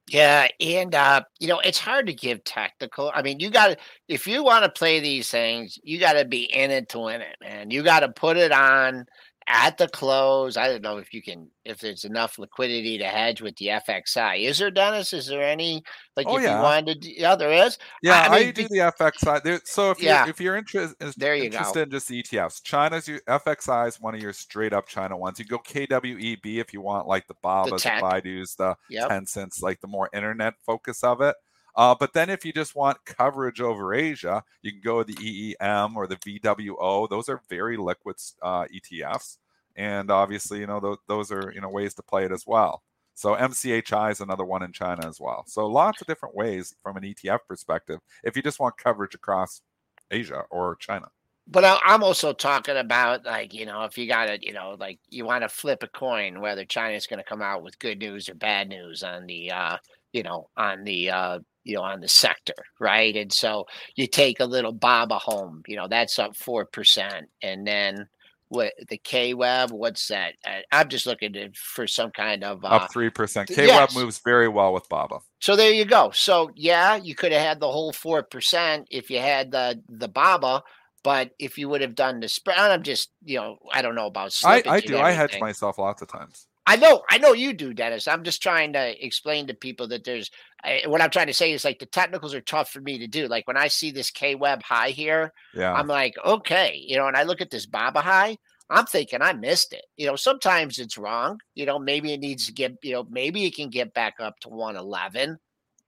Yeah, 0.08 0.48
and 0.58 0.96
uh, 0.96 1.22
you 1.38 1.46
know, 1.46 1.60
it's 1.60 1.78
hard 1.78 2.08
to 2.08 2.12
give 2.12 2.42
tactical. 2.42 3.12
I 3.14 3.22
mean, 3.22 3.38
you 3.38 3.50
got 3.50 3.68
to 3.68 3.76
if 4.08 4.26
you 4.26 4.42
want 4.42 4.64
to 4.64 4.70
play 4.70 4.98
these 4.98 5.28
things, 5.28 5.78
you 5.84 6.00
got 6.00 6.14
to 6.14 6.24
be 6.24 6.44
in 6.44 6.72
it 6.72 6.88
to 6.88 6.98
win 6.98 7.20
it, 7.20 7.36
man. 7.40 7.70
You 7.70 7.84
got 7.84 8.00
to 8.00 8.08
put 8.08 8.36
it 8.36 8.50
on 8.50 9.06
at 9.48 9.78
the 9.78 9.86
close. 9.88 10.56
I 10.56 10.68
don't 10.68 10.82
know 10.82 10.98
if 10.98 11.14
you 11.14 11.22
can, 11.22 11.48
if 11.64 11.78
there's 11.78 12.04
enough 12.04 12.38
liquidity 12.38 12.98
to 12.98 13.04
hedge 13.04 13.40
with 13.40 13.54
the 13.56 13.66
FXI. 13.68 14.40
Is 14.44 14.58
there, 14.58 14.70
Dennis? 14.70 15.12
Is 15.12 15.26
there 15.26 15.42
any 15.42 15.82
like 16.16 16.26
Oh, 16.28 16.36
if 16.36 16.42
yeah. 16.44 16.56
you 16.56 16.62
wanted? 16.62 17.02
To, 17.02 17.20
yeah, 17.20 17.36
there 17.36 17.52
is. 17.66 17.78
Yeah, 18.02 18.22
I 18.22 18.26
I, 18.26 18.44
mean, 18.44 18.52
do 18.54 18.62
be- 18.68 18.68
the 18.78 18.92
FX 18.98 19.18
side. 19.18 19.42
There, 19.44 19.60
so 19.64 19.90
if 19.92 20.02
Yeah. 20.02 20.22
you're 20.24 20.30
if 20.30 20.40
you're 20.40 20.56
interest, 20.56 20.94
There 21.16 21.34
you 21.34 21.42
go. 21.50 21.58
interested 21.58 21.82
in 21.82 21.90
just 21.90 22.08
the 22.08 22.22
ETFs, 22.22 22.62
China's 22.64 23.06
your 23.06 23.20
FXI 23.28 23.86
is 23.88 24.00
one 24.00 24.14
of 24.14 24.20
your 24.20 24.32
straight 24.32 24.72
up 24.72 24.86
China 24.88 25.16
ones. 25.16 25.38
You 25.38 25.44
go 25.44 25.58
KWEB 25.58 26.58
if 26.58 26.72
you 26.72 26.80
want 26.80 27.06
like 27.06 27.26
the 27.28 27.34
Babas, 27.42 27.82
the, 27.82 27.88
tech. 27.88 28.02
Baidu's, 28.02 28.54
the 28.56 28.74
Yep. 28.90 29.08
Tencents, 29.08 29.62
like 29.62 29.80
the 29.80 29.88
more 29.88 30.10
internet 30.12 30.54
focus 30.64 31.04
of 31.04 31.20
it. 31.20 31.36
Uh, 31.76 31.94
but 31.98 32.12
then 32.14 32.30
if 32.30 32.44
you 32.44 32.52
just 32.52 32.74
want 32.74 33.04
coverage 33.04 33.60
over 33.60 33.94
Asia, 33.94 34.42
you 34.62 34.72
can 34.72 34.80
go 34.80 34.98
with 34.98 35.08
the 35.08 35.54
EEM 35.60 35.94
or 35.96 36.06
the 36.06 36.16
VWO. 36.16 37.08
Those 37.08 37.28
are 37.28 37.40
very 37.50 37.76
liquid 37.76 38.16
uh, 38.42 38.66
ETFs, 38.74 39.38
and 39.76 40.10
obviously 40.10 40.60
you 40.60 40.66
know 40.66 40.80
those, 40.80 40.98
those 41.06 41.30
are 41.32 41.52
you 41.54 41.60
know 41.60 41.68
ways 41.68 41.94
to 41.94 42.02
play 42.02 42.24
it 42.24 42.32
as 42.32 42.44
well. 42.46 42.82
So 43.14 43.34
MCHI 43.34 44.12
is 44.12 44.20
another 44.20 44.44
one 44.44 44.62
in 44.62 44.72
China 44.72 45.06
as 45.06 45.20
well. 45.20 45.44
So 45.46 45.66
lots 45.66 46.00
of 46.02 46.06
different 46.06 46.34
ways 46.34 46.74
from 46.82 46.96
an 46.98 47.02
ETF 47.02 47.40
perspective 47.48 48.00
if 48.24 48.36
you 48.36 48.42
just 48.42 48.60
want 48.60 48.76
coverage 48.78 49.14
across 49.14 49.62
Asia 50.10 50.44
or 50.50 50.76
China. 50.76 51.08
But 51.48 51.64
I- 51.64 51.80
I'm 51.84 52.02
also 52.02 52.32
talking 52.32 52.76
about 52.76 53.24
like 53.24 53.54
you 53.54 53.66
know 53.66 53.84
if 53.84 53.96
you 53.96 54.08
got 54.08 54.26
to 54.26 54.38
you 54.44 54.52
know 54.52 54.76
like 54.78 54.98
you 55.08 55.24
want 55.24 55.42
to 55.42 55.48
flip 55.48 55.82
a 55.82 55.88
coin 55.88 56.40
whether 56.40 56.64
China's 56.64 57.06
going 57.06 57.18
to 57.18 57.28
come 57.28 57.42
out 57.42 57.62
with 57.62 57.78
good 57.78 57.98
news 57.98 58.28
or 58.28 58.34
bad 58.34 58.68
news 58.68 59.02
on 59.02 59.26
the 59.26 59.50
uh 59.50 59.76
you 60.12 60.22
know 60.22 60.48
on 60.56 60.84
the 60.84 61.10
uh 61.10 61.38
you 61.64 61.76
know 61.76 61.82
on 61.82 62.00
the 62.00 62.08
sector 62.08 62.54
right 62.80 63.16
and 63.16 63.32
so 63.32 63.66
you 63.94 64.06
take 64.06 64.40
a 64.40 64.44
little 64.44 64.72
Baba 64.72 65.18
home 65.18 65.62
you 65.66 65.76
know 65.76 65.88
that's 65.88 66.18
up 66.18 66.36
four 66.36 66.64
percent 66.64 67.26
and 67.42 67.66
then 67.66 68.08
what 68.48 68.72
the 68.88 68.98
KWEB 68.98 69.72
what's 69.72 70.06
that 70.08 70.34
I'm 70.70 70.88
just 70.88 71.06
looking 71.06 71.32
to, 71.32 71.50
for 71.54 71.86
some 71.86 72.10
kind 72.12 72.44
of 72.44 72.64
uh, 72.64 72.68
Up 72.68 72.92
three 72.92 73.10
percent. 73.10 73.48
KWEB 73.48 73.66
yes. 73.66 73.94
moves 73.94 74.20
very 74.20 74.48
well 74.48 74.72
with 74.72 74.88
Baba. 74.88 75.18
So 75.40 75.56
there 75.56 75.72
you 75.72 75.84
go. 75.84 76.10
So 76.12 76.50
yeah, 76.54 76.94
you 76.94 77.14
could 77.14 77.32
have 77.32 77.42
had 77.42 77.60
the 77.60 77.70
whole 77.70 77.92
four 77.92 78.22
percent 78.22 78.86
if 78.90 79.10
you 79.10 79.18
had 79.18 79.50
the 79.50 79.82
the 79.88 80.08
Baba, 80.08 80.62
but 81.06 81.30
if 81.38 81.56
you 81.56 81.68
would 81.68 81.82
have 81.82 81.94
done 81.94 82.18
the 82.18 82.26
spread, 82.26 82.58
I'm 82.58 82.82
just 82.82 83.10
you 83.24 83.38
know 83.38 83.58
I 83.72 83.80
don't 83.80 83.94
know 83.94 84.06
about 84.06 84.36
I, 84.44 84.60
I 84.66 84.80
do. 84.80 84.98
I 84.98 85.12
hedge 85.12 85.38
myself 85.38 85.78
lots 85.78 86.02
of 86.02 86.08
times. 86.08 86.48
I 86.68 86.74
know, 86.74 87.04
I 87.08 87.18
know 87.18 87.32
you 87.32 87.52
do, 87.52 87.72
Dennis. 87.72 88.08
I'm 88.08 88.24
just 88.24 88.42
trying 88.42 88.72
to 88.72 89.04
explain 89.06 89.46
to 89.46 89.54
people 89.54 89.86
that 89.86 90.02
there's 90.02 90.32
I, 90.64 90.82
what 90.86 91.00
I'm 91.00 91.10
trying 91.10 91.28
to 91.28 91.32
say 91.32 91.52
is 91.52 91.64
like 91.64 91.78
the 91.78 91.86
technicals 91.86 92.34
are 92.34 92.40
tough 92.40 92.70
for 92.70 92.80
me 92.80 92.98
to 92.98 93.06
do. 93.06 93.28
Like 93.28 93.46
when 93.46 93.56
I 93.56 93.68
see 93.68 93.92
this 93.92 94.10
KWEB 94.10 94.62
high 94.64 94.90
here, 94.90 95.32
Yeah. 95.54 95.72
I'm 95.72 95.86
like, 95.86 96.16
okay, 96.24 96.74
you 96.84 96.96
know, 96.96 97.06
and 97.06 97.16
I 97.16 97.22
look 97.22 97.40
at 97.40 97.52
this 97.52 97.66
Baba 97.66 98.00
high, 98.00 98.36
I'm 98.68 98.86
thinking 98.86 99.22
I 99.22 99.32
missed 99.32 99.74
it. 99.74 99.84
You 99.96 100.08
know, 100.08 100.16
sometimes 100.16 100.80
it's 100.80 100.98
wrong. 100.98 101.38
You 101.54 101.66
know, 101.66 101.78
maybe 101.78 102.12
it 102.12 102.18
needs 102.18 102.46
to 102.46 102.52
get, 102.52 102.72
you 102.82 102.94
know, 102.94 103.06
maybe 103.08 103.44
it 103.44 103.54
can 103.54 103.70
get 103.70 103.94
back 103.94 104.14
up 104.18 104.40
to 104.40 104.48
111. 104.48 105.38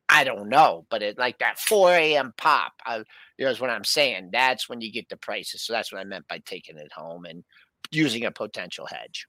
I 0.09 0.25
don't 0.25 0.49
know, 0.49 0.87
but 0.91 1.03
it 1.03 1.19
like 1.19 1.39
that 1.41 1.59
4 1.59 1.93
a.m. 1.93 2.33
pop, 2.37 2.73
I, 2.85 2.99
you 3.37 3.45
know, 3.45 3.51
is 3.51 3.61
what 3.61 3.71
I'm 3.71 3.85
saying. 3.85 4.31
That's 4.33 4.69
when 4.69 4.81
you 4.81 4.91
get 4.91 5.09
the 5.09 5.17
prices. 5.17 5.63
So 5.63 5.73
that's 5.75 5.93
what 5.93 6.01
I 6.01 6.05
meant 6.05 6.27
by 6.29 6.39
taking 6.47 6.79
it 6.79 6.91
home 6.93 7.25
and 7.27 7.45
using 7.91 8.25
a 8.25 8.31
potential 8.31 8.87
hedge. 8.87 9.27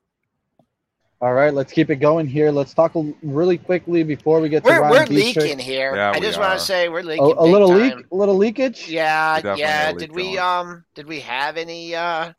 All 1.22 1.34
right, 1.34 1.54
let's 1.54 1.74
keep 1.74 1.90
it 1.90 1.98
going 1.98 2.28
here. 2.28 2.50
Let's 2.50 2.74
talk 2.74 2.94
really 3.22 3.58
quickly 3.58 4.04
before 4.04 4.40
we 4.40 4.48
get 4.48 4.64
to 4.64 4.70
We're, 4.70 4.82
Ryan 4.82 4.92
we're 4.92 5.06
Detrick. 5.06 5.36
leaking 5.36 5.60
here. 5.60 5.94
Yeah, 5.98 6.12
I 6.12 6.20
just 6.22 6.40
want 6.40 6.58
to 6.58 6.66
say 6.66 6.88
we're 6.88 7.00
A, 7.00 7.04
leaking. 7.04 7.26
a 7.38 7.44
big 7.44 7.52
little 7.52 7.68
time. 7.68 7.98
leak, 7.98 8.06
a 8.10 8.16
little 8.16 8.38
leakage. 8.38 8.88
Yeah, 8.90 9.42
yeah. 9.58 9.92
got 9.92 10.00
Did 10.00 10.14
we 10.14 10.24
going. 10.24 10.40
um 10.40 10.86
did 10.96 11.08
we 11.08 11.20
have 11.20 11.58
any 11.58 11.94
uh 11.94 12.32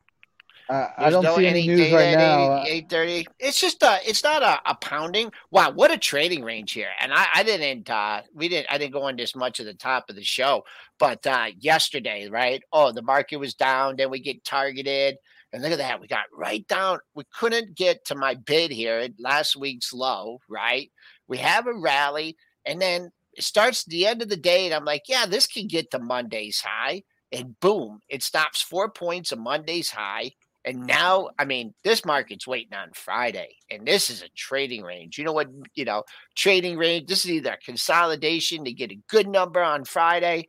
Uh, 0.70 0.88
I 0.98 1.10
don't 1.10 1.24
no 1.24 1.36
see 1.36 1.46
any 1.48 1.66
news 1.66 1.92
right 1.92 2.16
now. 2.16 2.44
Uh, 2.52 2.64
Eight 2.64 2.88
thirty. 2.88 3.26
It's 3.40 3.60
just 3.60 3.82
a. 3.82 3.98
It's 4.06 4.22
not 4.22 4.44
a, 4.44 4.60
a 4.70 4.76
pounding. 4.76 5.32
Wow, 5.50 5.72
what 5.72 5.90
a 5.90 5.98
trading 5.98 6.44
range 6.44 6.72
here! 6.72 6.90
And 7.00 7.12
I, 7.12 7.26
I 7.34 7.42
didn't. 7.42 7.90
uh 7.90 8.22
We 8.32 8.48
didn't. 8.48 8.68
I 8.70 8.78
didn't 8.78 8.92
go 8.92 9.08
into 9.08 9.24
as 9.24 9.34
much 9.34 9.58
at 9.58 9.66
the 9.66 9.74
top 9.74 10.08
of 10.08 10.14
the 10.14 10.22
show, 10.22 10.62
but 11.00 11.26
uh 11.26 11.48
yesterday, 11.58 12.28
right? 12.28 12.62
Oh, 12.72 12.92
the 12.92 13.02
market 13.02 13.38
was 13.38 13.54
down. 13.54 13.96
Then 13.96 14.10
we 14.10 14.20
get 14.20 14.44
targeted, 14.44 15.16
and 15.52 15.60
look 15.60 15.72
at 15.72 15.78
that. 15.78 16.00
We 16.00 16.06
got 16.06 16.26
right 16.32 16.64
down. 16.68 17.00
We 17.16 17.24
couldn't 17.34 17.74
get 17.74 18.04
to 18.04 18.14
my 18.14 18.34
bid 18.34 18.70
here 18.70 18.98
at 18.98 19.18
last 19.18 19.56
week's 19.56 19.92
low. 19.92 20.38
Right? 20.48 20.92
We 21.26 21.38
have 21.38 21.66
a 21.66 21.74
rally, 21.74 22.36
and 22.64 22.80
then 22.80 23.10
it 23.34 23.42
starts 23.42 23.84
the 23.84 24.06
end 24.06 24.22
of 24.22 24.28
the 24.28 24.36
day, 24.36 24.66
and 24.66 24.74
I'm 24.74 24.84
like, 24.84 25.02
yeah, 25.08 25.26
this 25.26 25.48
can 25.48 25.66
get 25.66 25.90
to 25.90 25.98
Monday's 25.98 26.60
high, 26.60 27.02
and 27.32 27.58
boom, 27.58 28.02
it 28.08 28.22
stops 28.22 28.62
four 28.62 28.88
points 28.88 29.32
of 29.32 29.40
Monday's 29.40 29.90
high. 29.90 30.30
And 30.64 30.86
now, 30.86 31.30
I 31.38 31.46
mean, 31.46 31.72
this 31.84 32.04
market's 32.04 32.46
waiting 32.46 32.74
on 32.74 32.90
Friday, 32.92 33.56
and 33.70 33.86
this 33.86 34.10
is 34.10 34.22
a 34.22 34.28
trading 34.36 34.82
range. 34.82 35.16
You 35.16 35.24
know 35.24 35.32
what? 35.32 35.48
You 35.74 35.86
know, 35.86 36.04
trading 36.36 36.76
range. 36.76 37.08
This 37.08 37.24
is 37.24 37.30
either 37.30 37.52
a 37.52 37.58
consolidation 37.58 38.64
to 38.64 38.72
get 38.72 38.92
a 38.92 39.00
good 39.08 39.26
number 39.26 39.62
on 39.62 39.84
Friday, 39.84 40.48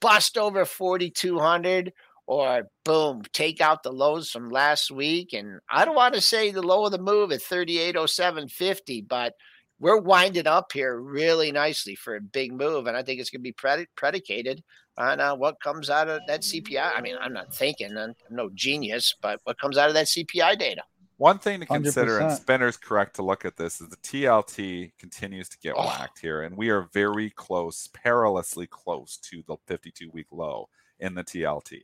bust 0.00 0.36
over 0.36 0.64
4,200, 0.64 1.92
or 2.26 2.68
boom, 2.84 3.22
take 3.32 3.60
out 3.60 3.82
the 3.82 3.92
lows 3.92 4.30
from 4.30 4.50
last 4.50 4.90
week. 4.90 5.32
And 5.32 5.60
I 5.70 5.84
don't 5.84 5.94
want 5.94 6.14
to 6.14 6.20
say 6.20 6.50
the 6.50 6.62
low 6.62 6.86
of 6.86 6.92
the 6.92 6.98
move 6.98 7.32
at 7.32 7.40
3807.50, 7.40 9.06
but 9.06 9.34
we're 9.78 10.00
winding 10.00 10.46
up 10.46 10.72
here 10.72 10.98
really 10.98 11.52
nicely 11.52 11.94
for 11.94 12.16
a 12.16 12.20
big 12.20 12.52
move. 12.52 12.86
And 12.86 12.96
I 12.96 13.02
think 13.02 13.20
it's 13.20 13.30
going 13.30 13.40
to 13.40 13.42
be 13.42 13.52
predi- 13.52 13.86
predicated 13.96 14.62
on 14.96 15.20
uh, 15.20 15.34
what 15.34 15.60
comes 15.60 15.90
out 15.90 16.08
of 16.08 16.20
that 16.26 16.42
CPI. 16.42 16.92
I 16.94 17.00
mean, 17.00 17.16
I'm 17.20 17.32
not 17.32 17.54
thinking, 17.54 17.96
I'm 17.96 18.14
no 18.30 18.50
genius, 18.54 19.14
but 19.20 19.40
what 19.44 19.58
comes 19.58 19.76
out 19.78 19.88
of 19.88 19.94
that 19.94 20.06
CPI 20.06 20.58
data? 20.58 20.82
One 21.16 21.38
thing 21.38 21.60
to 21.60 21.66
consider, 21.66 22.18
and 22.18 22.30
100%. 22.30 22.36
Spinner's 22.36 22.76
correct 22.76 23.16
to 23.16 23.22
look 23.22 23.44
at 23.44 23.56
this, 23.56 23.80
is 23.80 23.88
the 23.88 23.96
TLT 23.98 24.92
continues 24.98 25.48
to 25.50 25.58
get 25.58 25.74
Oh. 25.76 25.84
whacked 25.86 26.18
here, 26.18 26.42
and 26.42 26.56
we 26.56 26.70
are 26.70 26.88
very 26.92 27.30
close, 27.30 27.88
perilously 27.88 28.66
close 28.66 29.16
to 29.18 29.42
the 29.46 29.56
52 29.66 30.10
week 30.10 30.26
low 30.32 30.68
in 30.98 31.14
the 31.14 31.22
TLT. 31.22 31.82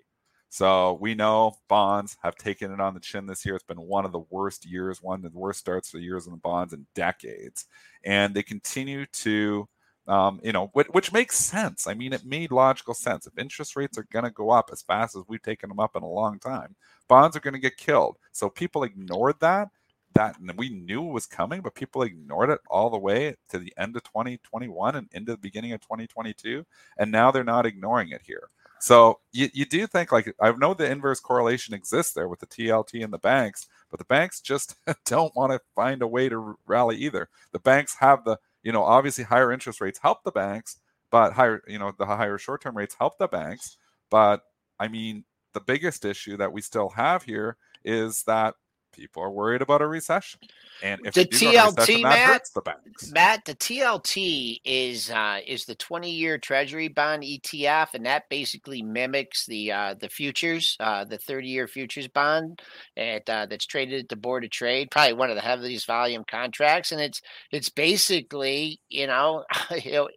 So 0.48 0.94
we 1.00 1.14
know 1.14 1.58
bonds 1.68 2.16
have 2.24 2.34
taken 2.34 2.72
it 2.72 2.80
on 2.80 2.94
the 2.94 2.98
chin 3.00 3.26
this 3.26 3.46
year. 3.46 3.54
It's 3.54 3.62
been 3.62 3.80
one 3.82 4.04
of 4.04 4.10
the 4.10 4.24
worst 4.30 4.66
years, 4.66 5.00
one 5.00 5.24
of 5.24 5.32
the 5.32 5.38
worst 5.38 5.60
starts 5.60 5.90
for 5.90 5.98
the 5.98 6.02
years 6.02 6.26
in 6.26 6.32
the 6.32 6.38
bonds 6.38 6.72
in 6.72 6.86
decades, 6.94 7.66
and 8.04 8.34
they 8.34 8.42
continue 8.42 9.06
to. 9.06 9.68
Um, 10.10 10.40
you 10.42 10.50
know, 10.50 10.70
which, 10.72 10.88
which 10.88 11.12
makes 11.12 11.38
sense. 11.38 11.86
I 11.86 11.94
mean, 11.94 12.12
it 12.12 12.24
made 12.24 12.50
logical 12.50 12.94
sense. 12.94 13.28
If 13.28 13.38
interest 13.38 13.76
rates 13.76 13.96
are 13.96 14.08
going 14.10 14.24
to 14.24 14.30
go 14.32 14.50
up 14.50 14.70
as 14.72 14.82
fast 14.82 15.14
as 15.14 15.22
we've 15.28 15.40
taken 15.40 15.68
them 15.68 15.78
up 15.78 15.94
in 15.94 16.02
a 16.02 16.08
long 16.08 16.40
time, 16.40 16.74
bonds 17.06 17.36
are 17.36 17.40
going 17.40 17.54
to 17.54 17.60
get 17.60 17.76
killed. 17.76 18.16
So 18.32 18.50
people 18.50 18.82
ignored 18.82 19.36
that. 19.40 19.68
That 20.14 20.34
we 20.56 20.70
knew 20.70 21.02
was 21.02 21.26
coming, 21.26 21.60
but 21.60 21.76
people 21.76 22.02
ignored 22.02 22.50
it 22.50 22.58
all 22.68 22.90
the 22.90 22.98
way 22.98 23.36
to 23.50 23.58
the 23.60 23.72
end 23.78 23.94
of 23.94 24.02
2021 24.02 24.96
and 24.96 25.08
into 25.12 25.30
the 25.30 25.38
beginning 25.38 25.72
of 25.72 25.80
2022, 25.82 26.66
and 26.98 27.12
now 27.12 27.30
they're 27.30 27.44
not 27.44 27.64
ignoring 27.64 28.08
it 28.08 28.20
here. 28.24 28.48
So 28.80 29.20
you, 29.30 29.48
you 29.52 29.66
do 29.66 29.86
think 29.86 30.10
like 30.10 30.34
I 30.40 30.50
know 30.52 30.74
the 30.74 30.90
inverse 30.90 31.20
correlation 31.20 31.74
exists 31.74 32.12
there 32.14 32.28
with 32.28 32.40
the 32.40 32.46
TLT 32.46 33.04
and 33.04 33.12
the 33.12 33.18
banks, 33.18 33.68
but 33.90 33.98
the 33.98 34.06
banks 34.06 34.40
just 34.40 34.74
don't 35.04 35.34
want 35.36 35.52
to 35.52 35.60
find 35.76 36.02
a 36.02 36.08
way 36.08 36.28
to 36.28 36.58
rally 36.66 36.96
either. 36.96 37.28
The 37.52 37.60
banks 37.60 37.94
have 38.00 38.24
the 38.24 38.38
you 38.62 38.72
know 38.72 38.82
obviously 38.82 39.24
higher 39.24 39.52
interest 39.52 39.80
rates 39.80 39.98
help 39.98 40.24
the 40.24 40.32
banks, 40.32 40.78
but 41.10 41.32
higher 41.32 41.62
you 41.66 41.78
know 41.78 41.92
the 41.98 42.06
higher 42.06 42.38
short 42.38 42.62
term 42.62 42.76
rates 42.76 42.96
help 42.98 43.18
the 43.18 43.28
banks. 43.28 43.76
But 44.10 44.42
I 44.78 44.88
mean 44.88 45.24
the 45.54 45.60
biggest 45.60 46.04
issue 46.04 46.36
that 46.36 46.52
we 46.52 46.60
still 46.62 46.90
have 46.90 47.22
here 47.24 47.56
is 47.84 48.22
that 48.24 48.54
people 49.00 49.22
are 49.22 49.30
worried 49.30 49.62
about 49.62 49.80
a 49.80 49.86
recession, 49.86 50.40
and 50.82 51.00
if 51.04 51.14
The 51.14 51.22
we 51.22 51.38
do 51.38 51.52
go 51.52 51.70
TLT, 51.70 52.02
Matt, 52.02 52.28
hurts 52.28 52.50
the 52.50 52.60
banks. 52.60 53.10
Matt, 53.10 53.44
the 53.46 53.54
TLT 53.54 54.60
is 54.64 55.10
uh, 55.10 55.40
is 55.46 55.64
the 55.64 55.74
20 55.74 56.10
year 56.10 56.38
Treasury 56.38 56.88
bond 56.88 57.22
ETF, 57.22 57.94
and 57.94 58.04
that 58.04 58.28
basically 58.28 58.82
mimics 58.82 59.46
the 59.46 59.72
uh, 59.72 59.94
the 59.98 60.08
futures, 60.08 60.76
uh, 60.80 61.04
the 61.04 61.18
30 61.18 61.48
year 61.48 61.66
futures 61.66 62.08
bond 62.08 62.60
at, 62.96 63.28
uh, 63.28 63.46
that's 63.46 63.66
traded 63.66 64.00
at 64.04 64.08
the 64.08 64.16
Board 64.16 64.44
of 64.44 64.50
Trade. 64.50 64.90
Probably 64.90 65.14
one 65.14 65.30
of 65.30 65.36
the 65.36 65.42
heaviest 65.42 65.86
volume 65.86 66.24
contracts, 66.30 66.92
and 66.92 67.00
it's 67.00 67.22
it's 67.50 67.70
basically 67.70 68.80
you 68.88 69.06
know 69.06 69.44
you 69.84 69.92
know. 69.92 70.08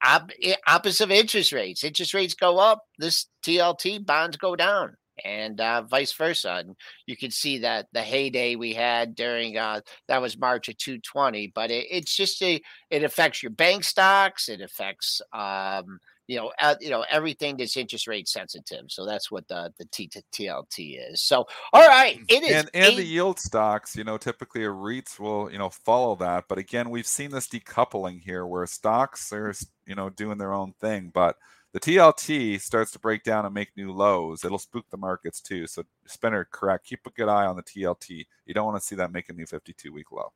Op- 0.00 0.30
opposite 0.68 1.02
of 1.02 1.10
interest 1.10 1.50
rates. 1.50 1.82
Interest 1.82 2.14
rates 2.14 2.34
go 2.34 2.58
up, 2.58 2.84
this 3.00 3.26
TLT 3.42 4.06
bonds 4.06 4.36
go 4.36 4.54
down, 4.54 4.96
and 5.24 5.60
uh, 5.60 5.82
vice 5.82 6.12
versa. 6.12 6.62
And 6.66 6.76
you 7.06 7.16
can 7.16 7.30
see 7.30 7.58
that 7.58 7.86
the 7.92 8.02
heyday 8.02 8.56
we 8.56 8.74
had 8.74 9.14
during 9.14 9.56
uh, 9.56 9.80
that 10.08 10.22
was 10.22 10.38
March 10.38 10.68
of 10.68 10.76
220. 10.78 11.52
But 11.54 11.70
it, 11.70 11.86
it's 11.90 12.16
just 12.16 12.42
a 12.42 12.60
it 12.90 13.04
affects 13.04 13.42
your 13.42 13.50
bank 13.50 13.84
stocks. 13.84 14.48
It 14.48 14.60
affects 14.60 15.20
um, 15.32 15.98
you 16.28 16.36
know 16.36 16.52
uh, 16.60 16.76
you 16.80 16.90
know 16.90 17.04
everything 17.10 17.56
that's 17.56 17.76
interest 17.76 18.06
rate 18.06 18.28
sensitive. 18.28 18.84
So 18.88 19.04
that's 19.04 19.30
what 19.30 19.48
the 19.48 19.72
the 19.78 19.86
T 19.86 20.08
TLT 20.32 21.12
is. 21.12 21.20
So 21.20 21.46
all 21.72 21.88
right, 21.88 22.20
it 22.28 22.44
is 22.44 22.52
and 22.52 22.70
and 22.74 22.96
the 22.96 23.04
yield 23.04 23.40
stocks, 23.40 23.96
you 23.96 24.04
know, 24.04 24.16
typically 24.16 24.64
a 24.64 24.68
REITs 24.68 25.18
will, 25.18 25.50
you 25.50 25.58
know, 25.58 25.70
follow 25.70 26.14
that. 26.16 26.44
But 26.48 26.58
again, 26.58 26.90
we've 26.90 27.06
seen 27.06 27.30
this 27.30 27.48
decoupling 27.48 28.22
here 28.22 28.46
where 28.46 28.66
stocks 28.66 29.32
are, 29.32 29.52
you 29.86 29.94
know, 29.96 30.10
doing 30.10 30.38
their 30.38 30.52
own 30.52 30.74
thing, 30.80 31.10
but 31.12 31.36
the 31.72 31.80
TLT 31.80 32.60
starts 32.60 32.90
to 32.92 32.98
break 32.98 33.24
down 33.24 33.44
and 33.44 33.54
make 33.54 33.76
new 33.76 33.92
lows, 33.92 34.44
it'll 34.44 34.58
spook 34.58 34.86
the 34.90 34.96
markets 34.96 35.40
too. 35.40 35.66
So, 35.66 35.84
spinner, 36.06 36.48
correct. 36.50 36.86
Keep 36.86 37.06
a 37.06 37.10
good 37.10 37.28
eye 37.28 37.46
on 37.46 37.56
the 37.56 37.62
TLT. 37.62 38.26
You 38.46 38.54
don't 38.54 38.64
want 38.64 38.80
to 38.80 38.86
see 38.86 38.96
that 38.96 39.12
make 39.12 39.28
a 39.28 39.34
new 39.34 39.46
52 39.46 39.92
week 39.92 40.10
low. 40.10 40.32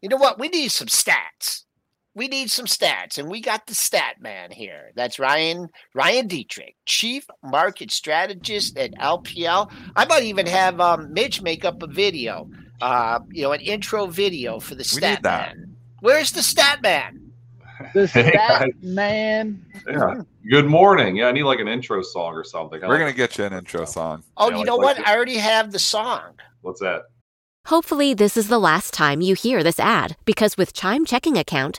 You 0.00 0.08
know 0.08 0.16
what? 0.16 0.38
We 0.38 0.48
need 0.48 0.72
some 0.72 0.88
stats. 0.88 1.64
We 2.14 2.26
need 2.26 2.50
some 2.50 2.66
stats, 2.66 3.18
and 3.18 3.30
we 3.30 3.40
got 3.40 3.66
the 3.66 3.74
stat 3.74 4.16
man 4.20 4.50
here. 4.50 4.90
That's 4.96 5.20
Ryan 5.20 5.68
Ryan 5.94 6.28
Detrick, 6.28 6.74
chief 6.84 7.24
market 7.42 7.92
strategist 7.92 8.76
at 8.76 8.92
LPL. 8.94 9.72
I 9.94 10.04
might 10.06 10.24
even 10.24 10.46
have 10.46 10.80
um, 10.80 11.12
Mitch 11.12 11.40
make 11.40 11.64
up 11.64 11.82
a 11.82 11.86
video, 11.86 12.50
uh, 12.80 13.20
you 13.30 13.44
know, 13.44 13.52
an 13.52 13.60
intro 13.60 14.06
video 14.06 14.58
for 14.58 14.74
the 14.74 14.82
stat 14.82 15.22
man. 15.22 15.76
Where's 16.00 16.32
the 16.32 16.42
stat 16.42 16.82
man? 16.82 17.30
The 17.94 18.08
stat 18.08 18.70
man. 18.82 19.64
Yeah. 19.88 20.22
Good 20.50 20.66
morning. 20.66 21.14
Yeah, 21.14 21.28
I 21.28 21.32
need 21.32 21.44
like 21.44 21.60
an 21.60 21.68
intro 21.68 22.02
song 22.02 22.34
or 22.34 22.42
something. 22.42 22.80
We're 22.80 22.98
gonna 22.98 23.12
get 23.12 23.38
you 23.38 23.44
an 23.44 23.52
intro 23.52 23.84
song. 23.84 24.24
Oh, 24.36 24.46
yeah, 24.46 24.50
you 24.50 24.56
like, 24.58 24.66
know 24.66 24.76
what? 24.76 24.96
Like 24.96 25.06
I 25.06 25.14
already 25.14 25.36
have 25.36 25.70
the 25.70 25.78
song. 25.78 26.32
What's 26.62 26.80
that? 26.80 27.02
Hopefully, 27.66 28.14
this 28.14 28.36
is 28.36 28.48
the 28.48 28.58
last 28.58 28.92
time 28.92 29.20
you 29.20 29.34
hear 29.36 29.62
this 29.62 29.78
ad 29.78 30.16
because 30.24 30.56
with 30.56 30.72
Chime 30.72 31.04
checking 31.04 31.38
account, 31.38 31.78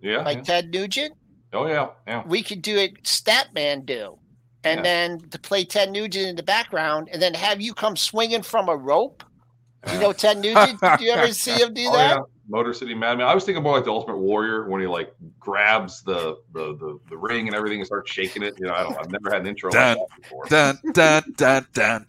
Yeah. 0.00 0.22
Like 0.22 0.38
yeah. 0.38 0.42
Ted 0.44 0.70
Nugent? 0.70 1.14
Oh, 1.52 1.66
yeah. 1.66 1.88
Yeah. 2.06 2.22
We 2.26 2.42
could 2.42 2.62
do 2.62 2.76
it 2.76 3.02
Statman 3.04 3.86
do. 3.86 4.18
and 4.64 4.78
yeah. 4.78 4.82
then 4.82 5.20
to 5.30 5.38
play 5.38 5.64
Ted 5.64 5.90
Nugent 5.90 6.26
in 6.28 6.36
the 6.36 6.42
background, 6.42 7.08
and 7.12 7.22
then 7.22 7.34
have 7.34 7.60
you 7.60 7.74
come 7.74 7.96
swinging 7.96 8.42
from 8.42 8.68
a 8.68 8.76
rope. 8.76 9.24
You 9.92 10.00
know 10.00 10.12
Ted 10.12 10.38
Nugent? 10.38 10.80
Did 10.80 11.00
you 11.00 11.10
ever 11.12 11.32
see 11.32 11.52
him 11.52 11.72
do 11.72 11.86
oh, 11.86 11.92
that? 11.92 12.20
Yeah. 12.48 12.56
Motor 12.56 12.72
City 12.72 12.94
Madman. 12.94 13.26
I 13.26 13.34
was 13.34 13.44
thinking 13.44 13.62
more 13.62 13.74
like 13.74 13.84
the 13.84 13.92
Ultimate 13.92 14.18
Warrior 14.18 14.68
when 14.68 14.80
he 14.80 14.86
like 14.86 15.14
grabs 15.38 16.02
the 16.02 16.38
the 16.52 16.76
the, 16.76 16.98
the 17.10 17.16
ring 17.16 17.46
and 17.46 17.54
everything 17.54 17.78
and 17.80 17.86
starts 17.86 18.10
shaking 18.10 18.42
it. 18.42 18.58
You 18.58 18.66
know, 18.66 18.74
I 18.74 18.82
don't. 18.82 18.98
I've 18.98 19.10
never 19.10 19.30
had 19.30 19.42
an 19.42 19.46
intro 19.46 19.70
dun, 19.70 19.98
like 19.98 20.08
that 20.08 20.22
before. 20.22 20.44
Dun 20.46 20.78
dun 20.92 21.22
dun 21.36 21.66
dun. 21.74 22.06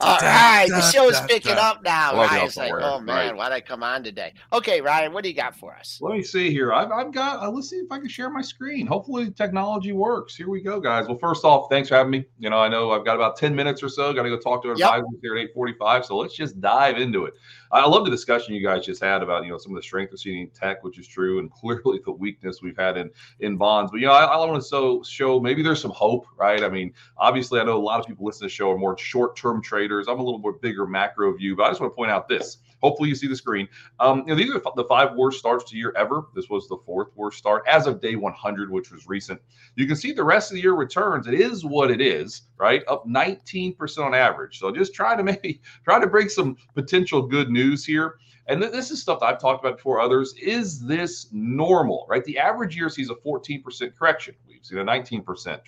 All 0.00 0.18
right, 0.18 0.66
the 0.68 0.80
show 0.90 1.08
is 1.08 1.20
picking 1.28 1.52
up 1.52 1.82
now. 1.82 2.14
Ryan's 2.14 2.56
like, 2.56 2.72
oh 2.74 3.00
man, 3.00 3.28
right. 3.28 3.36
why'd 3.36 3.52
I 3.52 3.60
come 3.60 3.82
on 3.82 4.02
today? 4.02 4.32
Okay, 4.52 4.80
Ryan, 4.80 5.12
what 5.12 5.22
do 5.22 5.28
you 5.28 5.36
got 5.36 5.54
for 5.56 5.74
us? 5.74 5.98
Let 6.00 6.14
me 6.14 6.22
see 6.22 6.50
here. 6.50 6.72
I've 6.72 6.90
I've 6.90 7.12
got. 7.12 7.42
Uh, 7.42 7.50
let's 7.50 7.68
see 7.68 7.76
if 7.76 7.92
I 7.92 7.98
can 7.98 8.08
share 8.08 8.30
my 8.30 8.42
screen. 8.42 8.86
Hopefully, 8.86 9.30
technology 9.30 9.92
works. 9.92 10.34
Here 10.34 10.48
we 10.48 10.62
go, 10.62 10.80
guys. 10.80 11.06
Well, 11.08 11.18
first 11.18 11.44
off, 11.44 11.68
thanks 11.70 11.88
for 11.88 11.96
having 11.96 12.10
me. 12.10 12.24
You 12.38 12.50
know, 12.50 12.58
I 12.58 12.68
know 12.68 12.92
I've 12.92 13.04
got 13.04 13.16
about 13.16 13.36
ten 13.36 13.54
minutes 13.54 13.82
or 13.82 13.88
so. 13.88 14.12
Got 14.12 14.22
to 14.22 14.30
go 14.30 14.38
talk 14.38 14.62
to 14.62 14.70
our 14.70 14.76
yep. 14.76 14.88
advisors 14.88 15.20
here 15.22 15.36
at 15.36 15.42
eight 15.42 15.50
forty-five. 15.54 16.04
So 16.06 16.16
let's 16.16 16.34
just 16.34 16.60
dive 16.60 16.98
into 16.98 17.26
it. 17.26 17.34
I 17.72 17.86
love 17.86 18.04
the 18.04 18.10
discussion 18.10 18.54
you 18.54 18.62
guys 18.62 18.84
just 18.84 19.02
had 19.02 19.22
about 19.22 19.44
you 19.44 19.50
know 19.50 19.58
some 19.58 19.72
of 19.72 19.76
the 19.76 19.82
strength 19.82 20.10
we're 20.12 20.18
seeing 20.18 20.42
in 20.42 20.50
tech, 20.50 20.84
which 20.84 20.98
is 20.98 21.06
true, 21.06 21.38
and 21.38 21.50
clearly 21.60 22.00
the 22.04 22.12
weakness 22.12 22.60
we've 22.62 22.76
had 22.76 22.96
in 22.96 23.10
in 23.40 23.56
bonds. 23.56 23.90
But 23.90 24.00
you 24.00 24.06
know, 24.06 24.12
I, 24.12 24.24
I 24.24 24.36
want 24.36 24.62
to 24.62 24.68
so 24.68 25.02
show 25.02 25.40
maybe 25.40 25.62
there's 25.62 25.80
some 25.80 25.92
hope, 25.92 26.26
right? 26.36 26.62
I 26.62 26.68
mean, 26.68 26.92
obviously, 27.16 27.60
I 27.60 27.64
know 27.64 27.76
a 27.76 27.78
lot 27.78 28.00
of 28.00 28.06
people 28.06 28.26
listen 28.26 28.40
to 28.40 28.46
the 28.46 28.50
show 28.50 28.70
are 28.70 28.78
more 28.78 28.96
short 28.98 29.36
term 29.36 29.62
traders. 29.62 30.06
I'm 30.08 30.18
a 30.18 30.22
little 30.22 30.38
more 30.40 30.54
bigger 30.54 30.86
macro 30.86 31.34
view, 31.34 31.56
but 31.56 31.64
I 31.64 31.70
just 31.70 31.80
want 31.80 31.92
to 31.92 31.96
point 31.96 32.10
out 32.10 32.28
this. 32.28 32.58
Hopefully, 32.82 33.08
you 33.08 33.14
see 33.14 33.26
the 33.26 33.36
screen. 33.36 33.68
Um, 34.00 34.20
you 34.20 34.26
know, 34.26 34.34
these 34.34 34.50
are 34.54 34.60
the 34.76 34.84
five 34.84 35.14
worst 35.14 35.38
starts 35.38 35.64
to 35.70 35.76
year 35.76 35.92
ever. 35.96 36.26
This 36.34 36.48
was 36.48 36.68
the 36.68 36.78
fourth 36.84 37.08
worst 37.14 37.38
start 37.38 37.64
as 37.68 37.86
of 37.86 38.00
day 38.00 38.16
100, 38.16 38.70
which 38.70 38.90
was 38.90 39.06
recent. 39.06 39.40
You 39.76 39.86
can 39.86 39.96
see 39.96 40.12
the 40.12 40.24
rest 40.24 40.50
of 40.50 40.56
the 40.56 40.62
year 40.62 40.74
returns. 40.74 41.26
It 41.26 41.34
is 41.34 41.64
what 41.64 41.90
it 41.90 42.00
is, 42.00 42.42
right? 42.58 42.82
Up 42.88 43.06
19% 43.06 43.98
on 43.98 44.14
average. 44.14 44.58
So 44.58 44.70
just 44.72 44.94
try 44.94 45.16
to 45.16 45.22
maybe 45.32 45.60
try 45.84 46.00
to 46.00 46.06
bring 46.06 46.28
some 46.28 46.56
potential 46.74 47.22
good 47.22 47.50
news 47.50 47.84
here. 47.84 48.16
And 48.48 48.60
th- 48.60 48.72
this 48.72 48.90
is 48.90 49.00
stuff 49.00 49.20
that 49.20 49.26
I've 49.26 49.40
talked 49.40 49.64
about 49.64 49.76
before 49.76 50.00
others. 50.00 50.34
Is 50.34 50.84
this 50.84 51.28
normal, 51.32 52.06
right? 52.08 52.24
The 52.24 52.38
average 52.38 52.76
year 52.76 52.88
sees 52.88 53.10
a 53.10 53.14
14% 53.14 53.96
correction. 53.96 54.34
We've 54.46 54.64
seen 54.64 54.78
a 54.78 54.84
19%, 54.84 55.24
20% 55.24 55.64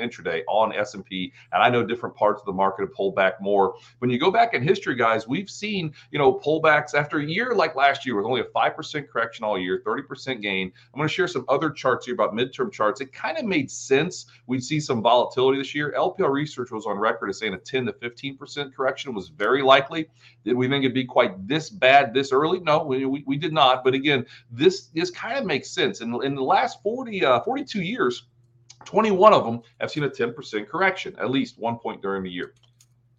intraday 0.00 0.42
on 0.48 0.72
S&P, 0.72 1.32
and 1.52 1.62
I 1.62 1.68
know 1.68 1.84
different 1.84 2.14
parts 2.16 2.40
of 2.40 2.46
the 2.46 2.52
market 2.52 2.82
have 2.82 2.94
pulled 2.94 3.14
back 3.14 3.40
more. 3.40 3.74
When 3.98 4.10
you 4.10 4.18
go 4.18 4.30
back 4.30 4.54
in 4.54 4.62
history, 4.62 4.94
guys, 4.94 5.28
we've 5.28 5.50
seen, 5.50 5.92
you 6.10 6.18
know, 6.18 6.32
pullbacks 6.32 6.94
after 6.94 7.18
a 7.18 7.24
year 7.24 7.54
like 7.54 7.74
last 7.74 8.06
year 8.06 8.16
with 8.16 8.24
only 8.24 8.40
a 8.40 8.44
5% 8.44 9.08
correction 9.08 9.44
all 9.44 9.58
year, 9.58 9.82
30% 9.86 10.40
gain. 10.40 10.72
I'm 10.92 10.98
going 10.98 11.08
to 11.08 11.12
share 11.12 11.28
some 11.28 11.44
other 11.48 11.70
charts 11.70 12.06
here 12.06 12.14
about 12.14 12.34
midterm 12.34 12.72
charts. 12.72 13.00
It 13.00 13.12
kind 13.12 13.36
of 13.36 13.44
made 13.44 13.70
sense. 13.70 14.26
We'd 14.46 14.64
see 14.64 14.80
some 14.80 15.02
volatility 15.02 15.58
this 15.58 15.74
year. 15.74 15.94
LPL 15.96 16.30
research 16.30 16.70
was 16.70 16.86
on 16.86 16.98
record 16.98 17.30
as 17.30 17.38
saying 17.38 17.54
a 17.54 17.58
10 17.58 17.86
to 17.86 17.92
15% 17.92 18.74
correction 18.74 19.14
was 19.14 19.28
very 19.28 19.62
likely. 19.62 20.08
Did 20.44 20.54
we 20.54 20.68
think 20.68 20.84
it'd 20.84 20.94
be 20.94 21.04
quite 21.04 21.46
this 21.46 21.68
bad 21.68 22.09
this 22.14 22.32
early? 22.32 22.60
No, 22.60 22.84
we, 22.84 23.04
we, 23.06 23.24
we 23.26 23.36
did 23.36 23.52
not. 23.52 23.84
But 23.84 23.94
again, 23.94 24.26
this 24.50 24.88
this 24.94 25.10
kind 25.10 25.38
of 25.38 25.44
makes 25.44 25.70
sense. 25.70 26.00
In, 26.00 26.14
in 26.24 26.34
the 26.34 26.42
last 26.42 26.82
40, 26.82 27.24
uh, 27.24 27.40
42 27.40 27.82
years, 27.82 28.26
21 28.84 29.32
of 29.32 29.44
them 29.44 29.60
have 29.80 29.90
seen 29.90 30.04
a 30.04 30.08
10% 30.08 30.68
correction, 30.68 31.14
at 31.18 31.30
least 31.30 31.58
one 31.58 31.78
point 31.78 32.02
during 32.02 32.22
the 32.22 32.30
year. 32.30 32.54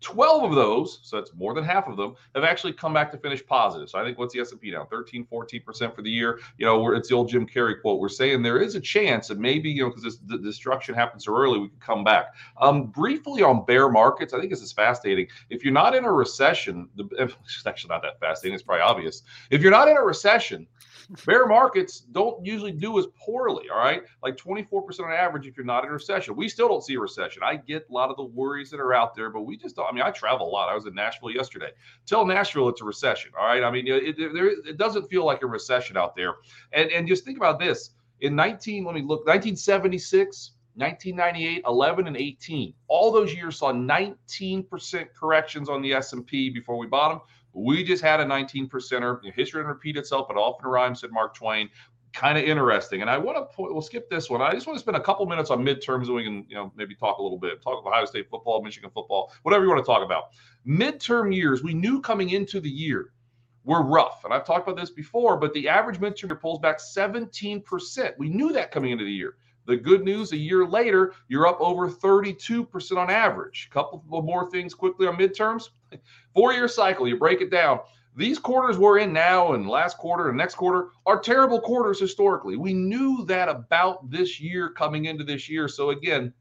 12 0.02 0.44
of 0.44 0.56
those, 0.56 1.00
so 1.04 1.16
that's 1.16 1.34
more 1.36 1.54
than 1.54 1.64
half 1.64 1.88
of 1.88 1.96
them, 1.96 2.16
have 2.36 2.44
actually 2.44 2.74
come 2.74 2.94
back 2.94 3.12
to 3.12 3.18
finish 3.18 3.46
positive. 3.46 3.90
So 3.90 4.00
I 4.00 4.04
think 4.04 4.18
what's 4.18 4.34
the 4.34 4.42
S&P 4.42 4.72
now? 4.72 4.86
13, 4.86 5.26
14% 5.32 5.96
for 5.96 6.02
the 6.02 6.10
year. 6.10 6.40
You 6.58 6.66
know, 6.66 6.94
it's 6.94 7.10
the 7.10 7.16
old 7.16 7.30
Jim 7.30 7.48
Carrey 7.48 7.80
quote. 7.80 8.00
We're 8.00 8.10
saying 8.10 8.42
there 8.42 8.60
is 8.62 8.76
a 8.76 8.82
chance 8.82 9.28
that 9.28 9.40
maybe, 9.40 9.70
you 9.70 9.84
know, 9.84 9.90
because 9.90 10.04
this 10.04 10.18
the 10.26 10.38
destruction 10.38 10.96
happens 10.96 11.26
so 11.26 11.36
early, 11.36 11.60
we 11.60 11.70
could 11.70 11.80
come 11.80 12.04
back. 12.04 12.34
Um, 12.60 12.88
briefly 12.88 13.44
on 13.44 13.66
bear 13.66 13.90
markets, 13.90 14.34
I 14.34 14.40
think 14.40 14.50
this 14.50 14.62
is 14.62 14.74
fascinating. 14.74 15.28
If 15.50 15.64
you're 15.64 15.74
not 15.74 15.96
in 15.96 16.06
a 16.06 16.12
recession, 16.12 16.90
the, 16.96 17.08
it's 17.20 17.66
actually 17.66 17.90
not 17.90 18.02
that 18.02 18.20
fascinating. 18.20 18.56
It's 18.56 18.64
probably 18.64 18.82
obvious. 18.82 19.24
If 19.52 19.62
you're 19.62 19.72
not 19.72 19.88
in 19.88 19.98
a 19.98 20.02
recession, 20.02 20.68
Bear 21.26 21.46
markets 21.46 22.02
don't 22.12 22.44
usually 22.46 22.72
do 22.72 22.98
as 22.98 23.08
poorly, 23.20 23.70
all 23.70 23.78
right? 23.78 24.04
Like 24.24 24.38
24% 24.38 25.02
on 25.02 25.12
average 25.12 25.46
if 25.46 25.58
you're 25.58 25.66
not 25.66 25.84
in 25.84 25.90
a 25.90 25.94
recession. 25.94 26.36
We 26.36 26.48
still 26.48 26.70
don't 26.70 26.84
see 26.84 26.94
a 26.96 27.00
recession. 27.00 27.44
I 27.44 27.58
get 27.58 27.88
a 27.90 27.94
lot 27.94 28.10
of 28.10 28.18
the 28.18 28.24
worries 28.24 28.70
that 28.72 28.80
are 28.80 28.94
out 28.94 29.14
there, 29.14 29.30
but 29.30 29.42
we 29.42 29.58
just 29.58 29.76
don't. 29.76 29.88
I 29.88 29.92
mean, 29.92 30.04
I 30.04 30.12
travel 30.12 30.48
a 30.48 30.50
lot. 30.50 30.70
I 30.70 30.76
was 30.76 30.86
in 30.86 30.96
Nashville 30.96 31.32
yesterday. 31.32 31.72
Tell 32.06 32.26
Nashville 32.26 32.70
it's 32.70 32.82
a 32.82 32.86
recession, 32.86 33.32
all 33.38 33.46
right? 33.46 33.64
I 33.64 33.72
mean, 33.72 33.88
it, 33.88 34.18
it, 34.18 34.18
it 34.66 34.78
doesn't 34.78 35.10
feel 35.10 35.26
like 35.26 35.42
a 35.42 35.48
recession 35.48 35.98
out 35.98 36.16
there. 36.16 36.36
And, 36.72 36.90
and 36.92 37.08
just 37.08 37.26
think 37.26 37.38
about 37.38 37.60
this. 37.60 37.92
In 38.22 38.36
19, 38.36 38.86
let 38.86 38.96
me 38.96 39.02
look, 39.02 39.26
1976, 39.26 40.52
1998 40.76 41.64
11 41.68 42.08
and 42.08 42.16
18 42.16 42.74
all 42.88 43.12
those 43.12 43.34
years 43.34 43.58
saw 43.58 43.74
19% 43.74 45.06
corrections 45.14 45.68
on 45.68 45.82
the 45.82 45.94
s&p 45.94 46.50
before 46.50 46.78
we 46.78 46.88
bottom 46.88 47.20
we 47.54 47.84
just 47.84 48.04
had 48.04 48.20
a 48.20 48.26
19 48.26 48.70
percenter. 48.70 49.22
History 49.34 49.62
doesn't 49.62 49.68
repeat 49.68 49.98
itself, 49.98 50.28
but 50.28 50.38
often 50.38 50.68
rhymes, 50.70 51.02
said 51.02 51.12
Mark 51.12 51.36
Twain. 51.36 51.70
kind 52.14 52.38
of 52.38 52.44
interesting. 52.44 53.02
And 53.02 53.10
I 53.10 53.18
want 53.18 53.38
to 53.38 53.62
we'll 53.62 53.82
skip 53.82 54.10
this 54.10 54.30
one. 54.30 54.42
I 54.42 54.54
just 54.54 54.68
want 54.68 54.78
to 54.78 54.82
spend 54.82 54.98
a 54.98 55.02
couple 55.02 55.26
minutes 55.26 55.50
on 55.50 55.64
midterms 55.64 56.08
so 56.08 56.14
we 56.14 56.24
can, 56.24 56.46
you 56.50 56.56
know, 56.56 56.72
maybe 56.76 56.96
talk 56.96 57.18
a 57.20 57.24
little 57.24 57.38
bit, 57.38 57.62
talk 57.62 57.80
about 57.80 57.92
Ohio 57.92 58.06
State 58.06 58.30
football, 58.30 58.62
Michigan 58.62 58.90
football, 58.94 59.34
whatever 59.44 59.64
you 59.64 59.70
want 59.70 59.84
to 59.84 59.86
talk 59.86 60.04
about. 60.04 60.32
Midterm 60.68 61.34
years, 61.34 61.64
we 61.64 61.74
knew 61.74 62.02
coming 62.02 62.32
into 62.32 62.60
the 62.60 62.70
year 62.70 63.14
were 63.64 63.84
rough. 63.84 64.24
And 64.26 64.34
I've 64.34 64.46
talked 64.46 64.68
about 64.68 64.80
this 64.80 64.90
before, 64.90 65.38
but 65.38 65.54
the 65.54 65.70
average 65.70 66.00
midterm 66.00 66.30
year 66.30 66.36
pulls 66.36 66.60
back 66.60 66.80
17%. 66.80 68.18
We 68.18 68.30
knew 68.30 68.52
that 68.54 68.72
coming 68.72 68.92
into 68.92 69.06
the 69.06 69.12
year. 69.12 69.38
The 69.68 69.78
good 69.78 70.04
news, 70.04 70.32
a 70.32 70.38
year 70.38 70.66
later, 70.66 71.14
you're 71.28 71.46
up 71.46 71.62
over 71.62 71.88
32% 71.88 72.98
on 72.98 73.12
average. 73.12 73.70
A 73.70 73.74
couple 73.74 74.04
more 74.10 74.50
things 74.50 74.74
quickly 74.74 75.06
on 75.08 75.16
midterms. 75.16 75.70
Four 76.34 76.54
year 76.54 76.68
cycle, 76.68 77.08
you 77.08 77.18
break 77.18 77.42
it 77.42 77.52
down. 77.52 77.80
These 78.16 78.40
quarters 78.40 78.78
we're 78.78 79.00
in 79.00 79.14
now 79.14 79.54
and 79.54 79.70
last 79.70 79.98
quarter 79.98 80.30
and 80.30 80.38
next 80.38 80.56
quarter 80.56 80.90
are 81.06 81.20
terrible 81.20 81.62
quarters 81.62 82.00
historically. 82.00 82.58
We 82.58 82.74
knew 82.74 83.24
that 83.26 83.48
about 83.48 84.10
this 84.10 84.40
year 84.40 84.70
coming 84.70 85.06
into 85.06 85.24
this 85.24 85.50
year. 85.50 85.68
So, 85.70 85.92
again, 85.92 86.34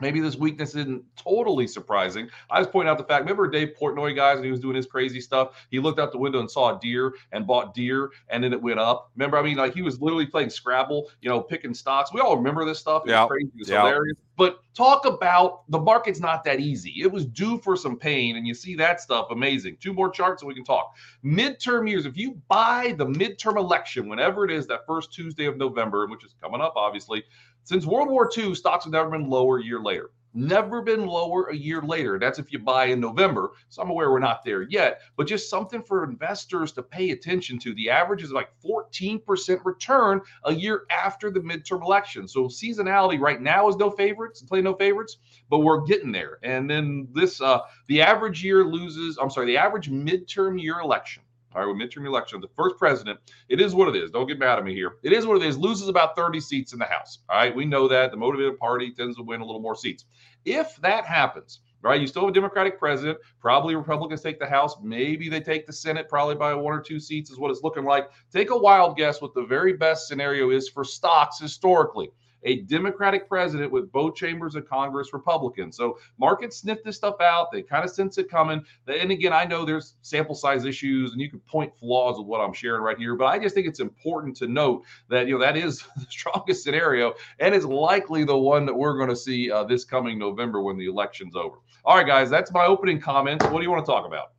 Maybe 0.00 0.20
this 0.20 0.36
weakness 0.36 0.74
isn't 0.74 1.04
totally 1.16 1.66
surprising. 1.66 2.28
I 2.50 2.58
was 2.58 2.68
pointing 2.68 2.90
out 2.90 2.98
the 2.98 3.04
fact. 3.04 3.22
Remember 3.22 3.48
Dave 3.48 3.74
Portnoy, 3.80 4.14
guys, 4.14 4.36
and 4.36 4.44
he 4.44 4.50
was 4.50 4.60
doing 4.60 4.76
his 4.76 4.86
crazy 4.86 5.20
stuff. 5.20 5.66
He 5.70 5.78
looked 5.78 5.98
out 5.98 6.12
the 6.12 6.18
window 6.18 6.40
and 6.40 6.50
saw 6.50 6.76
a 6.76 6.80
deer 6.80 7.14
and 7.32 7.46
bought 7.46 7.74
deer, 7.74 8.10
and 8.28 8.42
then 8.42 8.52
it 8.52 8.60
went 8.60 8.78
up. 8.78 9.10
Remember, 9.16 9.38
I 9.38 9.42
mean, 9.42 9.56
like 9.56 9.74
he 9.74 9.82
was 9.82 10.00
literally 10.00 10.26
playing 10.26 10.50
Scrabble, 10.50 11.10
you 11.20 11.28
know, 11.28 11.40
picking 11.40 11.74
stocks. 11.74 12.12
We 12.12 12.20
all 12.20 12.36
remember 12.36 12.64
this 12.64 12.78
stuff. 12.78 13.02
It 13.06 13.10
yeah, 13.10 13.26
crazy. 13.26 13.50
It 13.54 13.58
was 13.58 13.68
yep. 13.68 13.80
hilarious. 13.80 14.16
But 14.36 14.60
talk 14.74 15.04
about 15.04 15.70
the 15.70 15.78
market's 15.78 16.18
not 16.18 16.44
that 16.44 16.60
easy. 16.60 16.94
It 17.02 17.12
was 17.12 17.26
due 17.26 17.58
for 17.58 17.76
some 17.76 17.98
pain, 17.98 18.36
and 18.36 18.46
you 18.46 18.54
see 18.54 18.74
that 18.76 19.00
stuff. 19.02 19.26
Amazing. 19.30 19.76
Two 19.80 19.92
more 19.92 20.08
charts, 20.08 20.40
and 20.40 20.48
we 20.48 20.54
can 20.54 20.64
talk. 20.64 20.96
Midterm 21.22 21.88
years. 21.90 22.06
If 22.06 22.16
you 22.16 22.40
buy 22.48 22.94
the 22.96 23.04
midterm 23.04 23.58
election, 23.58 24.08
whenever 24.08 24.46
it 24.46 24.50
is, 24.50 24.66
that 24.68 24.86
first 24.86 25.12
Tuesday 25.12 25.44
of 25.44 25.58
November, 25.58 26.06
which 26.06 26.24
is 26.24 26.34
coming 26.40 26.62
up, 26.62 26.72
obviously 26.76 27.22
since 27.64 27.86
World 27.86 28.08
War 28.08 28.30
II, 28.36 28.54
stocks 28.54 28.84
have 28.84 28.92
never 28.92 29.10
been 29.10 29.28
lower 29.28 29.58
a 29.58 29.64
year 29.64 29.80
later. 29.80 30.10
Never 30.32 30.80
been 30.80 31.06
lower 31.06 31.48
a 31.48 31.56
year 31.56 31.82
later. 31.82 32.18
That's 32.18 32.38
if 32.38 32.52
you 32.52 32.60
buy 32.60 32.86
in 32.86 33.00
November. 33.00 33.50
So 33.68 33.82
I'm 33.82 33.90
aware 33.90 34.12
we're 34.12 34.20
not 34.20 34.44
there 34.44 34.62
yet, 34.62 35.00
but 35.16 35.26
just 35.26 35.50
something 35.50 35.82
for 35.82 36.04
investors 36.04 36.70
to 36.72 36.82
pay 36.84 37.10
attention 37.10 37.58
to. 37.60 37.74
The 37.74 37.90
average 37.90 38.22
is 38.22 38.30
like 38.30 38.50
14% 38.64 39.64
return 39.64 40.20
a 40.44 40.54
year 40.54 40.84
after 40.90 41.32
the 41.32 41.40
midterm 41.40 41.82
election. 41.82 42.28
So 42.28 42.44
seasonality 42.44 43.18
right 43.18 43.40
now 43.40 43.68
is 43.68 43.76
no 43.76 43.90
favorites, 43.90 44.40
play 44.42 44.62
no 44.62 44.74
favorites, 44.74 45.16
but 45.48 45.58
we're 45.60 45.80
getting 45.80 46.12
there. 46.12 46.38
And 46.44 46.70
then 46.70 47.08
this, 47.12 47.40
uh, 47.40 47.60
the 47.88 48.00
average 48.00 48.44
year 48.44 48.64
loses, 48.64 49.18
I'm 49.20 49.30
sorry, 49.30 49.46
the 49.46 49.58
average 49.58 49.90
midterm 49.90 50.62
year 50.62 50.78
election 50.78 51.24
all 51.54 51.66
right, 51.66 51.66
with 51.66 51.76
midterm 51.76 52.06
election, 52.06 52.40
the 52.40 52.48
first 52.56 52.76
president, 52.78 53.18
it 53.48 53.60
is 53.60 53.74
what 53.74 53.88
it 53.88 54.00
is. 54.00 54.10
Don't 54.10 54.28
get 54.28 54.38
mad 54.38 54.58
at 54.58 54.64
me 54.64 54.72
here. 54.72 54.96
It 55.02 55.12
is 55.12 55.26
what 55.26 55.42
it 55.42 55.46
is. 55.46 55.58
Loses 55.58 55.88
about 55.88 56.14
30 56.14 56.40
seats 56.40 56.72
in 56.72 56.78
the 56.78 56.84
House. 56.84 57.18
All 57.28 57.36
right, 57.36 57.54
we 57.54 57.64
know 57.64 57.88
that 57.88 58.12
the 58.12 58.16
motivated 58.16 58.58
party 58.58 58.92
tends 58.92 59.16
to 59.16 59.22
win 59.22 59.40
a 59.40 59.44
little 59.44 59.60
more 59.60 59.74
seats. 59.74 60.04
If 60.44 60.76
that 60.76 61.06
happens, 61.06 61.60
right, 61.82 62.00
you 62.00 62.06
still 62.06 62.22
have 62.22 62.30
a 62.30 62.34
Democratic 62.34 62.78
president. 62.78 63.18
Probably 63.40 63.74
Republicans 63.74 64.20
take 64.20 64.38
the 64.38 64.46
House. 64.46 64.76
Maybe 64.80 65.28
they 65.28 65.40
take 65.40 65.66
the 65.66 65.72
Senate, 65.72 66.08
probably 66.08 66.36
by 66.36 66.54
one 66.54 66.72
or 66.72 66.80
two 66.80 67.00
seats, 67.00 67.30
is 67.30 67.38
what 67.38 67.50
it's 67.50 67.62
looking 67.62 67.84
like. 67.84 68.10
Take 68.32 68.50
a 68.50 68.56
wild 68.56 68.96
guess 68.96 69.20
what 69.20 69.34
the 69.34 69.44
very 69.44 69.72
best 69.72 70.06
scenario 70.06 70.50
is 70.50 70.68
for 70.68 70.84
stocks 70.84 71.40
historically 71.40 72.10
a 72.44 72.62
Democratic 72.62 73.28
president 73.28 73.70
with 73.70 73.90
both 73.92 74.14
chambers 74.14 74.54
of 74.54 74.68
Congress 74.68 75.12
Republicans. 75.12 75.76
So 75.76 75.98
markets 76.18 76.58
sniff 76.58 76.82
this 76.82 76.96
stuff 76.96 77.20
out. 77.20 77.52
They 77.52 77.62
kind 77.62 77.84
of 77.84 77.90
sense 77.90 78.18
it 78.18 78.30
coming. 78.30 78.64
And 78.86 79.10
again, 79.10 79.32
I 79.32 79.44
know 79.44 79.64
there's 79.64 79.94
sample 80.02 80.34
size 80.34 80.64
issues 80.64 81.12
and 81.12 81.20
you 81.20 81.30
can 81.30 81.40
point 81.40 81.72
flaws 81.78 82.18
with 82.18 82.26
what 82.26 82.40
I'm 82.40 82.52
sharing 82.52 82.82
right 82.82 82.98
here, 82.98 83.14
but 83.14 83.26
I 83.26 83.38
just 83.38 83.54
think 83.54 83.66
it's 83.66 83.80
important 83.80 84.36
to 84.38 84.46
note 84.46 84.84
that, 85.08 85.26
you 85.26 85.34
know, 85.34 85.40
that 85.40 85.56
is 85.56 85.84
the 85.96 86.06
strongest 86.08 86.64
scenario 86.64 87.14
and 87.38 87.54
is 87.54 87.64
likely 87.64 88.24
the 88.24 88.36
one 88.36 88.66
that 88.66 88.74
we're 88.74 88.96
going 88.96 89.10
to 89.10 89.16
see 89.16 89.50
uh, 89.50 89.64
this 89.64 89.84
coming 89.84 90.18
November 90.18 90.62
when 90.62 90.76
the 90.76 90.86
election's 90.86 91.36
over. 91.36 91.56
All 91.84 91.96
right, 91.96 92.06
guys, 92.06 92.28
that's 92.28 92.52
my 92.52 92.66
opening 92.66 93.00
comments. 93.00 93.44
What 93.46 93.58
do 93.58 93.62
you 93.62 93.70
want 93.70 93.84
to 93.84 93.90
talk 93.90 94.06
about? 94.06 94.32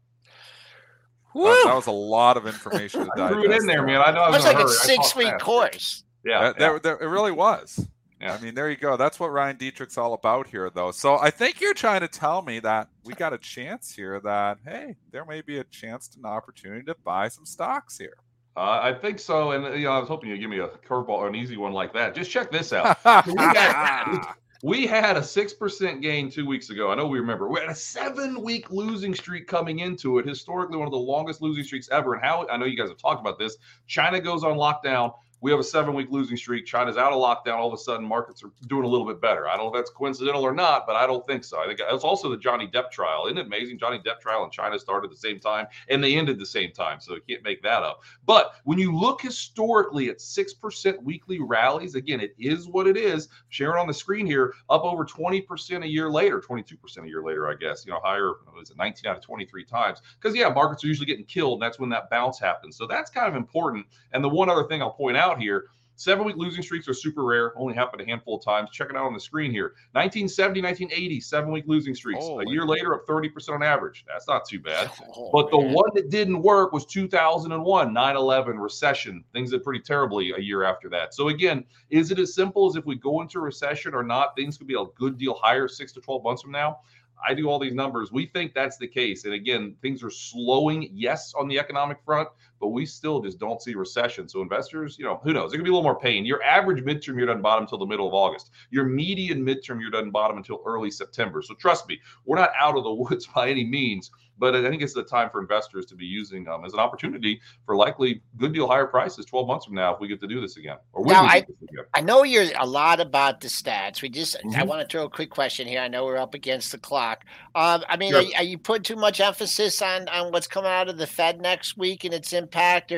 That, 1.33 1.63
that, 1.65 1.75
was 1.75 1.87
a 1.87 1.91
lot 1.91 2.35
of 2.37 2.45
information. 2.45 3.09
I 3.17 3.29
threw 3.29 3.45
it 3.45 3.51
in 3.51 3.65
there, 3.65 3.85
man. 3.85 4.01
I 4.01 4.11
know. 4.11 4.25
It 4.25 4.31
was 4.31 4.43
like 4.43 4.59
a 4.59 4.67
six-week 4.67 5.39
course. 5.39 6.03
Yeah, 6.23 6.41
that, 6.41 6.55
yeah. 6.59 6.73
That, 6.73 6.83
that, 6.83 7.01
it 7.01 7.07
really 7.07 7.31
was. 7.31 7.87
Yeah. 8.21 8.35
I 8.35 8.39
mean, 8.39 8.53
there 8.53 8.69
you 8.69 8.77
go. 8.77 8.97
That's 8.97 9.19
what 9.19 9.31
Ryan 9.31 9.57
Detrick's 9.57 9.97
all 9.97 10.13
about 10.13 10.47
here, 10.47 10.69
though. 10.69 10.91
So 10.91 11.17
I 11.17 11.31
think 11.31 11.59
you're 11.59 11.73
trying 11.73 12.01
to 12.01 12.07
tell 12.07 12.43
me 12.43 12.59
that 12.59 12.87
we 13.03 13.15
got 13.15 13.33
a 13.33 13.37
chance 13.39 13.95
here 13.95 14.19
that, 14.19 14.59
hey, 14.63 14.95
there 15.11 15.25
may 15.25 15.41
be 15.41 15.57
a 15.57 15.63
chance 15.65 16.07
to 16.09 16.19
an 16.19 16.25
opportunity 16.25 16.83
to 16.85 16.95
buy 17.03 17.29
some 17.29 17.45
stocks 17.45 17.97
here. 17.97 18.17
Uh, 18.55 18.79
I 18.83 18.93
think 18.93 19.17
so. 19.17 19.51
And, 19.51 19.75
you 19.79 19.85
know, 19.85 19.93
I 19.93 19.99
was 19.99 20.07
hoping 20.07 20.29
you'd 20.29 20.39
give 20.39 20.51
me 20.51 20.59
a 20.59 20.67
curveball 20.67 21.09
or 21.09 21.29
an 21.29 21.35
easy 21.35 21.57
one 21.57 21.71
like 21.73 21.93
that. 21.93 22.13
Just 22.13 22.29
check 22.29 22.51
this 22.51 22.73
out. 22.73 22.97
we, 23.25 23.33
had, 23.37 24.35
we 24.61 24.85
had 24.85 25.17
a 25.17 25.21
6% 25.21 26.01
gain 26.01 26.29
two 26.29 26.45
weeks 26.45 26.69
ago. 26.69 26.91
I 26.91 26.95
know 26.95 27.07
we 27.07 27.19
remember. 27.19 27.47
We 27.47 27.59
had 27.59 27.69
a 27.69 27.75
seven 27.75 28.43
week 28.43 28.69
losing 28.69 29.15
streak 29.15 29.47
coming 29.47 29.79
into 29.79 30.19
it. 30.19 30.27
Historically, 30.27 30.77
one 30.77 30.85
of 30.85 30.91
the 30.91 30.99
longest 30.99 31.41
losing 31.41 31.63
streaks 31.63 31.89
ever. 31.91 32.13
And 32.13 32.23
how 32.23 32.45
I 32.49 32.57
know 32.57 32.65
you 32.65 32.77
guys 32.77 32.89
have 32.89 32.99
talked 32.99 33.21
about 33.21 33.39
this. 33.39 33.57
China 33.87 34.19
goes 34.19 34.43
on 34.43 34.57
lockdown 34.57 35.13
we 35.41 35.49
have 35.49 35.59
a 35.59 35.63
seven 35.63 35.95
week 35.95 36.07
losing 36.11 36.37
streak. 36.37 36.65
China's 36.65 36.97
out 36.97 37.11
of 37.11 37.19
lockdown. 37.19 37.55
All 37.55 37.67
of 37.67 37.73
a 37.73 37.77
sudden, 37.77 38.05
markets 38.05 38.43
are 38.43 38.51
doing 38.67 38.85
a 38.85 38.87
little 38.87 39.07
bit 39.07 39.19
better. 39.19 39.47
I 39.47 39.57
don't 39.57 39.65
know 39.65 39.69
if 39.69 39.73
that's 39.73 39.89
coincidental 39.89 40.43
or 40.43 40.53
not, 40.53 40.85
but 40.85 40.95
I 40.95 41.07
don't 41.07 41.25
think 41.25 41.43
so. 41.43 41.59
I 41.59 41.65
think 41.65 41.79
it's 41.83 42.03
also 42.03 42.29
the 42.29 42.37
Johnny 42.37 42.67
Depp 42.67 42.91
trial. 42.91 43.25
Isn't 43.25 43.39
it 43.39 43.47
amazing? 43.47 43.79
Johnny 43.79 43.97
Depp 43.99 44.19
trial 44.19 44.43
in 44.45 44.51
China 44.51 44.77
started 44.77 45.07
at 45.07 45.11
the 45.11 45.17
same 45.17 45.39
time 45.39 45.65
and 45.89 46.03
they 46.03 46.15
ended 46.15 46.39
the 46.39 46.45
same 46.45 46.71
time. 46.71 46.99
So 46.99 47.15
you 47.15 47.21
can't 47.27 47.43
make 47.43 47.63
that 47.63 47.81
up. 47.81 48.01
But 48.25 48.53
when 48.65 48.77
you 48.77 48.95
look 48.95 49.21
historically 49.21 50.09
at 50.09 50.19
6% 50.19 51.03
weekly 51.03 51.39
rallies, 51.39 51.95
again, 51.95 52.21
it 52.21 52.35
is 52.37 52.67
what 52.67 52.85
it 52.85 52.95
is. 52.95 53.27
Sharing 53.49 53.79
on 53.79 53.87
the 53.87 53.93
screen 53.93 54.27
here, 54.27 54.53
up 54.69 54.83
over 54.83 55.03
20% 55.03 55.83
a 55.83 55.87
year 55.87 56.09
later, 56.09 56.39
22% 56.39 57.03
a 57.03 57.07
year 57.07 57.23
later, 57.23 57.49
I 57.49 57.55
guess, 57.55 57.83
you 57.85 57.91
know, 57.91 57.99
higher, 58.03 58.33
was 58.55 58.69
it 58.69 58.77
19 58.77 59.09
out 59.09 59.17
of 59.17 59.23
23 59.23 59.65
times? 59.65 60.01
Because, 60.19 60.35
yeah, 60.35 60.49
markets 60.49 60.83
are 60.83 60.87
usually 60.87 61.07
getting 61.07 61.25
killed 61.25 61.53
and 61.53 61.61
that's 61.63 61.79
when 61.79 61.89
that 61.89 62.11
bounce 62.11 62.39
happens. 62.39 62.77
So 62.77 62.85
that's 62.85 63.09
kind 63.09 63.27
of 63.27 63.35
important. 63.35 63.87
And 64.11 64.23
the 64.23 64.29
one 64.29 64.49
other 64.49 64.65
thing 64.65 64.83
I'll 64.83 64.91
point 64.91 65.17
out 65.17 65.30
out 65.31 65.41
here. 65.41 65.65
Seven 65.95 66.25
week 66.25 66.35
losing 66.35 66.63
streaks 66.63 66.87
are 66.87 66.95
super 66.95 67.23
rare, 67.23 67.53
only 67.55 67.75
happened 67.75 68.01
a 68.01 68.05
handful 68.05 68.37
of 68.37 68.43
times. 68.43 68.71
Check 68.71 68.89
it 68.89 68.95
out 68.95 69.05
on 69.05 69.13
the 69.13 69.19
screen 69.19 69.51
here. 69.51 69.75
1970, 69.91 70.59
1980, 70.59 71.19
seven 71.21 71.51
week 71.51 71.65
losing 71.67 71.93
streaks. 71.93 72.21
Oh, 72.23 72.39
a 72.39 72.49
year 72.49 72.65
later, 72.65 72.95
up 72.95 73.05
30% 73.05 73.49
on 73.49 73.61
average. 73.61 74.03
That's 74.07 74.27
not 74.27 74.47
too 74.47 74.59
bad. 74.59 74.89
Oh, 75.13 75.29
but 75.31 75.51
the 75.51 75.57
one 75.57 75.89
that 75.93 76.09
didn't 76.09 76.41
work 76.41 76.71
was 76.71 76.85
2001, 76.85 77.93
9 77.93 78.15
11, 78.15 78.57
recession. 78.57 79.23
Things 79.33 79.51
did 79.51 79.63
pretty 79.63 79.81
terribly 79.81 80.31
a 80.31 80.39
year 80.39 80.63
after 80.63 80.89
that. 80.89 81.13
So, 81.13 81.27
again, 81.27 81.65
is 81.89 82.11
it 82.11 82.19
as 82.19 82.33
simple 82.33 82.67
as 82.67 82.77
if 82.77 82.85
we 82.85 82.95
go 82.95 83.21
into 83.21 83.39
recession 83.39 83.93
or 83.93 84.03
not, 84.03 84.35
things 84.35 84.57
could 84.57 84.67
be 84.67 84.75
a 84.75 84.85
good 84.95 85.17
deal 85.17 85.33
higher 85.33 85.67
six 85.67 85.91
to 85.93 86.01
12 86.01 86.23
months 86.23 86.41
from 86.41 86.51
now? 86.51 86.79
I 87.23 87.33
do 87.33 87.49
all 87.49 87.59
these 87.59 87.73
numbers. 87.73 88.11
We 88.11 88.25
think 88.27 88.53
that's 88.53 88.77
the 88.77 88.87
case. 88.87 89.25
And 89.25 89.33
again, 89.33 89.75
things 89.81 90.03
are 90.03 90.09
slowing, 90.09 90.89
yes, 90.93 91.33
on 91.37 91.47
the 91.47 91.59
economic 91.59 91.97
front, 92.03 92.29
but 92.61 92.69
we 92.69 92.85
still 92.85 93.19
just 93.19 93.39
don't 93.39 93.61
see 93.61 93.73
recession. 93.73 94.29
So 94.29 94.41
investors, 94.41 94.97
you 94.97 95.03
know, 95.03 95.19
who 95.23 95.33
knows? 95.33 95.51
There 95.51 95.59
could 95.59 95.65
be 95.65 95.71
a 95.71 95.73
little 95.73 95.83
more 95.83 95.99
pain. 95.99 96.23
Your 96.23 96.41
average 96.43 96.83
midterm 96.85 97.17
year 97.17 97.25
doesn't 97.25 97.41
bottom 97.41 97.63
until 97.63 97.79
the 97.79 97.85
middle 97.85 98.07
of 98.07 98.13
August. 98.13 98.51
Your 98.69 98.85
median 98.85 99.43
midterm 99.43 99.81
year 99.81 99.89
doesn't 99.89 100.11
bottom 100.11 100.37
until 100.37 100.61
early 100.65 100.91
September. 100.91 101.41
So 101.41 101.55
trust 101.55 101.89
me, 101.89 101.99
we're 102.25 102.37
not 102.37 102.51
out 102.57 102.77
of 102.77 102.83
the 102.83 102.93
woods 102.93 103.27
by 103.27 103.49
any 103.49 103.65
means. 103.65 104.11
But 104.41 104.55
I 104.55 104.67
think 104.67 104.81
it's 104.81 104.95
the 104.95 105.03
time 105.03 105.29
for 105.29 105.39
investors 105.39 105.85
to 105.85 105.95
be 105.95 106.07
using 106.07 106.45
them 106.45 106.53
um, 106.55 106.65
as 106.65 106.73
an 106.73 106.79
opportunity 106.79 107.39
for 107.63 107.75
likely 107.75 108.23
good 108.37 108.53
deal 108.53 108.67
higher 108.67 108.87
prices 108.87 109.23
12 109.27 109.45
months 109.45 109.65
from 109.65 109.75
now 109.75 109.93
if 109.93 109.99
we 109.99 110.07
get 110.07 110.19
to 110.19 110.27
do 110.27 110.41
this 110.41 110.57
again. 110.57 110.77
Or 110.93 111.05
now, 111.05 111.21
I, 111.21 111.45
I 111.93 112.01
know 112.01 112.23
you're 112.23 112.47
a 112.57 112.65
lot 112.65 112.99
about 112.99 113.39
the 113.39 113.49
stats. 113.49 114.01
We 114.01 114.09
just, 114.09 114.35
mm-hmm. 114.37 114.59
I 114.59 114.63
want 114.63 114.81
to 114.81 114.91
throw 114.91 115.05
a 115.05 115.09
quick 115.11 115.29
question 115.29 115.67
here. 115.67 115.79
I 115.79 115.87
know 115.87 116.05
we're 116.05 116.17
up 116.17 116.33
against 116.33 116.71
the 116.71 116.79
clock. 116.79 117.23
Um, 117.53 117.83
I 117.87 117.97
mean, 117.97 118.13
sure. 118.13 118.21
are, 118.21 118.37
are, 118.37 118.43
you 118.43 118.57
putting 118.57 118.81
too 118.81 118.95
much 118.95 119.19
emphasis 119.19 119.79
on, 119.79 120.07
on 120.07 120.31
what's 120.31 120.47
coming 120.47 120.71
out 120.71 120.89
of 120.89 120.97
the 120.97 121.05
Fed 121.05 121.39
next 121.39 121.77
week 121.77 122.03
and 122.03 122.11
its 122.11 122.33
impact, 122.33 122.50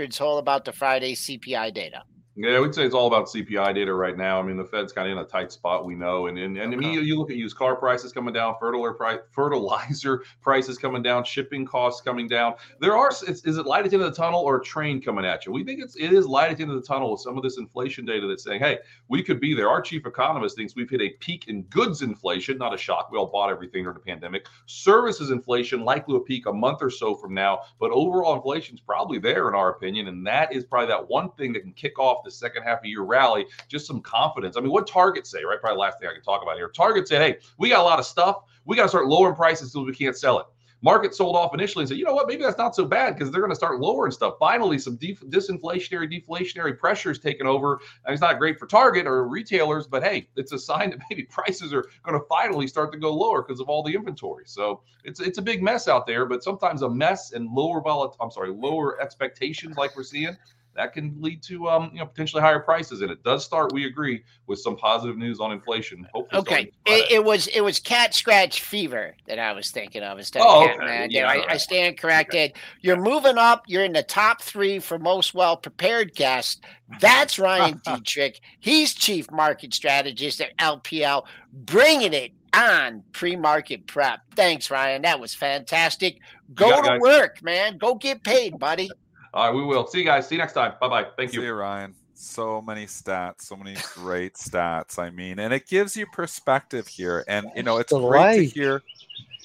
it's 0.03 0.19
all 0.21 0.37
about 0.37 0.65
the 0.65 0.71
Friday 0.71 1.13
CPI 1.15 1.73
data? 1.73 2.03
Yeah, 2.35 2.59
we'd 2.61 2.73
say 2.73 2.83
it's 2.83 2.95
all 2.95 3.05
about 3.05 3.27
CPI 3.27 3.75
data 3.75 3.93
right 3.93 4.17
now. 4.17 4.39
I 4.39 4.41
mean, 4.41 4.57
the 4.57 4.65
Fed's 4.65 4.91
kind 4.91 5.07
of 5.07 5.15
in 5.15 5.23
a 5.23 5.27
tight 5.27 5.51
spot, 5.51 5.85
we 5.85 5.93
know, 5.93 6.25
and 6.25 6.39
and, 6.39 6.57
and. 6.57 6.73
I 6.73 6.75
mean, 6.75 6.93
you 7.03 7.15
look 7.15 7.29
at 7.29 7.37
used 7.37 7.55
car 7.55 7.75
prices 7.75 8.11
coming 8.11 8.33
down, 8.33 8.55
fertilizer 8.59 8.93
price, 8.93 9.19
fertilizer 9.29 10.23
prices 10.41 10.79
coming 10.79 11.03
down, 11.03 11.23
shipping 11.25 11.63
costs 11.63 12.01
coming 12.01 12.27
down. 12.27 12.55
There 12.79 12.97
are 12.97 13.11
is, 13.11 13.45
is 13.45 13.57
it 13.57 13.67
light 13.67 13.85
at 13.85 13.91
the 13.91 13.97
end 13.97 14.05
of 14.05 14.15
the 14.15 14.17
tunnel 14.19 14.41
or 14.41 14.57
a 14.57 14.63
train 14.63 14.99
coming 14.99 15.25
at 15.25 15.45
you? 15.45 15.51
We 15.51 15.63
think 15.63 15.79
it's 15.79 15.95
it 15.95 16.11
is 16.11 16.25
light 16.25 16.49
at 16.49 16.57
the 16.57 16.63
end 16.63 16.71
of 16.71 16.81
the 16.81 16.87
tunnel 16.87 17.11
with 17.11 17.21
some 17.21 17.37
of 17.37 17.43
this 17.43 17.59
inflation 17.59 18.03
data 18.03 18.25
that's 18.25 18.43
saying, 18.43 18.61
hey, 18.61 18.79
we 19.09 19.21
could 19.21 19.39
be 19.39 19.53
there. 19.53 19.69
Our 19.69 19.81
chief 19.81 20.07
economist 20.07 20.55
thinks 20.55 20.75
we've 20.75 20.89
hit 20.89 21.01
a 21.01 21.09
peak 21.19 21.47
in 21.49 21.63
goods 21.63 22.01
inflation, 22.01 22.57
not 22.57 22.73
a 22.73 22.77
shock. 22.77 23.11
We 23.11 23.17
all 23.19 23.27
bought 23.27 23.51
everything 23.51 23.83
during 23.83 23.93
the 23.93 24.03
pandemic. 24.03 24.47
Services 24.65 25.29
inflation 25.29 25.85
likely 25.85 26.15
a 26.15 26.19
peak 26.19 26.47
a 26.47 26.53
month 26.53 26.79
or 26.81 26.89
so 26.89 27.13
from 27.13 27.35
now, 27.35 27.61
but 27.79 27.91
overall 27.91 28.33
inflation 28.33 28.73
is 28.73 28.81
probably 28.81 29.19
there 29.19 29.49
in 29.49 29.53
our 29.53 29.69
opinion, 29.69 30.07
and 30.07 30.25
that 30.25 30.51
is 30.51 30.63
probably 30.63 30.87
that 30.87 31.07
one 31.07 31.29
thing 31.33 31.53
that 31.53 31.59
can 31.59 31.73
kick 31.73 31.99
off 31.99 32.22
the 32.23 32.31
second 32.31 32.63
half 32.63 32.79
of 32.79 32.85
your 32.85 33.05
rally, 33.05 33.45
just 33.67 33.85
some 33.85 34.01
confidence. 34.01 34.57
I 34.57 34.61
mean, 34.61 34.71
what 34.71 34.87
Target 34.87 35.27
say, 35.27 35.43
right? 35.43 35.59
Probably 35.59 35.79
last 35.79 35.99
thing 35.99 36.09
I 36.09 36.13
can 36.13 36.23
talk 36.23 36.41
about 36.41 36.55
here. 36.55 36.69
Target 36.69 37.07
said, 37.07 37.21
hey, 37.21 37.37
we 37.57 37.69
got 37.69 37.79
a 37.79 37.83
lot 37.83 37.99
of 37.99 38.05
stuff. 38.05 38.43
We 38.65 38.75
got 38.75 38.83
to 38.83 38.89
start 38.89 39.07
lowering 39.07 39.35
prices 39.35 39.71
so 39.71 39.83
we 39.83 39.93
can't 39.93 40.17
sell 40.17 40.39
it. 40.39 40.45
market 40.83 41.15
sold 41.15 41.35
off 41.35 41.53
initially 41.53 41.83
and 41.83 41.89
said, 41.89 41.97
you 41.97 42.03
know 42.03 42.13
what, 42.13 42.27
maybe 42.27 42.43
that's 42.43 42.57
not 42.57 42.75
so 42.75 42.85
bad 42.85 43.13
because 43.15 43.31
they're 43.31 43.41
going 43.41 43.51
to 43.51 43.55
start 43.55 43.79
lowering 43.79 44.11
stuff. 44.11 44.35
Finally, 44.37 44.77
some 44.77 44.97
def- 44.97 45.21
disinflationary, 45.21 46.11
deflationary 46.11 46.77
pressures 46.77 47.19
taking 47.19 47.47
over. 47.47 47.79
And 48.05 48.13
it's 48.13 48.21
not 48.21 48.37
great 48.37 48.59
for 48.59 48.67
Target 48.67 49.07
or 49.07 49.27
retailers, 49.27 49.87
but 49.87 50.03
hey, 50.03 50.27
it's 50.35 50.51
a 50.51 50.59
sign 50.59 50.89
that 50.91 50.99
maybe 51.09 51.23
prices 51.23 51.73
are 51.73 51.85
going 52.03 52.19
to 52.19 52.25
finally 52.27 52.67
start 52.67 52.91
to 52.91 52.97
go 52.99 53.13
lower 53.13 53.41
because 53.41 53.61
of 53.61 53.69
all 53.69 53.81
the 53.81 53.95
inventory. 53.95 54.43
So 54.45 54.81
it's 55.05 55.21
it's 55.21 55.37
a 55.37 55.41
big 55.41 55.63
mess 55.63 55.87
out 55.87 56.05
there. 56.05 56.25
But 56.25 56.43
sometimes 56.43 56.81
a 56.81 56.89
mess 56.89 57.31
and 57.31 57.49
lower 57.49 57.81
volatility, 57.81 58.17
I'm 58.21 58.31
sorry, 58.31 58.49
lower 58.51 59.01
expectations 59.01 59.77
like 59.77 59.95
we're 59.95 60.03
seeing 60.03 60.35
that 60.75 60.93
can 60.93 61.15
lead 61.19 61.43
to 61.43 61.69
um, 61.69 61.89
you 61.93 61.99
know 61.99 62.05
potentially 62.05 62.41
higher 62.41 62.59
prices. 62.59 63.01
And 63.01 63.11
it 63.11 63.23
does 63.23 63.43
start, 63.43 63.73
we 63.73 63.85
agree, 63.85 64.23
with 64.47 64.59
some 64.59 64.75
positive 64.75 65.17
news 65.17 65.39
on 65.39 65.51
inflation. 65.51 66.07
Hopefully, 66.13 66.39
okay, 66.39 66.71
it, 66.85 67.11
it, 67.11 67.23
was 67.23 67.47
it 67.47 67.61
was 67.61 67.79
cat 67.79 68.13
scratch 68.13 68.61
fever 68.61 69.15
that 69.27 69.39
I 69.39 69.53
was 69.53 69.71
thinking 69.71 70.03
of 70.03 70.17
instead 70.17 70.43
oh, 70.45 70.63
of 70.63 70.77
cat 70.77 70.83
okay. 70.83 71.07
Yeah, 71.09 71.27
I, 71.27 71.37
right. 71.37 71.45
I, 71.49 71.57
stand 71.57 71.97
corrected. 71.97 72.53
You're 72.81 73.01
moving 73.01 73.37
up. 73.37 73.63
You're 73.67 73.85
in 73.85 73.93
the 73.93 74.03
top 74.03 74.41
three 74.41 74.79
for 74.79 74.97
most 74.99 75.33
well 75.33 75.57
prepared 75.57 76.15
guests. 76.15 76.61
That's 76.99 77.39
Ryan 77.39 77.79
Detrick. 77.85 78.39
He's 78.59 78.93
chief 78.93 79.31
market 79.31 79.73
strategist 79.73 80.41
at 80.41 80.55
LPL, 80.57 81.25
bringing 81.51 82.13
it 82.13 82.31
on 82.53 83.03
pre-market 83.13 83.87
prep. 83.87 84.21
Thanks, 84.35 84.69
Ryan. 84.69 85.01
That 85.01 85.19
was 85.19 85.33
fantastic. 85.33 86.19
Go 86.53 86.81
to 86.81 86.87
guys. 86.87 87.01
work, 87.01 87.43
man. 87.43 87.77
Go 87.77 87.95
get 87.95 88.23
paid, 88.23 88.59
buddy. 88.59 88.89
All 89.33 89.47
right, 89.47 89.55
we 89.55 89.63
will. 89.63 89.87
See 89.87 89.99
you 89.99 90.05
guys. 90.05 90.27
See 90.27 90.35
you 90.35 90.39
next 90.39 90.53
time. 90.53 90.73
Bye 90.79 90.87
bye. 90.87 91.07
Thank 91.17 91.33
you. 91.33 91.41
See 91.41 91.45
you, 91.47 91.53
Ryan. 91.53 91.95
So 92.13 92.61
many 92.61 92.85
stats, 92.85 93.41
so 93.41 93.55
many 93.55 93.75
great 93.95 94.35
stats. 94.35 94.99
I 94.99 95.09
mean, 95.09 95.39
and 95.39 95.51
it 95.51 95.67
gives 95.67 95.97
you 95.97 96.05
perspective 96.05 96.87
here. 96.87 97.25
And 97.27 97.47
you 97.55 97.63
know, 97.63 97.77
it's 97.77 97.91
great 97.91 98.37
to 98.37 98.59
hear. 98.59 98.83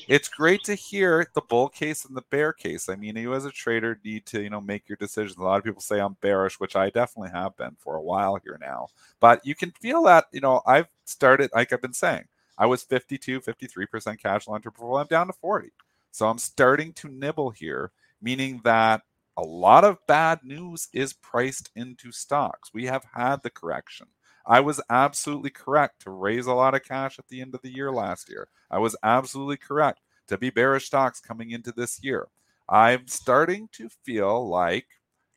It's 0.06 0.28
great 0.28 0.62
to 0.64 0.74
hear 0.74 1.26
the 1.34 1.42
bull 1.42 1.68
case 1.68 2.04
and 2.04 2.16
the 2.16 2.24
bear 2.30 2.52
case. 2.52 2.88
I 2.88 2.96
mean, 2.96 3.16
you 3.16 3.34
as 3.34 3.44
a 3.44 3.50
trader 3.50 3.98
need 4.04 4.24
to, 4.26 4.42
you 4.42 4.48
know, 4.48 4.60
make 4.60 4.88
your 4.88 4.96
decisions. 4.96 5.36
A 5.36 5.42
lot 5.42 5.58
of 5.58 5.64
people 5.64 5.82
say 5.82 6.00
I'm 6.00 6.16
bearish, 6.22 6.58
which 6.60 6.76
I 6.76 6.88
definitely 6.88 7.30
have 7.30 7.56
been 7.56 7.76
for 7.78 7.96
a 7.96 8.02
while 8.02 8.38
here 8.42 8.58
now. 8.60 8.88
But 9.20 9.44
you 9.44 9.54
can 9.54 9.70
feel 9.72 10.02
that, 10.04 10.26
you 10.32 10.40
know, 10.40 10.62
I've 10.66 10.88
started, 11.04 11.50
like 11.54 11.74
I've 11.74 11.82
been 11.82 11.92
saying, 11.92 12.24
I 12.56 12.64
was 12.64 12.84
52, 12.84 13.40
53% 13.40 14.18
cash 14.18 14.44
flow 14.44 14.58
before 14.58 15.00
I'm 15.00 15.06
down 15.08 15.26
to 15.26 15.34
40. 15.34 15.72
So 16.10 16.26
I'm 16.26 16.38
starting 16.38 16.94
to 16.94 17.08
nibble 17.08 17.50
here, 17.50 17.90
meaning 18.22 18.62
that 18.64 19.02
a 19.38 19.42
lot 19.42 19.84
of 19.84 20.04
bad 20.08 20.40
news 20.42 20.88
is 20.92 21.12
priced 21.12 21.70
into 21.76 22.10
stocks. 22.10 22.74
We 22.74 22.86
have 22.86 23.04
had 23.14 23.36
the 23.42 23.50
correction. 23.50 24.08
I 24.44 24.58
was 24.58 24.80
absolutely 24.90 25.50
correct 25.50 26.02
to 26.02 26.10
raise 26.10 26.46
a 26.46 26.54
lot 26.54 26.74
of 26.74 26.82
cash 26.82 27.20
at 27.20 27.28
the 27.28 27.40
end 27.40 27.54
of 27.54 27.62
the 27.62 27.72
year 27.72 27.92
last 27.92 28.28
year. 28.28 28.48
I 28.68 28.78
was 28.78 28.96
absolutely 29.04 29.56
correct 29.56 30.00
to 30.26 30.38
be 30.38 30.50
bearish 30.50 30.86
stocks 30.86 31.20
coming 31.20 31.52
into 31.52 31.70
this 31.70 32.02
year. 32.02 32.26
I'm 32.68 33.06
starting 33.06 33.68
to 33.74 33.88
feel 34.02 34.48
like 34.48 34.88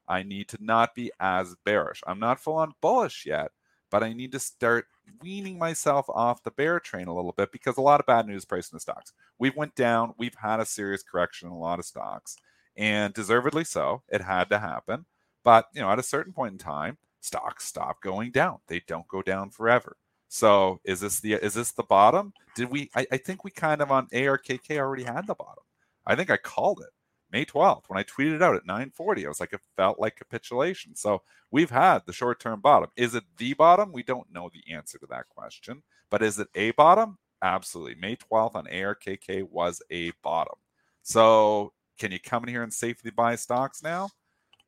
I 0.08 0.24
need 0.24 0.47
to 0.49 0.58
not 0.60 0.95
be 0.95 1.12
as 1.20 1.56
bearish. 1.64 2.02
I'm 2.08 2.20
not 2.20 2.39
full 2.39 2.56
on 2.56 2.74
bullish 2.82 3.28
yet, 3.28 3.52
but 3.91 4.04
I 4.04 4.14
need 4.14 4.32
to 4.32 4.39
start 4.39 4.88
weaning 5.22 5.60
myself 5.60 6.08
off 6.10 6.43
the 6.43 6.52
bear 6.52 6.80
train 6.80 7.08
a 7.08 7.16
little 7.16 7.34
bit 7.34 7.52
because 7.52 7.78
a 7.78 7.82
lot 7.82 7.99
of 7.99 8.08
bad 8.08 8.26
news 8.26 8.45
priced 8.45 8.72
in 8.72 8.78
the 8.78 8.82
stocks. 8.82 9.14
We've 9.38 9.56
went 9.56 9.76
down. 9.76 10.16
We've 10.18 10.36
had 10.41 10.60
a 10.60 10.66
serious 10.66 11.04
correction 11.04 11.49
in 11.49 11.54
a 11.54 11.60
lot 11.60 11.78
of 11.78 11.86
stocks 11.86 12.38
and 12.78 13.13
deservedly 13.13 13.63
so. 13.63 14.03
It 14.09 14.22
had 14.22 14.49
to 14.49 14.59
happen. 14.59 15.05
But, 15.43 15.67
you 15.74 15.82
know, 15.82 15.89
at 15.89 15.99
a 15.99 16.03
certain 16.03 16.34
point 16.34 16.53
in 16.53 16.57
time, 16.57 16.97
stocks 17.19 17.65
stop 17.65 18.01
going 18.01 18.32
down. 18.32 18.59
They 18.67 18.82
don't 18.88 19.07
go 19.07 19.22
down 19.22 19.49
forever. 19.49 19.97
So 20.28 20.80
is 20.86 21.01
this 21.01 21.19
the 21.19 21.34
is 21.34 21.55
this 21.55 21.74
the 21.74 21.84
bottom? 21.84 22.34
Did 22.55 22.69
we 22.69 22.89
I, 22.95 23.05
I 23.11 23.17
think 23.17 23.43
we 23.43 23.51
kind 23.51 23.82
of 23.82 23.91
on 23.91 24.07
ARKK 24.07 24.78
already 24.78 25.03
had 25.03 25.28
the 25.28 25.36
bottom. 25.36 25.63
I 26.05 26.15
think 26.15 26.30
I 26.30 26.38
called 26.38 26.80
it 26.80 26.89
May 27.32 27.45
12th 27.45 27.84
when 27.88 27.99
I 27.99 28.03
tweeted 28.03 28.41
out 28.41 28.55
at 28.55 28.65
940. 28.65 29.26
I 29.26 29.30
was 29.30 29.39
like, 29.39 29.53
it 29.53 29.61
felt 29.76 29.99
like 29.99 30.15
capitulation. 30.15 30.95
So 30.95 31.22
we've 31.51 31.69
had 31.69 31.99
the 32.05 32.13
short-term 32.13 32.61
bottom. 32.61 32.89
Is 32.95 33.15
it 33.15 33.24
the 33.38 33.53
bottom? 33.53 33.91
We 33.91 34.03
don't 34.03 34.32
know 34.32 34.49
the 34.53 34.74
answer 34.74 34.97
to 34.99 35.07
that 35.07 35.30
question. 35.30 35.84
But 36.09 36.24
is 36.24 36.39
it 36.39 36.47
a 36.55 36.72
bottom? 36.72 37.17
Absolutely. 37.41 37.95
May 37.95 38.15
12th 38.15 38.55
on 38.55 38.65
ARKK 38.65 39.43
was 39.49 39.82
a 39.89 40.11
bottom. 40.24 40.55
So 41.03 41.74
can 42.02 42.12
you 42.12 42.20
come 42.20 42.43
in 42.43 42.49
here 42.49 42.64
and 42.64 42.74
safely 42.74 43.12
buy 43.12 43.36
stocks 43.36 43.84
now? 43.84 44.10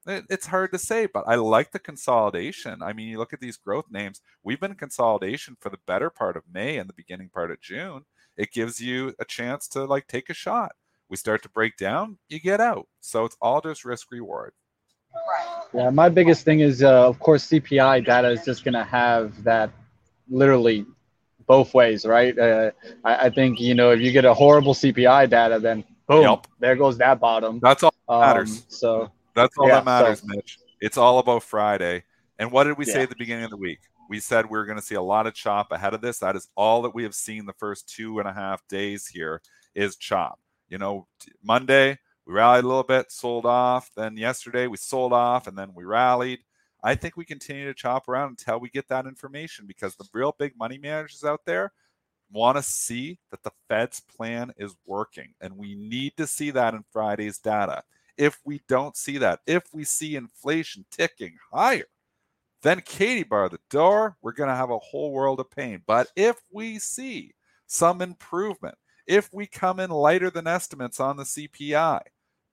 It, 0.06 0.26
it's 0.30 0.46
hard 0.46 0.72
to 0.72 0.78
say, 0.78 1.08
but 1.12 1.24
I 1.26 1.34
like 1.34 1.72
the 1.72 1.80
consolidation. 1.80 2.84
I 2.84 2.94
mean, 2.94 3.08
you 3.08 3.18
look 3.18 3.34
at 3.34 3.40
these 3.40 3.58
growth 3.58 3.86
names, 3.90 4.22
we've 4.44 4.60
been 4.60 4.70
in 4.70 4.78
consolidation 4.78 5.58
for 5.60 5.72
the 5.72 5.80
better 5.88 6.12
part 6.12 6.38
of 6.38 6.44
May 6.54 6.78
and 6.78 6.88
the 6.88 6.94
beginning 6.94 7.30
part 7.30 7.50
of 7.50 7.60
June. 7.60 8.06
It 8.38 8.52
gives 8.52 8.80
you 8.80 9.16
a 9.20 9.26
chance 9.26 9.68
to 9.70 9.86
like 9.86 10.08
take 10.08 10.30
a 10.30 10.34
shot. 10.36 10.74
We 11.10 11.18
start 11.18 11.42
to 11.42 11.50
break 11.50 11.76
down, 11.76 12.20
you 12.30 12.40
get 12.40 12.62
out. 12.62 12.88
So 13.02 13.26
it's 13.26 13.38
all 13.42 13.62
just 13.62 13.84
risk 13.84 14.12
reward. 14.12 14.54
Yeah, 15.74 15.90
my 15.90 16.10
biggest 16.10 16.46
thing 16.46 16.60
is, 16.60 16.84
uh, 16.84 17.08
of 17.08 17.20
course, 17.20 17.48
CPI 17.48 18.06
data 18.06 18.30
is 18.30 18.46
just 18.46 18.64
going 18.64 18.76
to 18.76 18.84
have 18.84 19.44
that 19.44 19.72
literally 20.30 20.86
both 21.48 21.74
ways, 21.74 22.06
right? 22.06 22.38
Uh, 22.38 22.72
I, 23.04 23.26
I, 23.26 23.30
think 23.30 23.60
you 23.60 23.76
know 23.76 23.92
if 23.92 24.00
you 24.00 24.12
get 24.12 24.24
a 24.24 24.34
horrible 24.34 24.74
CPI 24.74 25.30
data, 25.30 25.60
then 25.60 25.84
Boom. 26.08 26.24
Yep. 26.24 26.48
There 26.60 26.76
goes 26.76 26.98
that 26.98 27.20
bottom. 27.20 27.60
That's 27.62 27.84
all 27.84 27.94
that 28.10 28.20
matters. 28.20 28.58
Um, 28.58 28.64
so 28.68 29.12
that's 29.36 29.58
all 29.58 29.68
yeah, 29.68 29.76
that 29.76 29.86
matters, 29.86 30.20
so. 30.20 30.28
Mitch. 30.28 30.60
It's 30.82 30.98
all 30.98 31.20
about 31.20 31.44
Friday. 31.44 32.04
And 32.40 32.52
what 32.52 32.66
did 32.66 32.78
we 32.78 32.86
yeah. 32.86 32.94
say 32.94 33.04
at 33.04 33.10
the 33.10 33.16
beginning 33.16 33.46
of 33.46 33.52
the 33.52 33.58
week? 33.58 33.80
We 34.10 34.20
said 34.20 34.50
we 34.50 34.60
are 34.60 34.66
going 34.66 34.78
to 34.78 34.84
see 34.84 34.96
a 34.96 35.02
lot 35.02 35.28
of 35.28 35.34
chop 35.34 35.72
ahead 35.72 35.94
of 35.94 36.02
this. 36.02 36.20
That 36.20 36.36
is 36.36 36.50
all 36.58 36.82
that 36.82 36.94
we 36.94 37.04
have 37.04 37.16
seen 37.16 37.46
the 37.46 37.54
first 37.54 37.88
two 37.88 38.20
and 38.20 38.28
a 38.28 38.34
half 38.34 38.68
days 38.68 39.08
here 39.08 39.42
is 39.76 39.96
chop. 39.96 40.40
You 40.68 40.78
know, 40.78 41.08
Monday 41.42 41.98
we 42.26 42.34
rallied 42.34 42.66
a 42.66 42.68
little 42.68 42.84
bit, 42.84 43.12
sold 43.12 43.46
off. 43.46 43.90
Then 43.96 44.18
yesterday 44.18 44.68
we 44.68 44.78
sold 44.78 45.14
off, 45.14 45.48
and 45.48 45.58
then 45.58 45.74
we 45.74 45.84
rallied. 45.84 46.40
I 46.84 46.96
think 46.96 47.16
we 47.16 47.24
continue 47.26 47.66
to 47.66 47.74
chop 47.74 48.10
around 48.10 48.30
until 48.30 48.60
we 48.60 48.70
get 48.70 48.90
that 48.90 49.06
information 49.06 49.66
because 49.68 49.96
the 49.96 50.06
real 50.14 50.36
big 50.38 50.58
money 50.58 50.78
managers 50.78 51.24
out 51.24 51.46
there 51.46 51.72
want 52.34 52.58
to 52.58 52.64
see 52.64 53.20
that 53.32 53.44
the 53.44 53.52
Fed's 53.70 54.00
plan 54.00 54.52
is 54.58 54.76
working. 54.86 55.34
And 55.40 55.58
we 55.58 55.76
need 55.76 56.18
to 56.18 56.28
see 56.28 56.52
that 56.52 56.74
in 56.74 56.84
Friday's 56.92 57.38
data. 57.38 57.84
If 58.18 58.40
we 58.44 58.62
don't 58.68 58.98
see 58.98 59.18
that, 59.20 59.40
if 59.48 59.64
we 59.74 59.84
see 59.84 60.16
inflation 60.16 60.86
ticking 60.92 61.38
higher, 61.52 61.86
then 62.62 62.82
Katie 62.82 63.24
bar 63.24 63.50
the 63.50 63.60
door, 63.70 64.18
we're 64.22 64.32
going 64.32 64.50
to 64.50 64.56
have 64.56 64.70
a 64.70 64.80
whole 64.80 65.12
world 65.12 65.40
of 65.40 65.52
pain. 65.52 65.82
But 65.86 66.08
if 66.16 66.38
we 66.52 66.80
see 66.80 67.34
some 67.68 68.02
improvement, 68.02 68.76
if 69.08 69.34
we 69.34 69.48
come 69.48 69.80
in 69.80 69.90
lighter 69.90 70.30
than 70.30 70.48
estimates 70.48 71.00
on 71.00 71.18
the 71.18 71.24
CPI, 71.24 72.02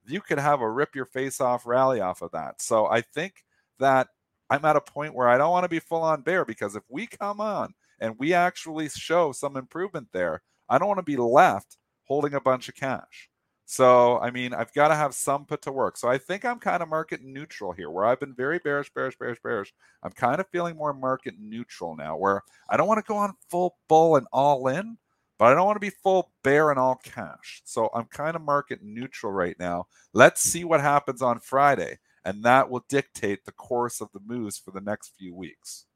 you 0.07 0.20
could 0.20 0.39
have 0.39 0.61
a 0.61 0.70
rip 0.70 0.95
your 0.95 1.05
face 1.05 1.41
off 1.41 1.66
rally 1.66 2.01
off 2.01 2.22
of 2.22 2.33
that. 2.33 2.61
So 2.61 2.87
I 2.87 3.03
think 3.03 3.45
that 3.78 4.09
I'm 4.49 4.64
at 4.64 4.76
a 4.76 4.81
point 4.81 5.14
where 5.14 5.28
I 5.28 5.39
don't 5.39 5.53
want 5.53 5.64
to 5.64 5.68
be 5.68 5.78
full 5.78 6.03
on 6.03 6.22
bear 6.22 6.45
because 6.45 6.74
if 6.74 6.83
we 6.89 7.07
come 7.07 7.41
on 7.41 7.74
and 8.01 8.14
we 8.18 8.34
actually 8.34 8.88
show 8.88 9.32
some 9.32 9.57
improvement 9.57 10.09
there, 10.12 10.42
I 10.68 10.78
don't 10.78 10.88
want 10.88 10.98
to 10.98 11.03
be 11.03 11.16
left 11.16 11.76
holding 12.05 12.34
a 12.34 12.40
bunch 12.40 12.68
of 12.68 12.74
cash. 12.74 13.28
So, 13.66 14.18
I 14.18 14.32
mean, 14.32 14.53
I've 14.53 14.72
got 14.72 14.88
to 14.88 14.96
have 14.96 15.14
some 15.14 15.44
put 15.44 15.62
to 15.62 15.70
work. 15.70 15.96
So 15.96 16.09
I 16.09 16.18
think 16.18 16.44
I'm 16.44 16.59
kind 16.59 16.82
of 16.82 16.88
market 16.88 17.20
neutral 17.22 17.70
here, 17.70 17.88
where 17.88 18.05
I've 18.05 18.18
been 18.18 18.34
very 18.34 18.59
bearish, 18.59 18.92
bearish, 18.92 19.16
bearish, 19.16 19.38
bearish. 19.44 19.72
I'm 20.03 20.11
kind 20.11 20.40
of 20.40 20.48
feeling 20.48 20.76
more 20.76 20.92
market 20.92 21.34
neutral 21.38 21.94
now, 21.94 22.16
where 22.16 22.42
I 22.68 22.76
don't 22.76 22.88
want 22.88 22.98
to 22.98 23.09
go 23.09 23.16
on 23.16 23.34
full 23.48 23.76
bull 23.88 24.16
and 24.16 24.26
all 24.32 24.66
in, 24.66 24.98
but 25.38 25.53
I 25.53 25.55
don't 25.55 25.66
want 25.66 25.76
to 25.76 25.80
be 25.80 25.96
full 26.03 26.32
bear 26.42 26.70
and 26.70 26.80
all 26.80 26.96
cash. 26.96 27.62
So 27.64 27.90
I'm 27.94 28.07
kind 28.07 28.34
of 28.34 28.42
market 28.42 28.80
neutral 28.82 29.32
right 29.32 29.57
now. 29.61 29.86
Let's 30.12 30.40
see 30.40 30.64
what 30.64 30.80
happens 30.80 31.22
on 31.22 31.38
Friday, 31.38 31.98
and 32.24 32.42
that 32.42 32.68
will 32.68 32.84
dictate 32.88 33.44
the 33.44 33.53
course 33.53 34.01
of 34.01 34.09
the 34.12 34.20
moves 34.26 34.59
for 34.59 34.72
the 34.72 34.80
next 34.80 35.14
few 35.16 35.32
weeks. 35.32 35.86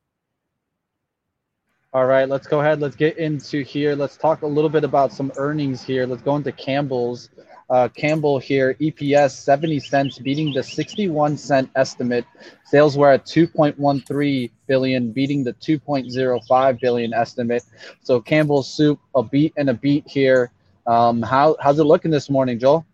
All 1.95 2.07
right, 2.07 2.28
let's 2.28 2.49
go 2.49 2.59
ahead. 2.59 2.80
Let's 2.80 2.97
get 2.97 3.18
into 3.18 3.62
here. 3.62 3.95
Let's 3.95 4.16
talk 4.16 4.42
a 4.42 4.47
little 4.49 4.68
bit 4.68 4.82
about 4.82 5.12
some 5.12 5.30
earnings 5.36 5.80
here. 5.80 6.09
Let's 6.09 6.22
go 6.22 6.34
into 6.34 6.51
Campbell's. 6.51 7.30
Uh, 7.70 7.86
Campbell 7.86 8.40
here, 8.40 8.74
EPS 8.80 9.30
70 9.30 9.78
cents, 9.78 10.18
beating 10.18 10.53
the 10.53 10.62
61 10.64 11.36
cent 11.38 11.70
estimate. 11.76 12.24
Sales 12.64 12.99
were 12.99 13.12
at 13.12 13.24
2.13 13.26 14.51
billion, 14.66 15.12
beating 15.12 15.45
the 15.45 15.53
2.05 15.53 16.80
billion 16.80 17.14
estimate. 17.14 17.62
So 18.03 18.20
Campbell's 18.20 18.68
soup, 18.68 18.99
a 19.14 19.22
beat 19.22 19.53
and 19.57 19.70
a 19.70 19.74
beat 19.74 20.05
here. 20.09 20.51
Um, 20.88 21.22
how 21.22 21.57
how's 21.61 21.78
it 21.78 21.84
looking 21.84 22.11
this 22.11 22.28
morning, 22.28 22.59
Joel? 22.59 22.84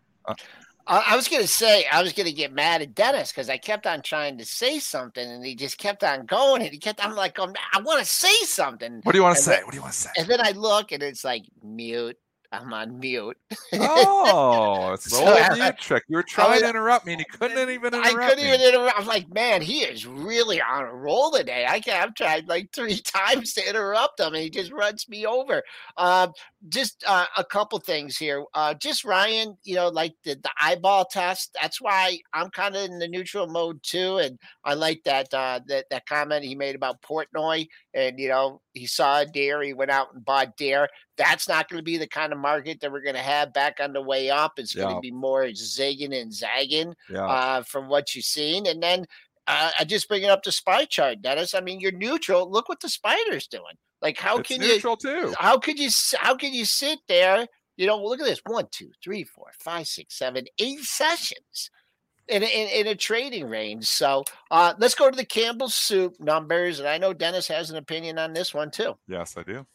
I, 0.86 1.16
was 1.16 1.28
going 1.28 1.42
to 1.42 1.48
say, 1.48 1.84
I 1.92 2.02
was 2.02 2.12
going 2.12 2.26
to 2.26 2.32
get 2.32 2.52
mad 2.52 2.82
at 2.82 2.94
Dennis 2.94 3.30
because 3.30 3.48
I 3.48 3.58
kept 3.58 3.86
on 3.86 4.02
trying 4.02 4.38
to 4.38 4.44
say 4.44 4.78
something 4.78 5.28
and 5.28 5.44
he 5.44 5.54
just 5.54 5.78
kept 5.78 6.02
on 6.02 6.26
going 6.26 6.62
and 6.62 6.70
he 6.70 6.78
kept, 6.78 7.04
I'm 7.04 7.14
like, 7.14 7.38
oh, 7.38 7.52
I 7.72 7.80
want 7.80 8.00
to 8.00 8.06
say 8.06 8.34
something. 8.44 9.00
What 9.04 9.12
do 9.12 9.18
you 9.18 9.22
want 9.22 9.36
to 9.36 9.42
say? 9.42 9.56
Then, 9.56 9.64
what 9.64 9.70
do 9.70 9.76
you 9.76 9.82
want 9.82 9.94
to 9.94 9.98
say? 10.00 10.10
And 10.18 10.28
then 10.28 10.40
I 10.40 10.50
look 10.52 10.92
and 10.92 11.02
it's 11.02 11.24
like 11.24 11.44
mute, 11.62 12.16
I'm 12.52 12.72
on 12.72 12.98
mute. 12.98 13.36
oh, 13.74 14.92
it's 14.92 15.04
the 15.10 15.10
So- 15.10 15.26
old 15.26 15.58
mute 15.58 15.78
trick. 15.78 16.04
You 16.08 16.16
were 16.16 16.22
trying 16.22 16.60
to 16.60 16.68
interrupt 16.68 17.06
me 17.06 17.12
and 17.12 17.20
you 17.20 17.26
couldn't 17.38 17.58
even 17.70 17.94
interrupt 17.94 17.94
me. 18.16 18.24
I 18.24 18.28
couldn't 18.28 18.44
me. 18.44 18.48
even 18.54 18.60
interrupt. 18.60 18.98
I'm 18.98 19.06
like, 19.06 19.32
man, 19.32 19.62
he 19.62 19.80
is 19.82 20.06
really 20.06 20.60
on 20.60 20.82
a 20.82 20.92
roll 20.94 21.30
today. 21.30 21.66
I 21.68 21.80
can't, 21.80 22.02
I've 22.02 22.14
tried 22.14 22.48
like 22.48 22.70
three 22.72 22.98
times 23.04 23.52
to 23.54 23.68
interrupt 23.68 24.18
him, 24.18 24.34
and 24.34 24.42
he 24.42 24.50
just 24.50 24.72
runs 24.72 25.08
me 25.08 25.26
over. 25.26 25.62
Um, 25.96 26.32
just 26.68 27.04
uh, 27.06 27.26
a 27.36 27.44
couple 27.44 27.78
things 27.78 28.16
here. 28.16 28.44
Uh, 28.52 28.74
just 28.74 29.04
Ryan, 29.04 29.56
you 29.62 29.76
know, 29.76 29.88
like 29.88 30.14
the, 30.24 30.34
the 30.34 30.50
eyeball 30.60 31.04
test. 31.04 31.56
That's 31.60 31.80
why 31.80 32.18
I'm 32.34 32.50
kind 32.50 32.74
of 32.76 32.82
in 32.84 32.98
the 32.98 33.08
neutral 33.08 33.46
mode 33.46 33.82
too, 33.82 34.18
and 34.18 34.38
I 34.64 34.74
like 34.74 35.02
that 35.04 35.32
uh, 35.32 35.60
that 35.68 35.86
that 35.90 36.06
comment 36.06 36.44
he 36.44 36.54
made 36.54 36.74
about 36.74 37.00
Portnoy, 37.02 37.66
and 37.94 38.18
you 38.18 38.28
know, 38.28 38.60
he 38.72 38.86
saw 38.86 39.20
a 39.20 39.26
deer, 39.26 39.62
he 39.62 39.72
went 39.72 39.90
out 39.90 40.14
and 40.14 40.24
bought 40.24 40.56
deer. 40.56 40.88
That's 41.16 41.48
not 41.48 41.68
going 41.68 41.78
to 41.78 41.84
be 41.84 41.98
the 41.98 42.06
kind 42.06 42.32
of 42.32 42.38
market 42.38 42.80
that 42.80 42.90
we're 42.92 43.02
going 43.02 43.16
to 43.16 43.20
have 43.20 43.52
back 43.52 43.78
on 43.80 43.92
the 43.92 44.00
way 44.02 44.30
up. 44.30 44.52
It's 44.58 44.74
going 44.74 44.94
to 44.94 45.00
be 45.00 45.10
more 45.10 45.44
zigging 45.46 46.18
and 46.20 46.32
zagging 46.32 46.94
Yeah. 47.08 47.26
uh, 47.26 47.62
from 47.62 47.88
what 47.88 48.14
you've 48.14 48.24
seen. 48.24 48.66
And 48.66 48.82
then 48.82 49.06
uh, 49.46 49.70
I 49.78 49.84
just 49.84 50.08
bring 50.08 50.22
it 50.22 50.30
up 50.30 50.42
to 50.44 50.52
spy 50.52 50.84
chart, 50.84 51.22
Dennis. 51.22 51.54
I 51.54 51.60
mean, 51.60 51.80
you're 51.80 51.92
neutral. 51.92 52.50
Look 52.50 52.68
what 52.68 52.80
the 52.80 52.88
spider's 52.88 53.46
doing. 53.48 53.74
Like, 54.00 54.16
how 54.16 54.38
it's 54.38 54.48
can 54.48 54.60
neutral 54.60 54.96
too. 54.96 55.08
you? 55.08 55.34
How 55.38 55.58
could 55.58 55.78
you? 55.78 55.90
How 56.18 56.34
could 56.36 56.54
you 56.54 56.64
sit 56.64 57.00
there? 57.08 57.46
You 57.76 57.86
know, 57.86 58.02
look 58.02 58.20
at 58.20 58.26
this: 58.26 58.40
one, 58.46 58.66
two, 58.70 58.90
three, 59.02 59.24
four, 59.24 59.46
five, 59.58 59.86
six, 59.86 60.16
seven, 60.16 60.44
eight 60.58 60.80
sessions. 60.80 61.70
In, 62.30 62.42
a- 62.42 62.46
in, 62.46 62.68
in 62.68 62.86
a 62.86 62.94
trading 62.94 63.48
range. 63.48 63.86
So 63.86 64.24
uh, 64.50 64.74
let's 64.78 64.94
go 64.94 65.10
to 65.10 65.16
the 65.16 65.24
Campbell 65.24 65.68
soup 65.68 66.14
numbers. 66.20 66.78
And 66.78 66.88
I 66.88 66.96
know 66.98 67.12
Dennis 67.12 67.48
has 67.48 67.70
an 67.70 67.76
opinion 67.76 68.18
on 68.18 68.32
this 68.32 68.54
one 68.54 68.70
too. 68.70 68.94
Yes, 69.08 69.36
I 69.36 69.42
do. 69.42 69.66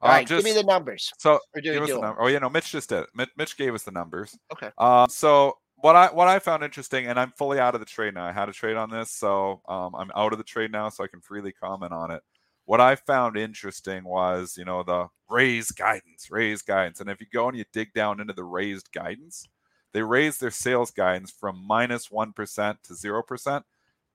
All 0.00 0.10
Uh, 0.10 0.12
right, 0.14 0.28
give 0.28 0.44
me 0.44 0.52
the 0.52 0.62
numbers. 0.62 1.12
So 1.18 1.40
give 1.62 1.82
us 1.82 1.88
the 1.90 2.00
number. 2.00 2.20
Oh, 2.22 2.26
yeah, 2.28 2.38
no, 2.38 2.48
Mitch 2.48 2.70
just 2.70 2.88
did. 2.88 3.00
it. 3.02 3.08
Mitch, 3.14 3.30
Mitch 3.36 3.56
gave 3.56 3.74
us 3.74 3.82
the 3.82 3.90
numbers. 3.90 4.36
Okay. 4.52 4.70
Uh, 4.78 5.06
so 5.08 5.58
what 5.76 5.96
I 5.96 6.06
what 6.08 6.28
I 6.28 6.38
found 6.40 6.62
interesting, 6.64 7.06
and 7.06 7.18
I'm 7.18 7.32
fully 7.38 7.58
out 7.60 7.74
of 7.74 7.80
the 7.80 7.86
trade 7.86 8.14
now. 8.14 8.24
I 8.24 8.32
had 8.32 8.48
a 8.48 8.52
trade 8.52 8.76
on 8.76 8.90
this, 8.90 9.10
so 9.10 9.60
um, 9.68 9.94
I'm 9.96 10.10
out 10.16 10.32
of 10.32 10.38
the 10.38 10.44
trade 10.44 10.72
now, 10.72 10.88
so 10.88 11.04
I 11.04 11.08
can 11.08 11.20
freely 11.20 11.52
comment 11.52 11.92
on 11.92 12.10
it. 12.10 12.22
What 12.64 12.80
I 12.80 12.96
found 12.96 13.36
interesting 13.36 14.04
was, 14.04 14.56
you 14.58 14.64
know, 14.64 14.82
the 14.82 15.06
raised 15.30 15.76
guidance, 15.76 16.28
raised 16.30 16.66
guidance, 16.66 17.00
and 17.00 17.08
if 17.08 17.20
you 17.20 17.26
go 17.32 17.48
and 17.48 17.56
you 17.56 17.64
dig 17.72 17.92
down 17.92 18.20
into 18.20 18.32
the 18.34 18.44
raised 18.44 18.92
guidance, 18.92 19.48
they 19.92 20.02
raised 20.02 20.40
their 20.40 20.50
sales 20.50 20.90
guidance 20.90 21.30
from 21.30 21.56
minus 21.66 21.88
minus 21.88 22.10
one 22.10 22.32
percent 22.32 22.78
to 22.84 22.94
zero 22.94 23.22
percent 23.22 23.64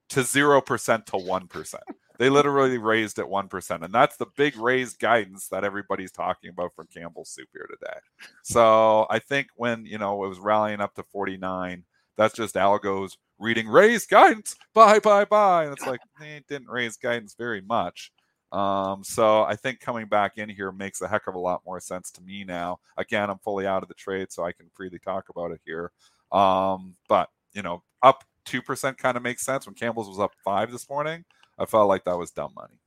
to 0.10 0.24
zero 0.24 0.62
percent 0.62 1.06
to 1.08 1.18
one 1.18 1.48
percent. 1.48 1.84
They 2.20 2.30
literally 2.30 2.78
raised 2.78 3.18
it 3.18 3.28
one 3.28 3.48
percent, 3.48 3.84
and 3.84 3.94
that's 3.94 4.18
the 4.18 4.28
big 4.38 4.56
raised 4.58 5.00
guidance 5.00 5.48
that 5.48 5.64
everybody's 5.64 6.12
talking 6.12 6.52
about 6.52 6.74
for 6.76 6.86
Campbell's 6.86 7.30
Soup 7.30 7.48
here 7.52 7.68
today. 7.70 7.98
So 8.44 9.08
I 9.10 9.20
think 9.20 9.48
when 9.56 9.86
you 9.86 9.98
know 9.98 10.24
it 10.24 10.30
was 10.30 10.40
rallying 10.40 10.82
up 10.82 10.94
to 10.96 11.04
forty 11.04 11.38
nine, 11.38 11.84
that's 12.16 12.36
just 12.36 12.56
algos 12.56 13.18
reading 13.40 13.68
raised 13.68 14.10
guidance, 14.10 14.56
bye, 14.74 15.00
bye, 15.00 15.26
bye. 15.26 15.64
and 15.64 15.74
it's 15.74 15.86
like 15.86 16.00
they 16.20 16.42
didn't 16.48 16.70
raise 16.70 16.98
guidance 16.98 17.36
very 17.38 17.62
much. 17.62 18.12
Um, 18.54 19.04
so 19.04 19.44
I 19.44 19.56
think 19.56 19.80
coming 19.80 20.06
back 20.06 20.38
in 20.38 20.48
here 20.48 20.72
makes 20.72 21.02
a 21.02 21.08
heck 21.08 21.26
of 21.28 21.34
a 21.34 21.40
lot 21.40 21.64
more 21.66 21.80
sense 21.80 22.12
to 22.12 22.22
me 22.22 22.44
now. 22.44 22.80
Again, 22.98 23.32
I'm 23.32 23.40
fully 23.40 23.66
out 23.66 23.82
of 23.82 23.90
the 23.90 23.96
trade, 23.96 24.32
so 24.32 24.44
I 24.44 24.52
can 24.52 24.68
freely 24.76 25.00
talk 25.00 25.30
about 25.30 25.52
it 25.52 25.60
here. 25.66 25.92
Um, 26.32 26.96
but 27.10 27.30
you 27.54 27.64
know, 27.64 27.82
up 28.04 28.24
two 28.46 28.62
percent 28.62 29.00
kind 29.00 29.18
of 29.18 29.24
makes 29.24 29.44
sense. 29.44 29.66
When 29.66 29.74
Campbell's 29.74 30.08
was 30.08 30.20
up 30.20 30.34
five 30.46 30.72
this 30.72 30.88
morning, 30.88 31.26
I 31.58 31.66
felt 31.66 31.90
like 31.90 32.04
that 32.06 32.18
was 32.18 32.30
dumb 32.30 32.54
money. 32.56 32.80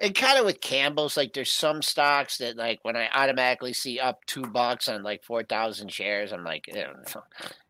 And 0.00 0.14
kind 0.14 0.38
of 0.38 0.44
with 0.44 0.60
Campbell's, 0.60 1.16
like 1.16 1.32
there's 1.32 1.52
some 1.52 1.82
stocks 1.82 2.38
that 2.38 2.56
like 2.56 2.78
when 2.82 2.96
I 2.96 3.08
automatically 3.12 3.72
see 3.72 3.98
up 3.98 4.24
two 4.26 4.42
bucks 4.42 4.88
on 4.88 5.02
like 5.02 5.24
four 5.24 5.42
thousand 5.42 5.90
shares, 5.90 6.32
I'm 6.32 6.44
like, 6.44 6.66
you 6.68 6.74
know, 6.74 7.22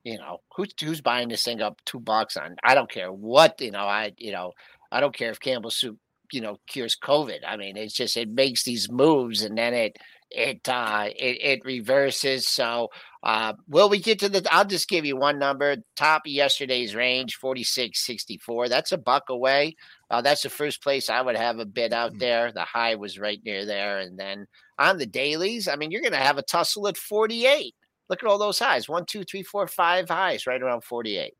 you 0.04 0.18
know, 0.18 0.40
who's 0.54 0.74
who's 0.78 1.00
buying 1.00 1.28
this 1.28 1.42
thing 1.42 1.62
up 1.62 1.80
two 1.86 2.00
bucks 2.00 2.36
on? 2.36 2.56
I 2.62 2.74
don't 2.74 2.90
care 2.90 3.10
what 3.10 3.58
you 3.62 3.70
know. 3.70 3.84
I 3.84 4.12
you 4.18 4.32
know, 4.32 4.52
I 4.92 5.00
don't 5.00 5.16
care 5.16 5.30
if 5.30 5.40
Campbell's 5.40 5.78
soup 5.78 5.98
you 6.32 6.40
know 6.40 6.58
cures 6.66 6.96
COVID. 7.02 7.40
I 7.46 7.56
mean, 7.56 7.76
it's 7.76 7.94
just 7.94 8.16
it 8.16 8.28
makes 8.28 8.64
these 8.64 8.90
moves 8.90 9.42
and 9.42 9.56
then 9.56 9.74
it 9.74 9.96
it 10.30 10.68
uh 10.68 11.08
it, 11.16 11.38
it 11.42 11.64
reverses. 11.64 12.46
So 12.46 12.88
uh 13.22 13.54
will 13.68 13.88
we 13.88 13.98
get 13.98 14.18
to 14.20 14.28
the 14.28 14.46
I'll 14.52 14.64
just 14.64 14.88
give 14.88 15.04
you 15.04 15.16
one 15.16 15.38
number. 15.38 15.76
Top 15.96 16.22
of 16.26 16.32
yesterday's 16.32 16.94
range, 16.94 17.38
46.64. 17.40 18.68
That's 18.68 18.92
a 18.92 18.98
buck 18.98 19.24
away. 19.28 19.76
Uh, 20.10 20.20
that's 20.20 20.42
the 20.42 20.50
first 20.50 20.82
place 20.82 21.08
I 21.08 21.22
would 21.22 21.36
have 21.36 21.58
a 21.60 21.64
bid 21.64 21.92
out 21.92 22.18
there. 22.18 22.50
The 22.52 22.64
high 22.64 22.96
was 22.96 23.18
right 23.18 23.40
near 23.44 23.64
there. 23.64 24.00
And 24.00 24.18
then 24.18 24.46
on 24.78 24.98
the 24.98 25.06
dailies, 25.06 25.68
I 25.68 25.76
mean, 25.76 25.92
you're 25.92 26.00
going 26.00 26.12
to 26.12 26.18
have 26.18 26.36
a 26.36 26.42
tussle 26.42 26.88
at 26.88 26.96
48. 26.96 27.74
Look 28.08 28.24
at 28.24 28.28
all 28.28 28.38
those 28.38 28.58
highs 28.58 28.88
one, 28.88 29.06
two, 29.06 29.22
three, 29.22 29.44
four, 29.44 29.68
five 29.68 30.08
highs 30.08 30.46
right 30.46 30.60
around 30.60 30.82
48. 30.82 31.32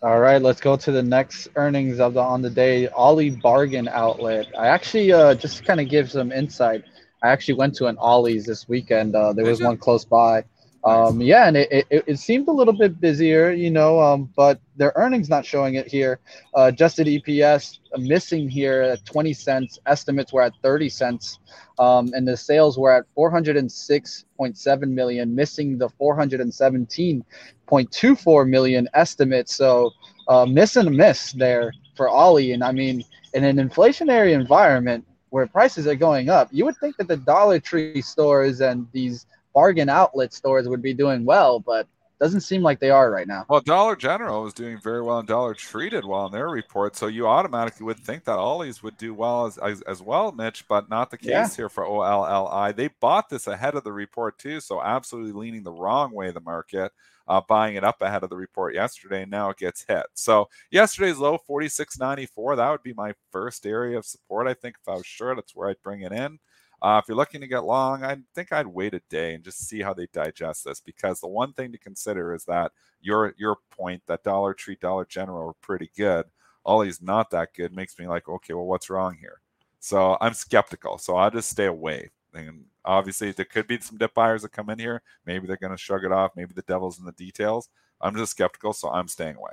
All 0.00 0.20
right, 0.20 0.40
let's 0.40 0.60
go 0.60 0.76
to 0.76 0.92
the 0.92 1.02
next 1.02 1.48
earnings 1.56 1.98
of 1.98 2.14
the 2.14 2.20
on 2.20 2.40
the 2.40 2.50
day. 2.50 2.86
Ollie 2.88 3.30
Bargain 3.30 3.88
Outlet. 3.88 4.46
I 4.56 4.68
actually 4.68 5.12
uh, 5.12 5.34
just 5.34 5.64
kind 5.64 5.80
of 5.80 5.88
give 5.88 6.08
some 6.08 6.30
insight. 6.30 6.84
I 7.20 7.30
actually 7.30 7.54
went 7.54 7.74
to 7.76 7.86
an 7.86 7.98
Ollie's 7.98 8.46
this 8.46 8.68
weekend. 8.68 9.16
Uh, 9.16 9.32
there 9.32 9.44
was 9.44 9.60
one 9.60 9.76
close 9.76 10.04
by. 10.04 10.44
Um, 10.84 11.20
yeah, 11.20 11.48
and 11.48 11.56
it, 11.56 11.86
it, 11.90 12.04
it 12.06 12.18
seemed 12.18 12.46
a 12.48 12.52
little 12.52 12.72
bit 12.72 13.00
busier, 13.00 13.50
you 13.50 13.70
know, 13.70 14.00
um, 14.00 14.32
but 14.36 14.60
their 14.76 14.92
earnings 14.94 15.28
not 15.28 15.44
showing 15.44 15.74
it 15.74 15.88
here. 15.88 16.20
Uh, 16.56 16.70
adjusted 16.72 17.08
EPS 17.08 17.80
missing 17.98 18.48
here 18.48 18.82
at 18.82 19.04
20 19.04 19.32
cents. 19.32 19.80
Estimates 19.86 20.32
were 20.32 20.42
at 20.42 20.52
30 20.62 20.88
cents. 20.88 21.40
Um, 21.78 22.10
and 22.14 22.26
the 22.26 22.36
sales 22.36 22.76
were 22.78 22.92
at 22.92 23.04
406.7 23.16 24.88
million, 24.88 25.34
missing 25.34 25.78
the 25.78 25.88
417.24 25.88 28.48
million 28.48 28.88
estimate. 28.94 29.48
So 29.48 29.90
uh, 30.28 30.46
miss 30.46 30.76
and 30.76 30.88
a 30.88 30.92
miss 30.92 31.32
there 31.32 31.72
for 31.96 32.08
Ollie. 32.08 32.52
And 32.52 32.62
I 32.62 32.70
mean, 32.72 33.02
in 33.34 33.44
an 33.44 33.56
inflationary 33.56 34.32
environment 34.32 35.04
where 35.30 35.46
prices 35.46 35.86
are 35.86 35.94
going 35.94 36.30
up, 36.30 36.48
you 36.50 36.64
would 36.64 36.76
think 36.78 36.96
that 36.96 37.08
the 37.08 37.16
Dollar 37.16 37.58
Tree 37.58 38.00
stores 38.00 38.60
and 38.60 38.86
these 38.92 39.26
bargain 39.54 39.88
outlet 39.88 40.32
stores 40.32 40.68
would 40.68 40.82
be 40.82 40.94
doing 40.94 41.24
well, 41.24 41.60
but 41.60 41.86
doesn't 42.20 42.40
seem 42.40 42.62
like 42.62 42.80
they 42.80 42.90
are 42.90 43.12
right 43.12 43.28
now. 43.28 43.46
Well, 43.48 43.60
Dollar 43.60 43.94
General 43.94 44.42
was 44.42 44.52
doing 44.52 44.80
very 44.82 45.02
well, 45.02 45.20
and 45.20 45.28
Dollar 45.28 45.54
Tree 45.54 45.88
did 45.88 46.04
well 46.04 46.26
in 46.26 46.32
their 46.32 46.48
report. 46.48 46.96
So 46.96 47.06
you 47.06 47.28
automatically 47.28 47.84
would 47.86 48.00
think 48.00 48.24
that 48.24 48.38
Ollie's 48.38 48.82
would 48.82 48.96
do 48.96 49.14
well 49.14 49.46
as, 49.46 49.56
as, 49.58 49.82
as 49.82 50.02
well, 50.02 50.32
Mitch, 50.32 50.66
but 50.68 50.90
not 50.90 51.10
the 51.12 51.16
case 51.16 51.28
Yeah. 51.28 51.48
here 51.48 51.68
for 51.68 51.84
OLLI. 51.84 52.72
They 52.74 52.88
bought 53.00 53.28
this 53.28 53.46
ahead 53.46 53.76
of 53.76 53.84
the 53.84 53.92
report 53.92 54.36
too, 54.38 54.58
so 54.60 54.82
absolutely 54.82 55.30
leaning 55.32 55.62
the 55.62 55.72
wrong 55.72 56.12
way 56.12 56.32
the 56.32 56.40
market, 56.40 56.90
uh, 57.28 57.40
buying 57.48 57.76
it 57.76 57.84
up 57.84 58.02
ahead 58.02 58.24
of 58.24 58.30
the 58.30 58.36
report 58.36 58.74
yesterday, 58.74 59.22
and 59.22 59.30
now 59.30 59.50
it 59.50 59.56
gets 59.58 59.84
hit. 59.86 60.06
So 60.14 60.48
yesterday's 60.72 61.18
low, 61.18 61.38
46.94, 61.48 62.56
that 62.56 62.70
would 62.70 62.82
be 62.82 62.94
my 62.94 63.12
first 63.30 63.64
area 63.64 63.96
of 63.96 64.04
support. 64.04 64.48
I 64.48 64.54
think 64.54 64.74
if 64.82 64.88
I 64.88 64.96
was 64.96 65.06
sure, 65.06 65.36
that's 65.36 65.54
where 65.54 65.68
I'd 65.70 65.82
bring 65.84 66.00
it 66.02 66.10
in. 66.12 66.40
Uh, 66.80 67.00
if 67.02 67.08
you're 67.08 67.16
looking 67.16 67.40
to 67.40 67.46
get 67.46 67.64
long, 67.64 68.04
I 68.04 68.16
think 68.34 68.52
I'd 68.52 68.66
wait 68.66 68.94
a 68.94 69.00
day 69.08 69.34
and 69.34 69.42
just 69.42 69.68
see 69.68 69.80
how 69.80 69.92
they 69.92 70.06
digest 70.12 70.64
this. 70.64 70.80
Because 70.80 71.20
the 71.20 71.28
one 71.28 71.52
thing 71.52 71.72
to 71.72 71.78
consider 71.78 72.34
is 72.34 72.44
that 72.44 72.72
your 73.00 73.34
your 73.36 73.56
point 73.70 74.02
that 74.06 74.22
Dollar 74.22 74.54
Tree, 74.54 74.76
Dollar 74.80 75.04
General 75.04 75.48
are 75.48 75.54
pretty 75.60 75.90
good. 75.96 76.26
Ollie's 76.64 77.00
not 77.02 77.30
that 77.30 77.54
good 77.54 77.74
makes 77.74 77.98
me 77.98 78.06
like, 78.06 78.28
okay, 78.28 78.54
well, 78.54 78.66
what's 78.66 78.90
wrong 78.90 79.16
here? 79.18 79.40
So 79.80 80.16
I'm 80.20 80.34
skeptical. 80.34 80.98
So 80.98 81.16
I'll 81.16 81.30
just 81.30 81.50
stay 81.50 81.66
away. 81.66 82.10
And 82.34 82.64
obviously, 82.84 83.32
there 83.32 83.44
could 83.44 83.66
be 83.66 83.80
some 83.80 83.98
dip 83.98 84.14
buyers 84.14 84.42
that 84.42 84.52
come 84.52 84.70
in 84.70 84.78
here. 84.78 85.02
Maybe 85.24 85.46
they're 85.46 85.56
going 85.56 85.72
to 85.72 85.78
shrug 85.78 86.04
it 86.04 86.12
off. 86.12 86.32
Maybe 86.36 86.52
the 86.54 86.62
devil's 86.62 86.98
in 86.98 87.04
the 87.04 87.12
details. 87.12 87.68
I'm 88.00 88.14
just 88.14 88.32
skeptical, 88.32 88.72
so 88.72 88.90
I'm 88.90 89.08
staying 89.08 89.36
away. 89.36 89.52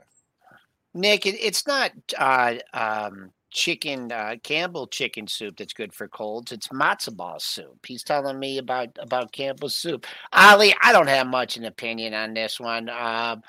Nick, 0.94 1.26
it, 1.26 1.36
it's 1.42 1.66
not 1.68 1.92
uh, 2.18 2.56
um, 2.74 3.32
chicken 3.56 4.12
uh, 4.12 4.36
Campbell 4.44 4.86
chicken 4.86 5.28
soup 5.28 5.56
that's 5.58 5.74
good 5.74 5.94
for 5.94 6.10
colds. 6.10 6.52
It's 6.52 6.68
matzo 6.68 7.16
ball 7.16 7.40
soup. 7.40 7.86
He's 7.88 8.04
telling 8.04 8.38
me 8.38 8.58
about 8.58 8.90
about 9.00 9.32
Campbell's 9.32 9.76
soup. 9.76 10.06
Ollie, 10.34 10.76
I 10.84 10.92
don't 10.92 11.08
have 11.08 11.26
much 11.26 11.56
an 11.56 11.64
opinion 11.64 12.14
on 12.14 12.34
this 12.34 12.60
one. 12.60 12.90
Um, 12.90 13.42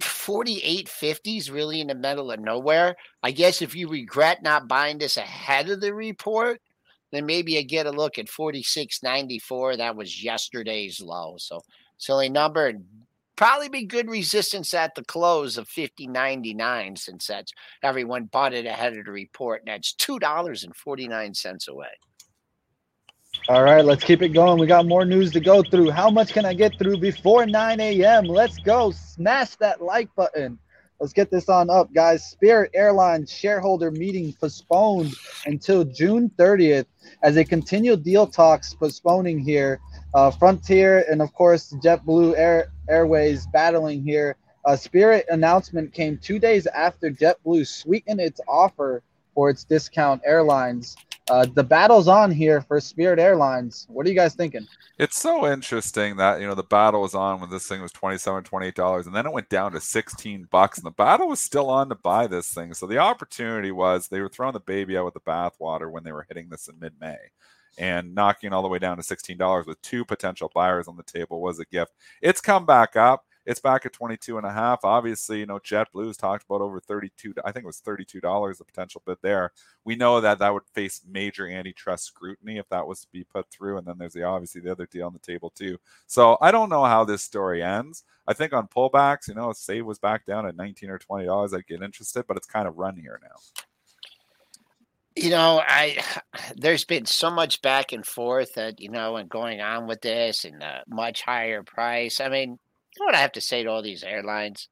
4850 0.00 1.36
is 1.36 1.50
really 1.52 1.80
in 1.80 1.86
the 1.86 1.94
middle 1.94 2.32
of 2.32 2.40
nowhere. 2.40 2.96
I 3.22 3.30
guess 3.30 3.62
if 3.62 3.76
you 3.76 3.88
regret 3.88 4.42
not 4.42 4.66
buying 4.66 4.98
this 4.98 5.16
ahead 5.16 5.70
of 5.70 5.80
the 5.80 5.94
report, 5.94 6.60
then 7.12 7.24
maybe 7.24 7.56
I 7.56 7.62
get 7.62 7.86
a 7.86 7.92
look 7.92 8.18
at 8.18 8.28
4694. 8.28 9.76
That 9.76 9.94
was 9.94 10.22
yesterday's 10.22 11.00
low. 11.00 11.36
So 11.38 11.60
silly 11.96 12.28
number 12.28 12.72
probably 13.36 13.68
be 13.68 13.84
good 13.84 14.08
resistance 14.08 14.74
at 14.74 14.94
the 14.94 15.04
close 15.04 15.58
of 15.58 15.68
50.99 15.68 16.98
since 16.98 17.26
that's 17.26 17.52
everyone 17.82 18.24
bought 18.24 18.54
it 18.54 18.66
ahead 18.66 18.96
of 18.96 19.04
the 19.04 19.10
report 19.10 19.62
and 19.64 19.74
that's 19.74 19.94
$2.49 19.94 21.68
away. 21.68 21.86
All 23.48 23.62
right, 23.62 23.84
let's 23.84 24.04
keep 24.04 24.22
it 24.22 24.28
going. 24.28 24.58
We 24.60 24.66
got 24.66 24.86
more 24.86 25.04
news 25.04 25.32
to 25.32 25.40
go 25.40 25.62
through. 25.62 25.90
How 25.90 26.08
much 26.08 26.32
can 26.32 26.44
I 26.44 26.54
get 26.54 26.78
through 26.78 26.98
before 26.98 27.44
9 27.44 27.80
a.m.? 27.80 28.24
Let's 28.24 28.58
go. 28.58 28.92
Smash 28.92 29.56
that 29.56 29.82
like 29.82 30.08
button. 30.14 30.58
Let's 31.00 31.12
get 31.12 31.30
this 31.30 31.48
on 31.48 31.68
up, 31.68 31.92
guys. 31.92 32.24
Spirit 32.24 32.70
Airlines 32.72 33.30
shareholder 33.30 33.90
meeting 33.90 34.32
postponed 34.40 35.12
until 35.44 35.84
June 35.84 36.30
30th 36.38 36.86
as 37.22 37.34
they 37.34 37.44
continue 37.44 37.96
deal 37.96 38.26
talks 38.26 38.72
postponing 38.72 39.38
here. 39.38 39.80
uh, 40.14 40.30
Frontier 40.30 41.04
and 41.10 41.20
of 41.20 41.32
course 41.34 41.74
JetBlue 41.84 42.38
Air 42.38 42.68
Airways 42.88 43.46
battling 43.48 44.02
here. 44.02 44.36
A 44.66 44.76
Spirit 44.76 45.26
announcement 45.28 45.92
came 45.92 46.18
two 46.18 46.38
days 46.38 46.66
after 46.66 47.10
JetBlue 47.10 47.66
sweetened 47.66 48.20
its 48.20 48.40
offer 48.48 49.02
for 49.34 49.50
its 49.50 49.64
discount 49.64 50.22
airlines. 50.24 50.96
Uh, 51.30 51.46
the 51.54 51.64
battle's 51.64 52.06
on 52.06 52.30
here 52.30 52.60
for 52.60 52.78
Spirit 52.80 53.18
Airlines. 53.18 53.86
What 53.88 54.06
are 54.06 54.10
you 54.10 54.14
guys 54.14 54.34
thinking? 54.34 54.66
It's 54.98 55.20
so 55.20 55.50
interesting 55.50 56.16
that 56.16 56.40
you 56.40 56.46
know 56.46 56.54
the 56.54 56.62
battle 56.62 57.00
was 57.00 57.14
on 57.14 57.40
when 57.40 57.50
this 57.50 57.66
thing 57.66 57.80
was 57.80 57.92
27 57.92 58.44
28 58.44 58.74
dollars 58.74 59.06
and 59.06 59.16
then 59.16 59.26
it 59.26 59.32
went 59.32 59.48
down 59.48 59.72
to 59.72 59.80
16 59.80 60.48
bucks 60.50 60.78
and 60.78 60.86
the 60.86 60.90
battle 60.90 61.28
was 61.28 61.40
still 61.40 61.70
on 61.70 61.88
to 61.88 61.94
buy 61.94 62.26
this 62.26 62.52
thing. 62.52 62.74
So 62.74 62.86
the 62.86 62.98
opportunity 62.98 63.72
was 63.72 64.06
they 64.06 64.20
were 64.20 64.28
throwing 64.28 64.52
the 64.52 64.60
baby 64.60 64.96
out 64.96 65.06
with 65.06 65.14
the 65.14 65.20
bathwater 65.20 65.90
when 65.90 66.04
they 66.04 66.12
were 66.12 66.26
hitting 66.28 66.48
this 66.50 66.68
in 66.68 66.78
mid-May 66.78 67.16
and 67.78 68.14
knocking 68.14 68.52
all 68.52 68.62
the 68.62 68.68
way 68.68 68.78
down 68.78 68.96
to 68.96 69.02
$16 69.02 69.66
with 69.66 69.80
two 69.82 70.04
potential 70.04 70.50
buyers 70.54 70.88
on 70.88 70.96
the 70.96 71.02
table 71.02 71.40
was 71.40 71.58
a 71.58 71.64
gift. 71.66 71.92
It's 72.22 72.40
come 72.40 72.66
back 72.66 72.96
up. 72.96 73.24
It's 73.46 73.60
back 73.60 73.84
at 73.84 73.92
22 73.92 74.38
and 74.38 74.46
a 74.46 74.52
half. 74.52 74.84
Obviously, 74.84 75.40
you 75.40 75.46
know, 75.46 75.58
JetBlue's 75.58 76.16
talked 76.16 76.44
about 76.48 76.62
over 76.62 76.80
32. 76.80 77.34
I 77.44 77.52
think 77.52 77.64
it 77.64 77.66
was 77.66 77.80
$32 77.80 78.56
the 78.56 78.64
potential 78.64 79.02
bid 79.04 79.18
there. 79.20 79.52
We 79.84 79.96
know 79.96 80.20
that 80.20 80.38
that 80.38 80.52
would 80.52 80.62
face 80.72 81.02
major 81.06 81.46
antitrust 81.46 82.04
scrutiny 82.04 82.56
if 82.56 82.68
that 82.70 82.86
was 82.86 83.02
to 83.02 83.08
be 83.12 83.24
put 83.24 83.50
through. 83.50 83.76
And 83.76 83.86
then 83.86 83.98
there's 83.98 84.14
the 84.14 84.22
obviously 84.22 84.62
the 84.62 84.72
other 84.72 84.86
deal 84.86 85.06
on 85.06 85.12
the 85.12 85.18
table 85.18 85.50
too. 85.50 85.76
So 86.06 86.38
I 86.40 86.50
don't 86.52 86.70
know 86.70 86.84
how 86.84 87.04
this 87.04 87.22
story 87.22 87.62
ends. 87.62 88.04
I 88.26 88.32
think 88.32 88.54
on 88.54 88.66
pullbacks, 88.66 89.28
you 89.28 89.34
know, 89.34 89.52
Save 89.52 89.84
was 89.84 89.98
back 89.98 90.24
down 90.24 90.46
at 90.46 90.56
19 90.56 90.88
or 90.88 90.98
20 90.98 91.26
dollars, 91.26 91.52
I'd 91.52 91.66
get 91.66 91.82
interested, 91.82 92.26
but 92.26 92.38
it's 92.38 92.46
kind 92.46 92.66
of 92.66 92.78
run 92.78 92.96
here 92.96 93.20
now. 93.22 93.63
You 95.24 95.30
know, 95.30 95.62
I 95.66 96.04
there's 96.54 96.84
been 96.84 97.06
so 97.06 97.30
much 97.30 97.62
back 97.62 97.92
and 97.92 98.04
forth 98.04 98.54
that 98.54 98.78
you 98.78 98.90
know, 98.90 99.16
and 99.16 99.28
going 99.28 99.62
on 99.62 99.86
with 99.86 100.02
this, 100.02 100.44
and 100.44 100.62
a 100.62 100.82
much 100.86 101.22
higher 101.22 101.62
price. 101.62 102.20
I 102.20 102.28
mean, 102.28 102.50
you 102.50 103.00
know 103.00 103.06
what 103.06 103.14
I 103.14 103.20
have 103.20 103.32
to 103.32 103.40
say 103.40 103.62
to 103.62 103.70
all 103.70 103.82
these 103.82 104.04
airlines? 104.04 104.68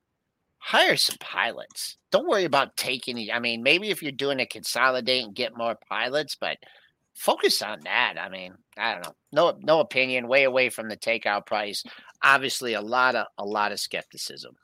Hire 0.58 0.96
some 0.98 1.16
pilots. 1.20 1.96
Don't 2.10 2.28
worry 2.28 2.44
about 2.44 2.76
taking. 2.76 3.30
I 3.32 3.38
mean, 3.38 3.62
maybe 3.62 3.88
if 3.88 4.02
you're 4.02 4.12
doing 4.12 4.40
a 4.40 4.46
consolidate 4.46 5.24
and 5.24 5.34
get 5.34 5.56
more 5.56 5.78
pilots, 5.88 6.36
but 6.38 6.58
focus 7.14 7.62
on 7.62 7.80
that. 7.84 8.16
I 8.20 8.28
mean, 8.28 8.52
I 8.76 8.92
don't 8.92 9.06
know. 9.06 9.14
No, 9.32 9.58
no 9.62 9.80
opinion. 9.80 10.28
Way 10.28 10.44
away 10.44 10.68
from 10.68 10.90
the 10.90 10.98
takeout 10.98 11.46
price. 11.46 11.82
Obviously, 12.22 12.74
a 12.74 12.82
lot 12.82 13.14
of 13.14 13.26
a 13.38 13.44
lot 13.46 13.72
of 13.72 13.80
skepticism. 13.80 14.54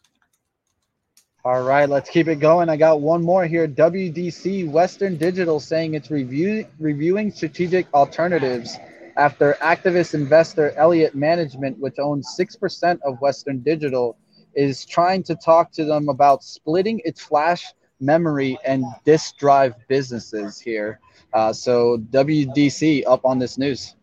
All 1.45 1.63
right, 1.63 1.89
let's 1.89 2.11
keep 2.11 2.27
it 2.27 2.41
going. 2.41 2.69
I 2.69 2.77
got 2.77 3.01
one 3.01 3.23
more 3.23 3.47
here. 3.47 3.69
WDC 3.69 4.69
Western 4.69 5.17
Digital 5.17 5.61
saying 5.61 5.95
it's 5.95 6.11
review, 6.11 6.67
reviewing 6.81 7.31
strategic 7.31 7.87
alternatives 7.95 8.77
after 9.17 9.57
activist 9.61 10.15
investor 10.15 10.73
Elliott 10.73 11.15
Management, 11.15 11.79
which 11.79 12.01
owns 12.01 12.37
6% 12.37 12.99
of 13.03 13.21
Western 13.21 13.61
Digital, 13.61 14.19
is 14.55 14.85
trying 14.85 15.23
to 15.23 15.37
talk 15.37 15.71
to 15.73 15.85
them 15.85 16.09
about 16.09 16.43
splitting 16.43 17.01
its 17.05 17.23
flash 17.23 17.67
memory 18.01 18.59
and 18.67 18.85
disk 19.05 19.37
drive 19.39 19.75
businesses 19.87 20.59
here. 20.59 20.99
Uh, 21.33 21.53
so 21.53 21.99
WDC 22.11 23.05
up 23.07 23.25
on 23.25 23.39
this 23.39 23.59
news. 23.59 23.95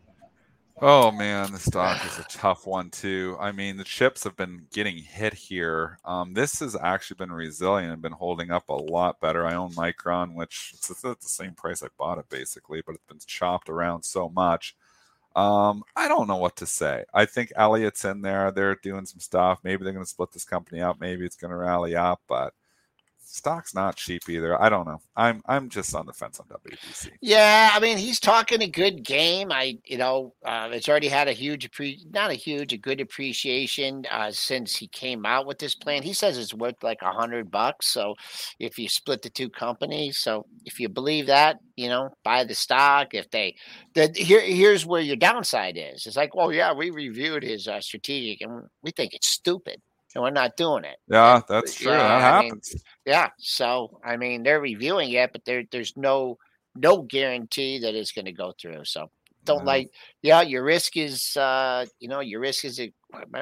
Oh 0.82 1.10
man, 1.12 1.54
the 1.54 1.60
stock 1.60 2.06
is 2.06 2.20
a 2.20 2.24
tough 2.24 2.68
one 2.68 2.90
too. 2.90 3.38
I 3.40 3.52
mean, 3.54 3.78
the 3.78 3.84
chips 3.86 4.26
have 4.26 4.36
been 4.36 4.68
getting 4.74 4.98
hit 4.98 5.34
here. 5.34 6.00
Um, 6.04 6.34
this 6.34 6.60
has 6.60 6.76
actually 6.76 7.16
been 7.16 7.32
resilient 7.32 7.94
and 7.94 8.02
been 8.02 8.12
holding 8.12 8.52
up 8.52 8.68
a 8.68 8.74
lot 8.74 9.22
better. 9.22 9.46
I 9.46 9.56
own 9.56 9.72
Micron, 9.74 10.34
which 10.36 10.72
it's 10.74 10.90
at 11.06 11.22
the 11.22 11.30
same 11.30 11.54
price 11.54 11.82
I 11.82 11.88
bought 11.98 12.18
it 12.18 12.28
basically, 12.30 12.82
but 12.86 12.96
it's 12.96 13.06
been 13.08 13.20
chopped 13.26 13.70
around 13.70 14.04
so 14.04 14.28
much. 14.30 14.76
Um, 15.36 15.84
I 15.96 16.08
don't 16.10 16.28
know 16.28 16.38
what 16.38 16.58
to 16.58 16.66
say. 16.68 17.06
I 17.14 17.26
think 17.26 17.54
Elliott's 17.58 18.06
in 18.06 18.22
there. 18.22 18.52
They're 18.52 18.76
doing 18.76 19.06
some 19.06 19.20
stuff. 19.22 19.60
Maybe 19.64 19.84
they're 19.84 19.94
going 19.94 20.06
to 20.06 20.10
split 20.10 20.32
this 20.34 20.46
company 20.46 20.82
up. 20.82 21.00
Maybe 21.00 21.26
it's 21.26 21.38
going 21.38 21.52
to 21.52 21.58
rally 21.58 21.96
up, 21.96 22.22
but 22.28 22.54
stock's 23.26 23.74
not 23.74 23.96
cheap 23.96 24.30
either. 24.30 24.62
I 24.62 24.70
don't 24.70 24.86
know. 24.86 25.02
I'm 25.16 25.42
I'm 25.46 25.70
just 25.70 25.94
on 25.96 26.06
the 26.06 26.14
fence 26.14 26.40
on 26.40 26.48
WDC. 26.48 27.12
Yeah, 27.22 27.72
I 27.74 27.80
mean 27.80 27.98
he's 27.98 28.20
talking 28.20 28.62
a 28.62 28.68
good 28.68 29.04
game. 29.04 29.52
I 29.52 29.78
you 29.86 29.98
know 29.98 30.34
uh, 30.46 30.70
it's 30.72 30.88
already 30.88 31.08
had 31.08 31.28
a 31.28 31.34
huge 31.34 31.70
not 32.12 32.32
a 32.32 32.36
huge 32.36 32.74
a 32.74 32.78
good 32.78 33.02
appreciation 33.02 34.06
uh, 34.12 34.32
since 34.32 34.76
he 34.76 34.88
came 34.88 35.26
out 35.26 35.46
with 35.46 35.60
this 35.60 35.76
plan. 35.76 36.04
He 36.04 36.14
says 36.14 36.38
it's 36.38 36.54
worth 36.54 36.84
like 36.84 37.02
a 37.02 37.12
hundred 37.12 37.52
bucks. 37.52 37.88
So 37.88 38.16
if 38.60 38.78
you 38.80 38.88
split 38.88 39.22
the 39.22 39.30
two 39.30 39.50
companies, 39.50 40.18
so 40.18 40.46
if 40.66 40.80
you 40.80 40.90
believe 40.90 41.28
that, 41.28 41.60
you 41.76 41.90
know, 41.90 42.10
buy 42.24 42.44
the 42.44 42.56
stock. 42.56 43.14
If 43.14 43.30
they 43.32 43.56
that 43.96 44.16
here 44.16 44.42
here's 44.42 44.86
where 44.86 45.02
your 45.02 45.16
downside 45.16 45.78
is. 45.78 46.06
It's 46.06 46.18
like, 46.18 46.36
well, 46.36 46.52
yeah, 46.52 46.74
we 46.74 46.90
reviewed 46.90 47.44
his 47.44 47.68
uh, 47.68 47.82
strategic 47.82 48.42
and 48.42 48.64
we 48.84 48.92
think 48.92 49.14
it's 49.14 49.28
stupid 49.28 49.82
and 50.16 50.24
we're 50.24 50.32
not 50.32 50.58
doing 50.58 50.86
it. 50.86 50.98
Yeah, 51.08 51.42
that's 51.48 51.76
true. 51.76 51.92
Yeah, 51.92 51.98
that 51.98 52.22
happens. 52.22 52.74
Mean, 52.74 52.82
yeah. 53.06 53.30
So 53.38 54.00
I 54.04 54.18
mean, 54.18 54.44
they're 54.44 54.62
reviewing 54.62 55.12
it, 55.12 55.32
but 55.32 55.46
there 55.46 55.64
there's 55.72 55.96
no 55.96 56.38
no 56.76 57.04
guarantee 57.04 57.80
that 57.80 57.94
it's 57.94 58.12
going 58.12 58.26
to 58.26 58.32
go 58.32 58.54
through. 58.60 58.86
So 58.86 59.10
don't 59.46 59.66
like 59.66 59.92
yeah 60.22 60.42
your 60.42 60.64
risk 60.64 60.98
is 60.98 61.38
uh 61.38 61.86
you 62.00 62.08
know 62.08 62.20
your 62.20 62.40
risk 62.40 62.66
is 62.66 62.82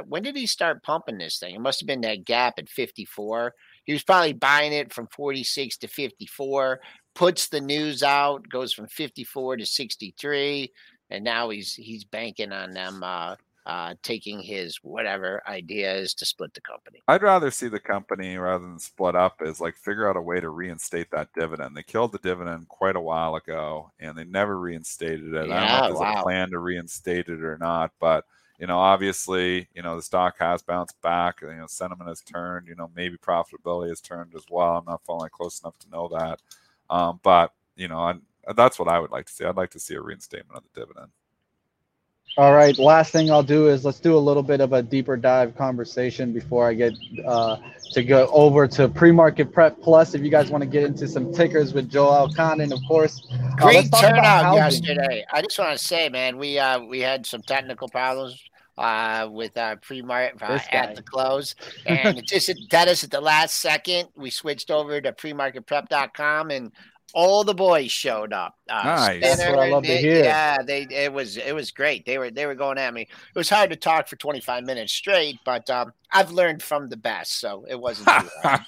when 0.07 0.21
did 0.21 0.35
he 0.35 0.45
start 0.45 0.83
pumping 0.83 1.17
this 1.17 1.39
thing 1.39 1.55
it 1.55 1.61
must 1.61 1.79
have 1.79 1.87
been 1.87 2.01
that 2.01 2.25
gap 2.25 2.55
at 2.57 2.69
54 2.69 3.53
he 3.85 3.93
was 3.93 4.03
probably 4.03 4.33
buying 4.33 4.73
it 4.73 4.93
from 4.93 5.07
46 5.07 5.77
to 5.77 5.87
54 5.87 6.79
puts 7.15 7.47
the 7.47 7.61
news 7.61 8.03
out 8.03 8.47
goes 8.49 8.73
from 8.73 8.87
54 8.87 9.57
to 9.57 9.65
63 9.65 10.71
and 11.09 11.23
now 11.23 11.49
he's 11.49 11.73
he's 11.73 12.03
banking 12.03 12.51
on 12.51 12.71
them 12.71 13.01
uh 13.03 13.35
uh, 13.65 13.95
taking 14.03 14.41
his 14.41 14.77
whatever 14.83 15.41
ideas 15.47 16.13
to 16.13 16.25
split 16.25 16.53
the 16.53 16.61
company. 16.61 17.01
I'd 17.07 17.23
rather 17.23 17.49
see 17.49 17.69
the 17.69 17.79
company 17.79 18.37
rather 18.37 18.65
than 18.65 18.79
split 18.79 19.15
up 19.15 19.41
is 19.41 19.61
like 19.61 19.75
figure 19.75 20.09
out 20.09 20.17
a 20.17 20.21
way 20.21 20.39
to 20.39 20.49
reinstate 20.49 21.09
that 21.11 21.29
dividend. 21.33 21.75
They 21.75 21.83
killed 21.83 22.11
the 22.11 22.19
dividend 22.19 22.67
quite 22.67 22.95
a 22.95 23.01
while 23.01 23.35
ago 23.35 23.91
and 23.99 24.17
they 24.17 24.25
never 24.25 24.59
reinstated 24.59 25.33
it. 25.33 25.47
Yeah, 25.47 25.55
I 25.55 25.59
don't 25.59 25.67
know 25.67 25.75
if 25.75 25.99
there's 25.99 26.13
wow. 26.13 26.19
a 26.19 26.23
plan 26.23 26.49
to 26.51 26.59
reinstate 26.59 27.29
it 27.29 27.43
or 27.43 27.57
not, 27.57 27.91
but 27.99 28.25
you 28.59 28.67
know, 28.67 28.79
obviously, 28.79 29.67
you 29.73 29.81
know, 29.81 29.95
the 29.95 30.01
stock 30.01 30.35
has 30.39 30.61
bounced 30.61 31.01
back. 31.01 31.41
You 31.41 31.53
know, 31.53 31.67
sentiment 31.67 32.07
has 32.07 32.21
turned. 32.21 32.67
You 32.67 32.75
know, 32.75 32.91
maybe 32.95 33.17
profitability 33.17 33.89
has 33.89 33.99
turned 33.99 34.35
as 34.35 34.45
well. 34.49 34.77
I'm 34.77 34.85
not 34.85 35.03
following 35.05 35.31
close 35.31 35.59
enough 35.61 35.77
to 35.79 35.89
know 35.89 36.07
that, 36.09 36.39
um, 36.89 37.19
but 37.23 37.51
you 37.75 37.87
know, 37.87 37.99
I, 37.99 38.13
that's 38.55 38.77
what 38.77 38.87
I 38.87 38.99
would 38.99 39.11
like 39.11 39.25
to 39.25 39.33
see. 39.33 39.45
I'd 39.45 39.57
like 39.57 39.71
to 39.71 39.79
see 39.79 39.95
a 39.95 40.01
reinstatement 40.01 40.57
of 40.57 40.63
the 40.63 40.79
dividend. 40.79 41.11
All 42.35 42.53
right. 42.53 42.75
Last 42.79 43.11
thing 43.11 43.29
I'll 43.29 43.43
do 43.43 43.67
is 43.67 43.85
let's 43.85 43.99
do 43.99 44.17
a 44.17 44.19
little 44.19 44.41
bit 44.41 44.59
of 44.59 44.73
a 44.73 44.81
deeper 44.81 45.15
dive 45.15 45.55
conversation 45.55 46.33
before 46.33 46.67
I 46.67 46.73
get 46.73 46.93
uh, 47.25 47.57
to 47.91 48.03
go 48.03 48.27
over 48.33 48.67
to 48.69 48.89
pre-market 48.89 49.53
prep 49.53 49.79
plus. 49.81 50.15
If 50.15 50.23
you 50.23 50.31
guys 50.31 50.49
want 50.49 50.63
to 50.63 50.69
get 50.69 50.83
into 50.83 51.07
some 51.07 51.31
tickers 51.31 51.73
with 51.73 51.91
Joel 51.91 52.27
Elconin, 52.27 52.73
of 52.73 52.79
course. 52.87 53.21
Uh, 53.31 53.55
Great 53.57 53.89
turnout 54.01 54.55
yesterday. 54.55 55.23
I 55.31 55.43
just 55.43 55.59
want 55.59 55.77
to 55.77 55.83
say, 55.83 56.09
man, 56.09 56.37
we 56.37 56.57
uh, 56.57 56.79
we 56.79 57.01
had 57.01 57.27
some 57.27 57.43
technical 57.43 57.87
problems 57.87 58.41
uh, 58.79 59.27
with 59.31 59.55
uh, 59.55 59.75
pre-market 59.77 60.41
uh, 60.41 60.59
at 60.71 60.95
the 60.95 61.03
close, 61.03 61.53
and 61.85 62.17
it 62.17 62.25
just 62.27 62.51
dead 62.69 62.87
us 62.87 63.03
at 63.03 63.11
the 63.11 63.21
last 63.21 63.59
second. 63.59 64.09
We 64.15 64.31
switched 64.31 64.71
over 64.71 64.99
to 64.99 65.13
premarketprep.com 65.13 66.49
and 66.49 66.71
all 67.13 67.43
the 67.43 67.53
boys 67.53 67.91
showed 67.91 68.33
up. 68.33 68.55
Uh, 68.69 68.83
nice. 68.83 69.21
That's 69.21 69.49
what 69.49 69.59
I 69.59 69.69
love 69.69 69.83
to 69.83 69.97
hear. 69.97 70.23
Yeah, 70.23 70.61
they 70.63 70.87
it 70.89 71.13
was 71.13 71.37
it 71.37 71.53
was 71.53 71.71
great. 71.71 72.05
They 72.05 72.17
were 72.17 72.31
they 72.31 72.45
were 72.45 72.55
going 72.55 72.77
at 72.77 72.93
me. 72.93 73.01
It 73.03 73.37
was 73.37 73.49
hard 73.49 73.69
to 73.69 73.75
talk 73.75 74.07
for 74.07 74.15
25 74.15 74.63
minutes 74.63 74.93
straight, 74.93 75.39
but 75.45 75.69
um, 75.69 75.93
I've 76.11 76.31
learned 76.31 76.63
from 76.63 76.89
the 76.89 76.97
best, 76.97 77.39
so 77.39 77.65
it 77.69 77.79
wasn't 77.79 78.07
too 78.07 78.29
hard. 78.43 78.61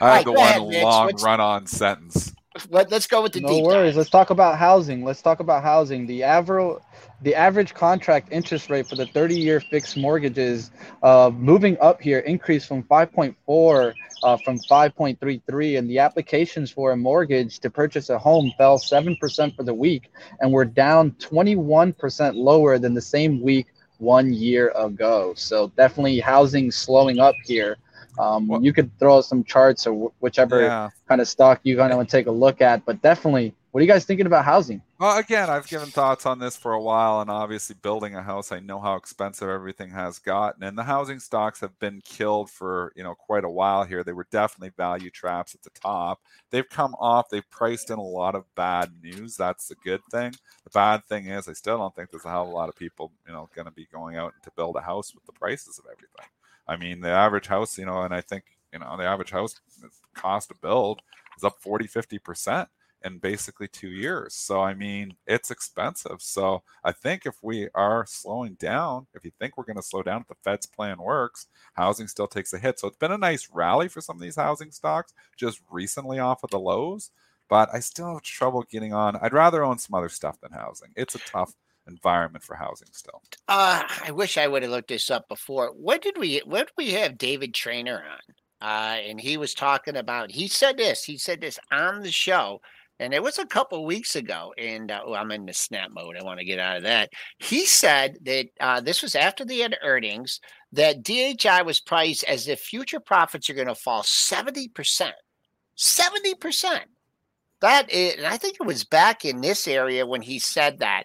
I 0.00 0.16
had 0.16 0.24
the 0.24 0.32
one 0.32 0.40
ahead, 0.40 0.62
long 0.62 1.12
run-on 1.22 1.66
sentence. 1.66 2.32
Let, 2.70 2.92
us 2.92 3.08
go 3.08 3.20
with 3.20 3.32
the 3.32 3.40
no 3.40 3.60
worries. 3.60 3.92
Dive. 3.92 3.96
Let's 3.96 4.10
talk 4.10 4.30
about 4.30 4.58
housing. 4.58 5.04
Let's 5.04 5.20
talk 5.20 5.40
about 5.40 5.64
housing. 5.64 6.06
The 6.06 6.22
average 6.22 6.78
the 7.22 7.34
average 7.34 7.74
contract 7.74 8.28
interest 8.30 8.70
rate 8.70 8.86
for 8.86 8.96
the 8.96 9.06
30 9.06 9.38
year 9.38 9.58
fixed 9.58 9.96
mortgages 9.96 10.70
uh, 11.02 11.30
moving 11.34 11.76
up 11.80 12.00
here 12.00 12.20
increased 12.20 12.68
from 12.68 12.82
5.4 12.84 13.94
uh, 14.22 14.36
from 14.44 14.58
5.33 14.58 15.78
and 15.78 15.88
the 15.88 15.98
applications 15.98 16.70
for 16.70 16.92
a 16.92 16.96
mortgage 16.96 17.58
to 17.60 17.70
purchase 17.70 18.10
a 18.10 18.18
home 18.18 18.52
fell 18.56 18.78
7% 18.78 19.56
for 19.56 19.62
the 19.62 19.74
week 19.74 20.10
and 20.40 20.52
were 20.52 20.64
down 20.64 21.12
21% 21.12 22.34
lower 22.34 22.78
than 22.78 22.94
the 22.94 23.02
same 23.02 23.40
week 23.40 23.66
one 23.98 24.32
year 24.32 24.72
ago 24.76 25.32
so 25.36 25.68
definitely 25.76 26.18
housing 26.20 26.70
slowing 26.70 27.20
up 27.20 27.34
here 27.44 27.76
um, 28.18 28.46
well, 28.46 28.62
you 28.62 28.72
could 28.72 28.96
throw 28.98 29.20
some 29.20 29.42
charts 29.44 29.86
or 29.86 30.12
whichever 30.20 30.62
yeah. 30.62 30.90
kind 31.08 31.20
of 31.20 31.28
stock 31.28 31.60
you 31.62 31.76
kind 31.76 31.92
of 31.92 31.96
want 31.96 32.08
to 32.08 32.16
take 32.16 32.26
a 32.26 32.30
look 32.30 32.60
at 32.60 32.84
but 32.84 33.00
definitely 33.02 33.54
What 33.74 33.80
are 33.80 33.86
you 33.86 33.90
guys 33.90 34.04
thinking 34.04 34.26
about 34.26 34.44
housing? 34.44 34.80
Well, 35.00 35.18
again, 35.18 35.50
I've 35.50 35.66
given 35.66 35.88
thoughts 35.88 36.26
on 36.26 36.38
this 36.38 36.56
for 36.56 36.74
a 36.74 36.80
while, 36.80 37.20
and 37.20 37.28
obviously, 37.28 37.74
building 37.82 38.14
a 38.14 38.22
house, 38.22 38.52
I 38.52 38.60
know 38.60 38.78
how 38.78 38.94
expensive 38.94 39.48
everything 39.48 39.90
has 39.90 40.20
gotten, 40.20 40.62
and 40.62 40.78
the 40.78 40.84
housing 40.84 41.18
stocks 41.18 41.58
have 41.58 41.76
been 41.80 42.00
killed 42.04 42.50
for 42.50 42.92
you 42.94 43.02
know 43.02 43.16
quite 43.16 43.42
a 43.42 43.50
while 43.50 43.82
here. 43.82 44.04
They 44.04 44.12
were 44.12 44.28
definitely 44.30 44.70
value 44.76 45.10
traps 45.10 45.56
at 45.56 45.62
the 45.62 45.70
top. 45.70 46.20
They've 46.52 46.68
come 46.68 46.94
off. 47.00 47.28
They've 47.28 47.50
priced 47.50 47.90
in 47.90 47.98
a 47.98 48.00
lot 48.00 48.36
of 48.36 48.44
bad 48.54 48.92
news. 49.02 49.36
That's 49.36 49.66
the 49.66 49.74
good 49.82 50.04
thing. 50.08 50.36
The 50.62 50.70
bad 50.70 51.04
thing 51.06 51.26
is, 51.26 51.48
I 51.48 51.52
still 51.54 51.78
don't 51.78 51.96
think 51.96 52.12
there's 52.12 52.26
a 52.26 52.30
hell 52.30 52.44
of 52.44 52.50
a 52.50 52.52
lot 52.52 52.68
of 52.68 52.76
people 52.76 53.10
you 53.26 53.32
know 53.32 53.48
going 53.56 53.66
to 53.66 53.72
be 53.72 53.88
going 53.92 54.14
out 54.16 54.34
to 54.44 54.52
build 54.54 54.76
a 54.76 54.82
house 54.82 55.12
with 55.12 55.26
the 55.26 55.32
prices 55.32 55.80
of 55.80 55.86
everything. 55.86 56.30
I 56.68 56.76
mean, 56.76 57.00
the 57.00 57.10
average 57.10 57.48
house, 57.48 57.76
you 57.76 57.86
know, 57.86 58.02
and 58.02 58.14
I 58.14 58.20
think 58.20 58.44
you 58.72 58.78
know 58.78 58.96
the 58.96 59.02
average 59.02 59.32
house 59.32 59.60
cost 60.14 60.50
to 60.50 60.54
build 60.62 61.02
is 61.36 61.42
up 61.42 61.56
40, 61.60 61.88
50 61.88 62.20
percent 62.20 62.68
in 63.04 63.18
basically 63.18 63.68
two 63.68 63.90
years. 63.90 64.34
So, 64.34 64.62
I 64.62 64.74
mean, 64.74 65.14
it's 65.26 65.50
expensive. 65.50 66.20
So, 66.20 66.62
I 66.82 66.92
think 66.92 67.26
if 67.26 67.36
we 67.42 67.68
are 67.74 68.06
slowing 68.06 68.54
down, 68.54 69.06
if 69.14 69.24
you 69.24 69.30
think 69.38 69.56
we're 69.56 69.64
going 69.64 69.76
to 69.76 69.82
slow 69.82 70.02
down, 70.02 70.22
if 70.22 70.28
the 70.28 70.34
Fed's 70.42 70.66
plan 70.66 71.00
works, 71.00 71.46
housing 71.74 72.08
still 72.08 72.26
takes 72.26 72.52
a 72.52 72.58
hit. 72.58 72.78
So, 72.78 72.88
it's 72.88 72.96
been 72.96 73.12
a 73.12 73.18
nice 73.18 73.48
rally 73.52 73.88
for 73.88 74.00
some 74.00 74.16
of 74.16 74.22
these 74.22 74.36
housing 74.36 74.70
stocks 74.70 75.12
just 75.36 75.60
recently 75.70 76.18
off 76.18 76.42
of 76.42 76.50
the 76.50 76.58
lows. 76.58 77.10
But 77.48 77.68
I 77.72 77.80
still 77.80 78.14
have 78.14 78.22
trouble 78.22 78.64
getting 78.70 78.94
on. 78.94 79.16
I'd 79.20 79.34
rather 79.34 79.62
own 79.62 79.78
some 79.78 79.94
other 79.94 80.08
stuff 80.08 80.40
than 80.40 80.52
housing. 80.52 80.92
It's 80.96 81.14
a 81.14 81.18
tough 81.18 81.52
environment 81.86 82.44
for 82.44 82.56
housing 82.56 82.88
still. 82.92 83.22
Uh, 83.48 83.82
I 84.02 84.10
wish 84.10 84.38
I 84.38 84.48
would 84.48 84.62
have 84.62 84.72
looked 84.72 84.88
this 84.88 85.10
up 85.10 85.28
before. 85.28 85.68
What 85.68 86.02
did 86.02 86.16
we 86.18 86.38
what 86.46 86.68
did 86.68 86.74
we 86.76 86.92
have 86.92 87.18
David 87.18 87.54
Trainer 87.54 88.02
on? 88.10 88.34
Uh, 88.60 88.96
and 89.00 89.20
he 89.20 89.36
was 89.36 89.52
talking 89.52 89.96
about 89.96 90.30
he 90.30 90.48
said 90.48 90.78
this, 90.78 91.04
he 91.04 91.18
said 91.18 91.40
this 91.40 91.58
on 91.70 92.00
the 92.00 92.10
show 92.10 92.60
and 93.00 93.12
it 93.12 93.22
was 93.22 93.38
a 93.38 93.46
couple 93.46 93.84
weeks 93.84 94.16
ago. 94.16 94.54
And 94.56 94.90
uh, 94.90 95.02
I'm 95.12 95.30
in 95.32 95.46
the 95.46 95.52
snap 95.52 95.90
mode. 95.92 96.16
I 96.16 96.24
want 96.24 96.38
to 96.38 96.44
get 96.44 96.58
out 96.58 96.76
of 96.76 96.82
that. 96.84 97.10
He 97.38 97.66
said 97.66 98.18
that 98.22 98.46
uh, 98.60 98.80
this 98.80 99.02
was 99.02 99.14
after 99.14 99.44
the 99.44 99.60
had 99.60 99.76
earnings 99.82 100.40
that 100.72 101.02
DHI 101.02 101.62
was 101.62 101.80
priced 101.80 102.24
as 102.24 102.48
if 102.48 102.60
future 102.60 103.00
profits 103.00 103.50
are 103.50 103.54
going 103.54 103.68
to 103.68 103.74
fall 103.74 104.02
70%. 104.02 105.12
70%. 105.76 106.80
That 107.60 107.90
is, 107.90 108.16
and 108.16 108.26
I 108.26 108.36
think 108.36 108.56
it 108.60 108.66
was 108.66 108.84
back 108.84 109.24
in 109.24 109.40
this 109.40 109.66
area 109.66 110.06
when 110.06 110.22
he 110.22 110.38
said 110.38 110.80
that. 110.80 111.04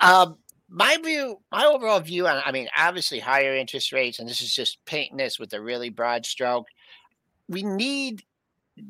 Um, 0.00 0.36
my 0.68 0.96
view, 1.02 1.38
my 1.50 1.64
overall 1.64 2.00
view 2.00 2.26
on, 2.28 2.42
I 2.44 2.52
mean, 2.52 2.68
obviously 2.76 3.18
higher 3.18 3.54
interest 3.54 3.92
rates, 3.92 4.18
and 4.18 4.28
this 4.28 4.40
is 4.40 4.54
just 4.54 4.78
painting 4.86 5.16
this 5.16 5.38
with 5.38 5.52
a 5.52 5.60
really 5.60 5.90
broad 5.90 6.24
stroke. 6.24 6.66
We 7.48 7.62
need 7.62 8.22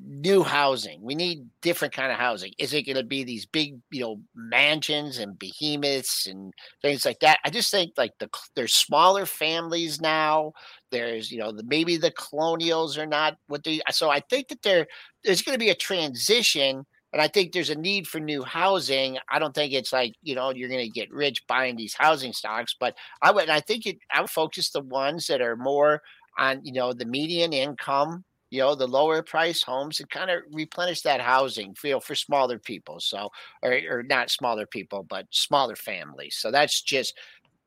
new 0.04 0.42
housing. 0.42 1.00
We 1.02 1.14
need 1.14 1.46
different 1.62 1.94
kind 1.94 2.12
of 2.12 2.18
housing. 2.18 2.52
Is 2.58 2.72
it 2.72 2.86
going 2.86 2.96
to 2.96 3.04
be 3.04 3.24
these 3.24 3.46
big, 3.46 3.80
you 3.90 4.00
know, 4.00 4.20
mansions 4.34 5.18
and 5.18 5.38
behemoths 5.38 6.26
and 6.26 6.52
things 6.82 7.04
like 7.04 7.20
that? 7.20 7.38
I 7.44 7.50
just 7.50 7.70
think 7.70 7.92
like 7.96 8.12
the 8.18 8.28
there's 8.54 8.74
smaller 8.74 9.26
families 9.26 10.00
now. 10.00 10.52
There's, 10.90 11.30
you 11.30 11.38
know, 11.38 11.52
the, 11.52 11.64
maybe 11.64 11.96
the 11.96 12.10
colonials 12.12 12.98
are 12.98 13.06
not 13.06 13.36
what 13.46 13.64
they. 13.64 13.80
So 13.90 14.10
I 14.10 14.20
think 14.20 14.48
that 14.48 14.62
there 14.62 14.86
there's 15.24 15.42
going 15.42 15.54
to 15.54 15.64
be 15.64 15.70
a 15.70 15.74
transition. 15.74 16.84
And 17.12 17.20
I 17.20 17.26
think 17.26 17.52
there's 17.52 17.70
a 17.70 17.74
need 17.74 18.06
for 18.06 18.20
new 18.20 18.44
housing. 18.44 19.18
I 19.28 19.40
don't 19.40 19.54
think 19.54 19.72
it's 19.72 19.92
like, 19.92 20.14
you 20.22 20.36
know, 20.36 20.50
you're 20.50 20.68
going 20.68 20.84
to 20.84 20.88
get 20.88 21.12
rich 21.12 21.44
buying 21.48 21.74
these 21.74 21.94
housing 21.94 22.32
stocks, 22.32 22.76
but 22.78 22.94
I 23.20 23.32
would, 23.32 23.50
I 23.50 23.58
think 23.58 23.84
it, 23.86 23.98
I 24.12 24.20
would 24.20 24.30
focus 24.30 24.70
the 24.70 24.80
ones 24.80 25.26
that 25.26 25.40
are 25.40 25.56
more 25.56 26.02
on, 26.38 26.60
you 26.64 26.72
know, 26.72 26.92
the 26.92 27.04
median 27.04 27.52
income 27.52 28.24
you 28.50 28.60
know 28.60 28.74
the 28.74 28.86
lower 28.86 29.22
price 29.22 29.62
homes 29.62 30.00
and 30.00 30.10
kind 30.10 30.30
of 30.30 30.42
replenish 30.52 31.02
that 31.02 31.20
housing 31.20 31.74
feel 31.74 32.00
for 32.00 32.14
smaller 32.14 32.58
people 32.58 33.00
so 33.00 33.28
or, 33.62 33.72
or 33.88 34.02
not 34.02 34.30
smaller 34.30 34.66
people 34.66 35.02
but 35.08 35.26
smaller 35.30 35.76
families. 35.76 36.36
So 36.38 36.50
that's 36.50 36.82
just 36.82 37.18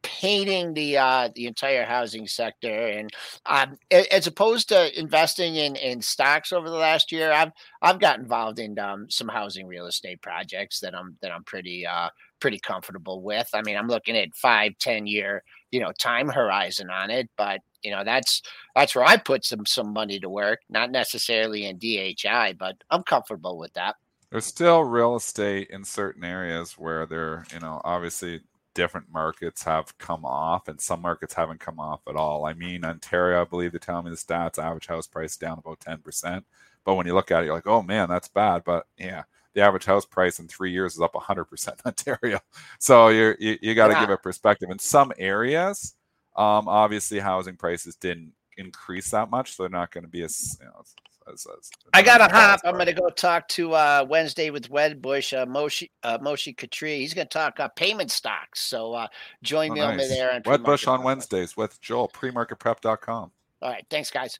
painting 0.04 0.74
the 0.74 0.98
uh 0.98 1.30
the 1.34 1.48
entire 1.48 1.86
housing 1.86 2.28
sector 2.28 2.88
and 2.88 3.10
um 3.46 3.78
as 4.12 4.28
opposed 4.28 4.68
to 4.68 5.00
investing 5.00 5.56
in 5.56 5.78
in 5.78 6.02
stocks 6.02 6.52
over 6.52 6.70
the 6.70 6.76
last 6.76 7.10
year 7.10 7.32
i've 7.32 7.52
i've 7.82 8.00
got 8.00 8.20
involved 8.20 8.60
in 8.60 8.78
um 8.80 9.10
some 9.10 9.30
housing 9.30 9.66
real 9.66 9.86
estate 9.86 10.22
projects 10.22 10.82
that 10.82 10.94
i'm 10.94 11.18
that 11.22 11.32
i'm 11.32 11.44
pretty 11.46 11.86
uh 11.88 12.10
pretty 12.42 12.60
comfortable 12.60 13.22
with. 13.22 13.48
I 13.54 13.62
mean 13.62 13.78
i'm 13.78 13.88
looking 13.88 14.18
at 14.18 14.36
five 14.36 14.74
ten 14.78 15.08
year 15.08 15.42
you 15.72 15.80
know 15.80 15.94
time 15.98 16.28
horizon 16.28 16.90
on 16.90 17.10
it 17.10 17.30
but 17.38 17.62
you 17.84 17.92
know 17.92 18.04
that's 18.04 18.42
that's 18.76 18.96
where 18.96 19.06
I 19.06 19.18
put 19.18 19.46
some 19.46 19.66
some 19.66 19.94
money 19.94 20.20
to 20.20 20.30
work, 20.30 20.62
not 20.70 20.92
necessarily 20.92 21.66
in 21.66 21.78
DHI, 21.78 22.56
but 22.58 22.78
I'm 22.90 23.04
comfortable 23.04 23.58
with 23.58 23.74
that. 23.74 23.96
There's 24.32 24.46
still 24.46 24.84
real 24.84 25.16
estate 25.16 25.70
in 25.70 25.84
certain 25.84 26.24
areas 26.24 26.74
where 26.74 27.06
there, 27.06 27.46
you 27.54 27.60
know, 27.60 27.82
obviously 27.84 28.42
different 28.74 29.12
markets 29.12 29.64
have 29.64 29.96
come 30.00 30.26
off 30.26 30.68
and 30.68 30.82
some 30.82 31.02
markets 31.02 31.36
haven't 31.36 31.60
come 31.60 31.80
off 31.80 32.02
at 32.08 32.16
all. 32.16 32.46
I 32.46 32.54
mean, 32.54 32.84
Ontario, 32.84 33.42
I 33.42 33.46
believe 33.46 33.72
they 33.72 33.78
tell 33.78 34.02
me 34.02 34.10
the 34.10 34.16
stats, 34.16 34.58
average 34.58 34.88
house 34.88 35.06
price 35.06 35.38
down 35.38 35.60
about 35.60 35.80
10%. 35.82 36.44
But 36.84 36.96
when 36.96 37.06
you 37.06 37.14
look 37.14 37.30
at 37.32 37.44
it, 37.44 37.46
you're 37.46 37.56
like, 37.56 37.68
oh 37.68 37.84
man, 37.84 38.10
that's 38.10 38.28
bad. 38.28 38.64
But 38.64 38.88
yeah, 38.98 39.24
the 39.54 39.62
average 39.62 39.86
house 39.86 40.06
price 40.06 40.40
in 40.40 40.48
three 40.48 40.72
years 40.72 40.96
is 40.96 41.02
up 41.02 41.14
100% 41.14 41.68
in 41.68 41.76
Ontario. 41.86 42.40
So 42.80 43.10
you're, 43.10 43.38
you, 43.40 43.58
you 43.62 43.76
got 43.76 43.88
to 43.88 43.94
yeah. 43.94 44.02
give 44.02 44.10
it 44.10 44.24
perspective. 44.24 44.70
In 44.70 44.80
some 44.80 45.14
areas, 45.18 45.96
um, 46.36 46.68
obviously, 46.68 47.20
housing 47.20 47.56
prices 47.56 47.96
didn't 47.96 48.34
increase 48.58 49.12
that 49.12 49.30
much, 49.30 49.56
so 49.56 49.64
they're 49.64 49.70
not 49.70 49.92
going 49.92 50.04
to 50.04 50.10
be 50.10 50.24
as, 50.24 50.58
you 50.60 50.66
know, 50.66 50.84
as, 51.32 51.48
as, 51.48 51.72
I 51.94 52.02
got 52.02 52.22
a 52.22 52.34
hop. 52.34 52.62
I'm 52.66 52.74
going 52.74 52.88
to 52.88 52.94
go 52.94 53.10
talk 53.10 53.48
to 53.50 53.74
uh, 53.74 54.06
Wednesday 54.08 54.50
with 54.50 54.70
Wedbush, 54.70 55.40
uh, 55.40 55.46
Moshi 55.46 55.92
uh, 56.04 56.18
Moshe 56.18 56.56
Katri. 56.56 56.98
He's 56.98 57.14
going 57.14 57.28
to 57.28 57.34
talk 57.34 57.60
uh, 57.60 57.70
payment 57.70 58.12
stocks. 58.12 58.62
So 58.62 58.94
uh, 58.94 59.08
join 59.42 59.72
oh, 59.72 59.74
me 59.76 59.80
nice. 59.82 60.00
over 60.00 60.08
there. 60.08 60.42
Wedbush 60.42 60.88
on 60.88 61.04
Wednesdays 61.04 61.56
with 61.56 61.80
Joel, 61.82 62.10
premarketprep.com. 62.10 63.32
All 63.62 63.70
right. 63.70 63.86
Thanks, 63.90 64.12
guys. 64.12 64.40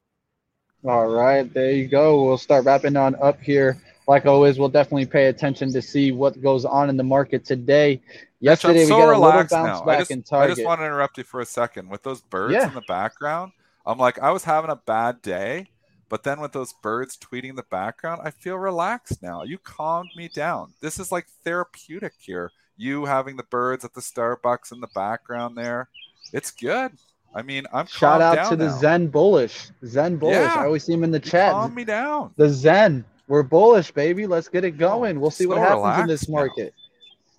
All 0.84 1.08
right. 1.08 1.52
There 1.54 1.72
you 1.72 1.88
go. 1.88 2.26
We'll 2.26 2.38
start 2.38 2.66
wrapping 2.66 2.98
on 2.98 3.16
up 3.22 3.42
here. 3.42 3.82
Like 4.08 4.26
always, 4.26 4.60
we'll 4.60 4.70
definitely 4.70 5.06
pay 5.06 5.28
attention 5.28 5.72
to 5.74 5.82
see 5.82 6.12
what 6.12 6.42
goes 6.42 6.66
on 6.66 6.90
in 6.90 6.98
the 6.98 7.04
market 7.04 7.46
today. 7.46 8.02
Yesterday 8.40 8.86
so 8.86 8.98
we 8.98 9.02
got 9.02 9.16
a 9.16 9.18
little 9.18 9.32
bounce 9.32 9.52
now. 9.52 9.86
back 9.86 9.96
I 9.96 10.00
just, 10.00 10.12
in 10.12 10.24
Target. 10.24 10.52
I 10.52 10.56
just 10.56 10.66
want 10.66 10.82
to 10.82 10.86
interrupt 10.86 11.18
you 11.18 11.24
for 11.24 11.40
a 11.40 11.46
second 11.46 11.88
with 11.90 12.04
those 12.04 12.22
birds 12.22 12.54
yeah. 12.54 12.68
in 12.68 12.74
the 12.74 12.84
background. 12.88 13.54
I'm 13.86 13.98
like, 13.98 14.20
I 14.20 14.32
was 14.32 14.44
having 14.44 14.70
a 14.70 14.76
bad 14.76 15.22
day, 15.22 15.68
but 16.10 16.24
then 16.24 16.42
with 16.42 16.52
those 16.52 16.74
birds 16.74 17.18
tweeting 17.18 17.52
in 17.52 17.56
the 17.56 17.64
background, 17.64 18.22
I 18.24 18.32
feel 18.32 18.58
relaxed 18.58 19.22
now. 19.24 19.44
You 19.44 19.58
calmed 19.58 20.10
me 20.18 20.28
down. 20.28 20.74
This 20.82 21.00
is 21.00 21.12
like 21.12 21.28
therapeutic 21.44 22.14
here. 22.18 22.52
You 22.76 23.06
having 23.06 23.38
the 23.38 23.44
birds 23.44 23.86
at 23.86 23.94
the 23.94 24.02
Starbucks 24.02 24.72
in 24.72 24.82
the 24.82 24.90
background 24.94 25.58
there, 25.58 25.88
it's 26.34 26.52
good. 26.52 26.92
I 27.36 27.42
mean, 27.42 27.66
I'm 27.74 27.88
shout 27.88 28.22
out 28.22 28.50
to 28.50 28.56
the. 28.56 28.70
Zen 28.70 29.08
Bullish. 29.08 29.70
Zen 29.86 30.18
Bullish. 30.18 30.36
Yeah. 30.36 30.54
I 30.56 30.66
always 30.66 30.84
see 30.84 30.94
him 30.94 31.04
in 31.04 31.12
the 31.12 31.20
chat. 31.20 31.52
Calm 31.52 31.74
me 31.74 31.84
down. 31.84 32.32
The 32.36 32.50
Zen. 32.50 33.06
We're 33.28 33.44
bullish, 33.44 33.92
baby. 33.92 34.28
Let's 34.28 34.50
get 34.50 34.64
it 34.66 34.78
going. 34.78 35.20
We'll 35.20 35.32
see 35.32 35.46
what 35.46 35.58
happens 35.58 36.00
in 36.00 36.08
this 36.08 36.28
market. 36.28 36.74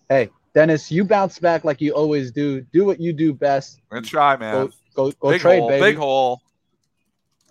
Hey, 0.09 0.31
Dennis, 0.55 0.91
you 0.91 1.05
bounce 1.05 1.39
back 1.39 1.65
like 1.65 1.81
you 1.81 1.93
always 1.93 2.31
do. 2.31 2.61
Do 2.73 2.85
what 2.85 3.01
you 3.01 3.13
do 3.13 3.35
best. 3.35 3.81
We're 3.91 3.99
gonna 3.99 4.07
try, 4.07 4.37
man. 4.37 4.55
Go, 4.55 4.73
go, 4.95 5.13
go 5.21 5.31
big 5.31 5.41
trade, 5.41 5.59
hole, 5.61 5.69
baby. 5.69 5.87
Big 5.87 5.97
hole. 5.97 6.41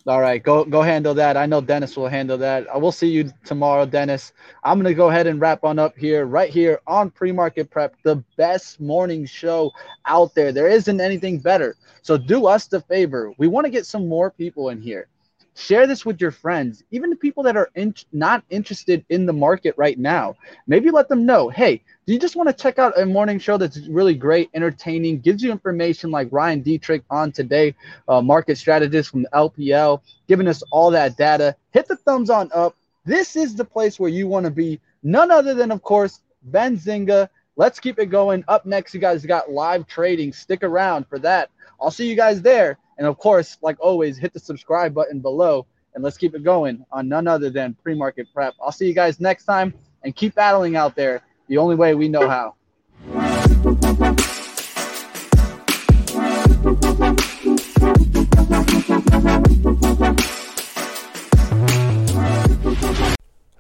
All 0.06 0.20
right, 0.20 0.44
go 0.44 0.66
go 0.66 0.82
handle 0.82 1.14
that. 1.14 1.38
I 1.38 1.46
know 1.46 1.62
Dennis 1.62 1.96
will 1.96 2.10
handle 2.10 2.38
that. 2.40 2.68
I 2.70 2.78
will 2.78 2.92
see 2.92 3.08
you 3.08 3.32
tomorrow, 3.46 3.86
Dennis. 3.86 4.34
I'm 4.64 4.78
gonna 4.78 4.94
go 4.94 5.10
ahead 5.10 5.28
and 5.28 5.40
wrap 5.40 5.64
on 5.64 5.80
up 5.80 5.98
here, 5.98 6.26
right 6.26 6.50
here 6.50 6.82
on 6.88 7.10
Pre-Market 7.10 7.70
Prep, 7.70 7.96
the 8.04 8.24
best 8.36 8.82
morning 8.82 9.26
show 9.26 9.72
out 10.06 10.34
there. 10.36 10.52
There 10.52 10.68
isn't 10.68 11.00
anything 11.00 11.40
better. 11.40 11.76
So 12.02 12.18
do 12.18 12.48
us 12.48 12.68
the 12.68 12.82
favor. 12.82 13.32
We 13.38 13.48
want 13.48 13.66
to 13.66 13.72
get 13.72 13.86
some 13.86 14.10
more 14.10 14.30
people 14.30 14.70
in 14.70 14.82
here. 14.82 15.08
Share 15.56 15.86
this 15.86 16.06
with 16.06 16.20
your 16.20 16.32
friends, 16.32 16.84
even 16.90 17.12
the 17.12 17.16
people 17.16 17.44
that 17.44 17.56
are 17.56 17.70
in, 17.76 17.94
not 18.12 18.44
interested 18.50 19.06
in 19.10 19.26
the 19.28 19.34
market 19.34 19.76
right 19.78 20.00
now. 20.00 20.36
Maybe 20.66 20.90
let 20.90 21.08
them 21.08 21.26
know, 21.26 21.50
hey, 21.50 21.84
do 22.08 22.14
you 22.14 22.20
just 22.20 22.36
want 22.36 22.50
to 22.50 22.54
check 22.54 22.80
out 22.80 23.00
a 23.00 23.06
morning 23.06 23.38
show 23.38 23.58
that's 23.58 23.88
really 23.88 24.16
great, 24.16 24.50
entertaining, 24.56 25.20
gives 25.20 25.44
you 25.44 25.52
information 25.52 26.10
like 26.10 26.28
Ryan 26.32 26.64
Detrick 26.64 27.04
on 27.10 27.32
today, 27.32 27.76
uh, 28.08 28.22
market 28.22 28.58
strategist 28.58 29.12
from 29.12 29.24
the 29.24 29.30
LPL, 29.30 30.02
giving 30.28 30.48
us 30.48 30.64
all 30.72 30.90
that 30.92 31.18
data? 31.18 31.56
Hit 31.72 31.88
the 31.88 31.98
thumbs 31.98 32.32
on 32.32 32.50
up. 32.54 32.76
This 33.06 33.36
is 33.36 33.56
the 33.56 33.66
place 33.66 34.00
where 34.00 34.10
you 34.10 34.28
want 34.28 34.46
to 34.46 34.52
be. 34.52 34.80
None 35.04 35.30
other 35.30 35.54
than, 35.54 35.72
of 35.72 35.84
course, 35.84 36.22
Benzinga. 36.50 37.30
Let's 37.56 37.80
keep 37.80 38.00
it 38.00 38.08
going. 38.08 38.44
Up 38.48 38.66
next, 38.66 38.94
you 38.94 39.00
guys 39.00 39.24
got 39.26 39.52
live 39.52 39.86
trading. 39.86 40.34
Stick 40.34 40.64
around 40.64 41.08
for 41.08 41.20
that. 41.20 41.52
I'll 41.80 41.92
see 41.92 42.10
you 42.10 42.16
guys 42.16 42.42
there. 42.42 42.80
And 42.98 43.08
of 43.08 43.18
course, 43.18 43.58
like 43.62 43.78
always, 43.80 44.18
hit 44.18 44.34
the 44.34 44.40
subscribe 44.40 44.94
button 44.94 45.20
below 45.20 45.66
and 45.96 46.04
let's 46.04 46.18
keep 46.18 46.36
it 46.36 46.44
going 46.44 46.86
on 46.92 47.08
none 47.08 47.28
other 47.28 47.50
than 47.50 47.76
pre 47.84 47.96
market 47.96 48.28
prep. 48.34 48.54
I'll 48.62 48.72
see 48.72 48.88
you 48.88 48.94
guys 48.94 49.20
next 49.20 49.46
time 49.46 49.74
and 50.04 50.16
keep 50.16 50.36
battling 50.36 50.76
out 50.76 50.96
there 50.96 51.22
the 51.48 51.58
only 51.58 51.76
way 51.76 51.96
we 51.96 52.08
know 52.08 52.28
how. 52.28 52.56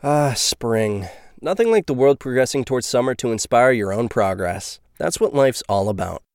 Ah, 0.05 0.33
spring 0.35 1.07
Nothing 1.43 1.71
like 1.71 1.87
the 1.87 1.93
world 1.93 2.21
progressing 2.21 2.63
towards 2.63 2.87
summer 2.87 3.13
to 3.15 3.33
inspire 3.33 3.71
your 3.73 3.91
own 3.91 4.07
progress. 4.07 4.79
That's 4.97 5.19
what 5.19 5.33
life's 5.33 5.61
all 5.67 5.89
about 5.89 6.22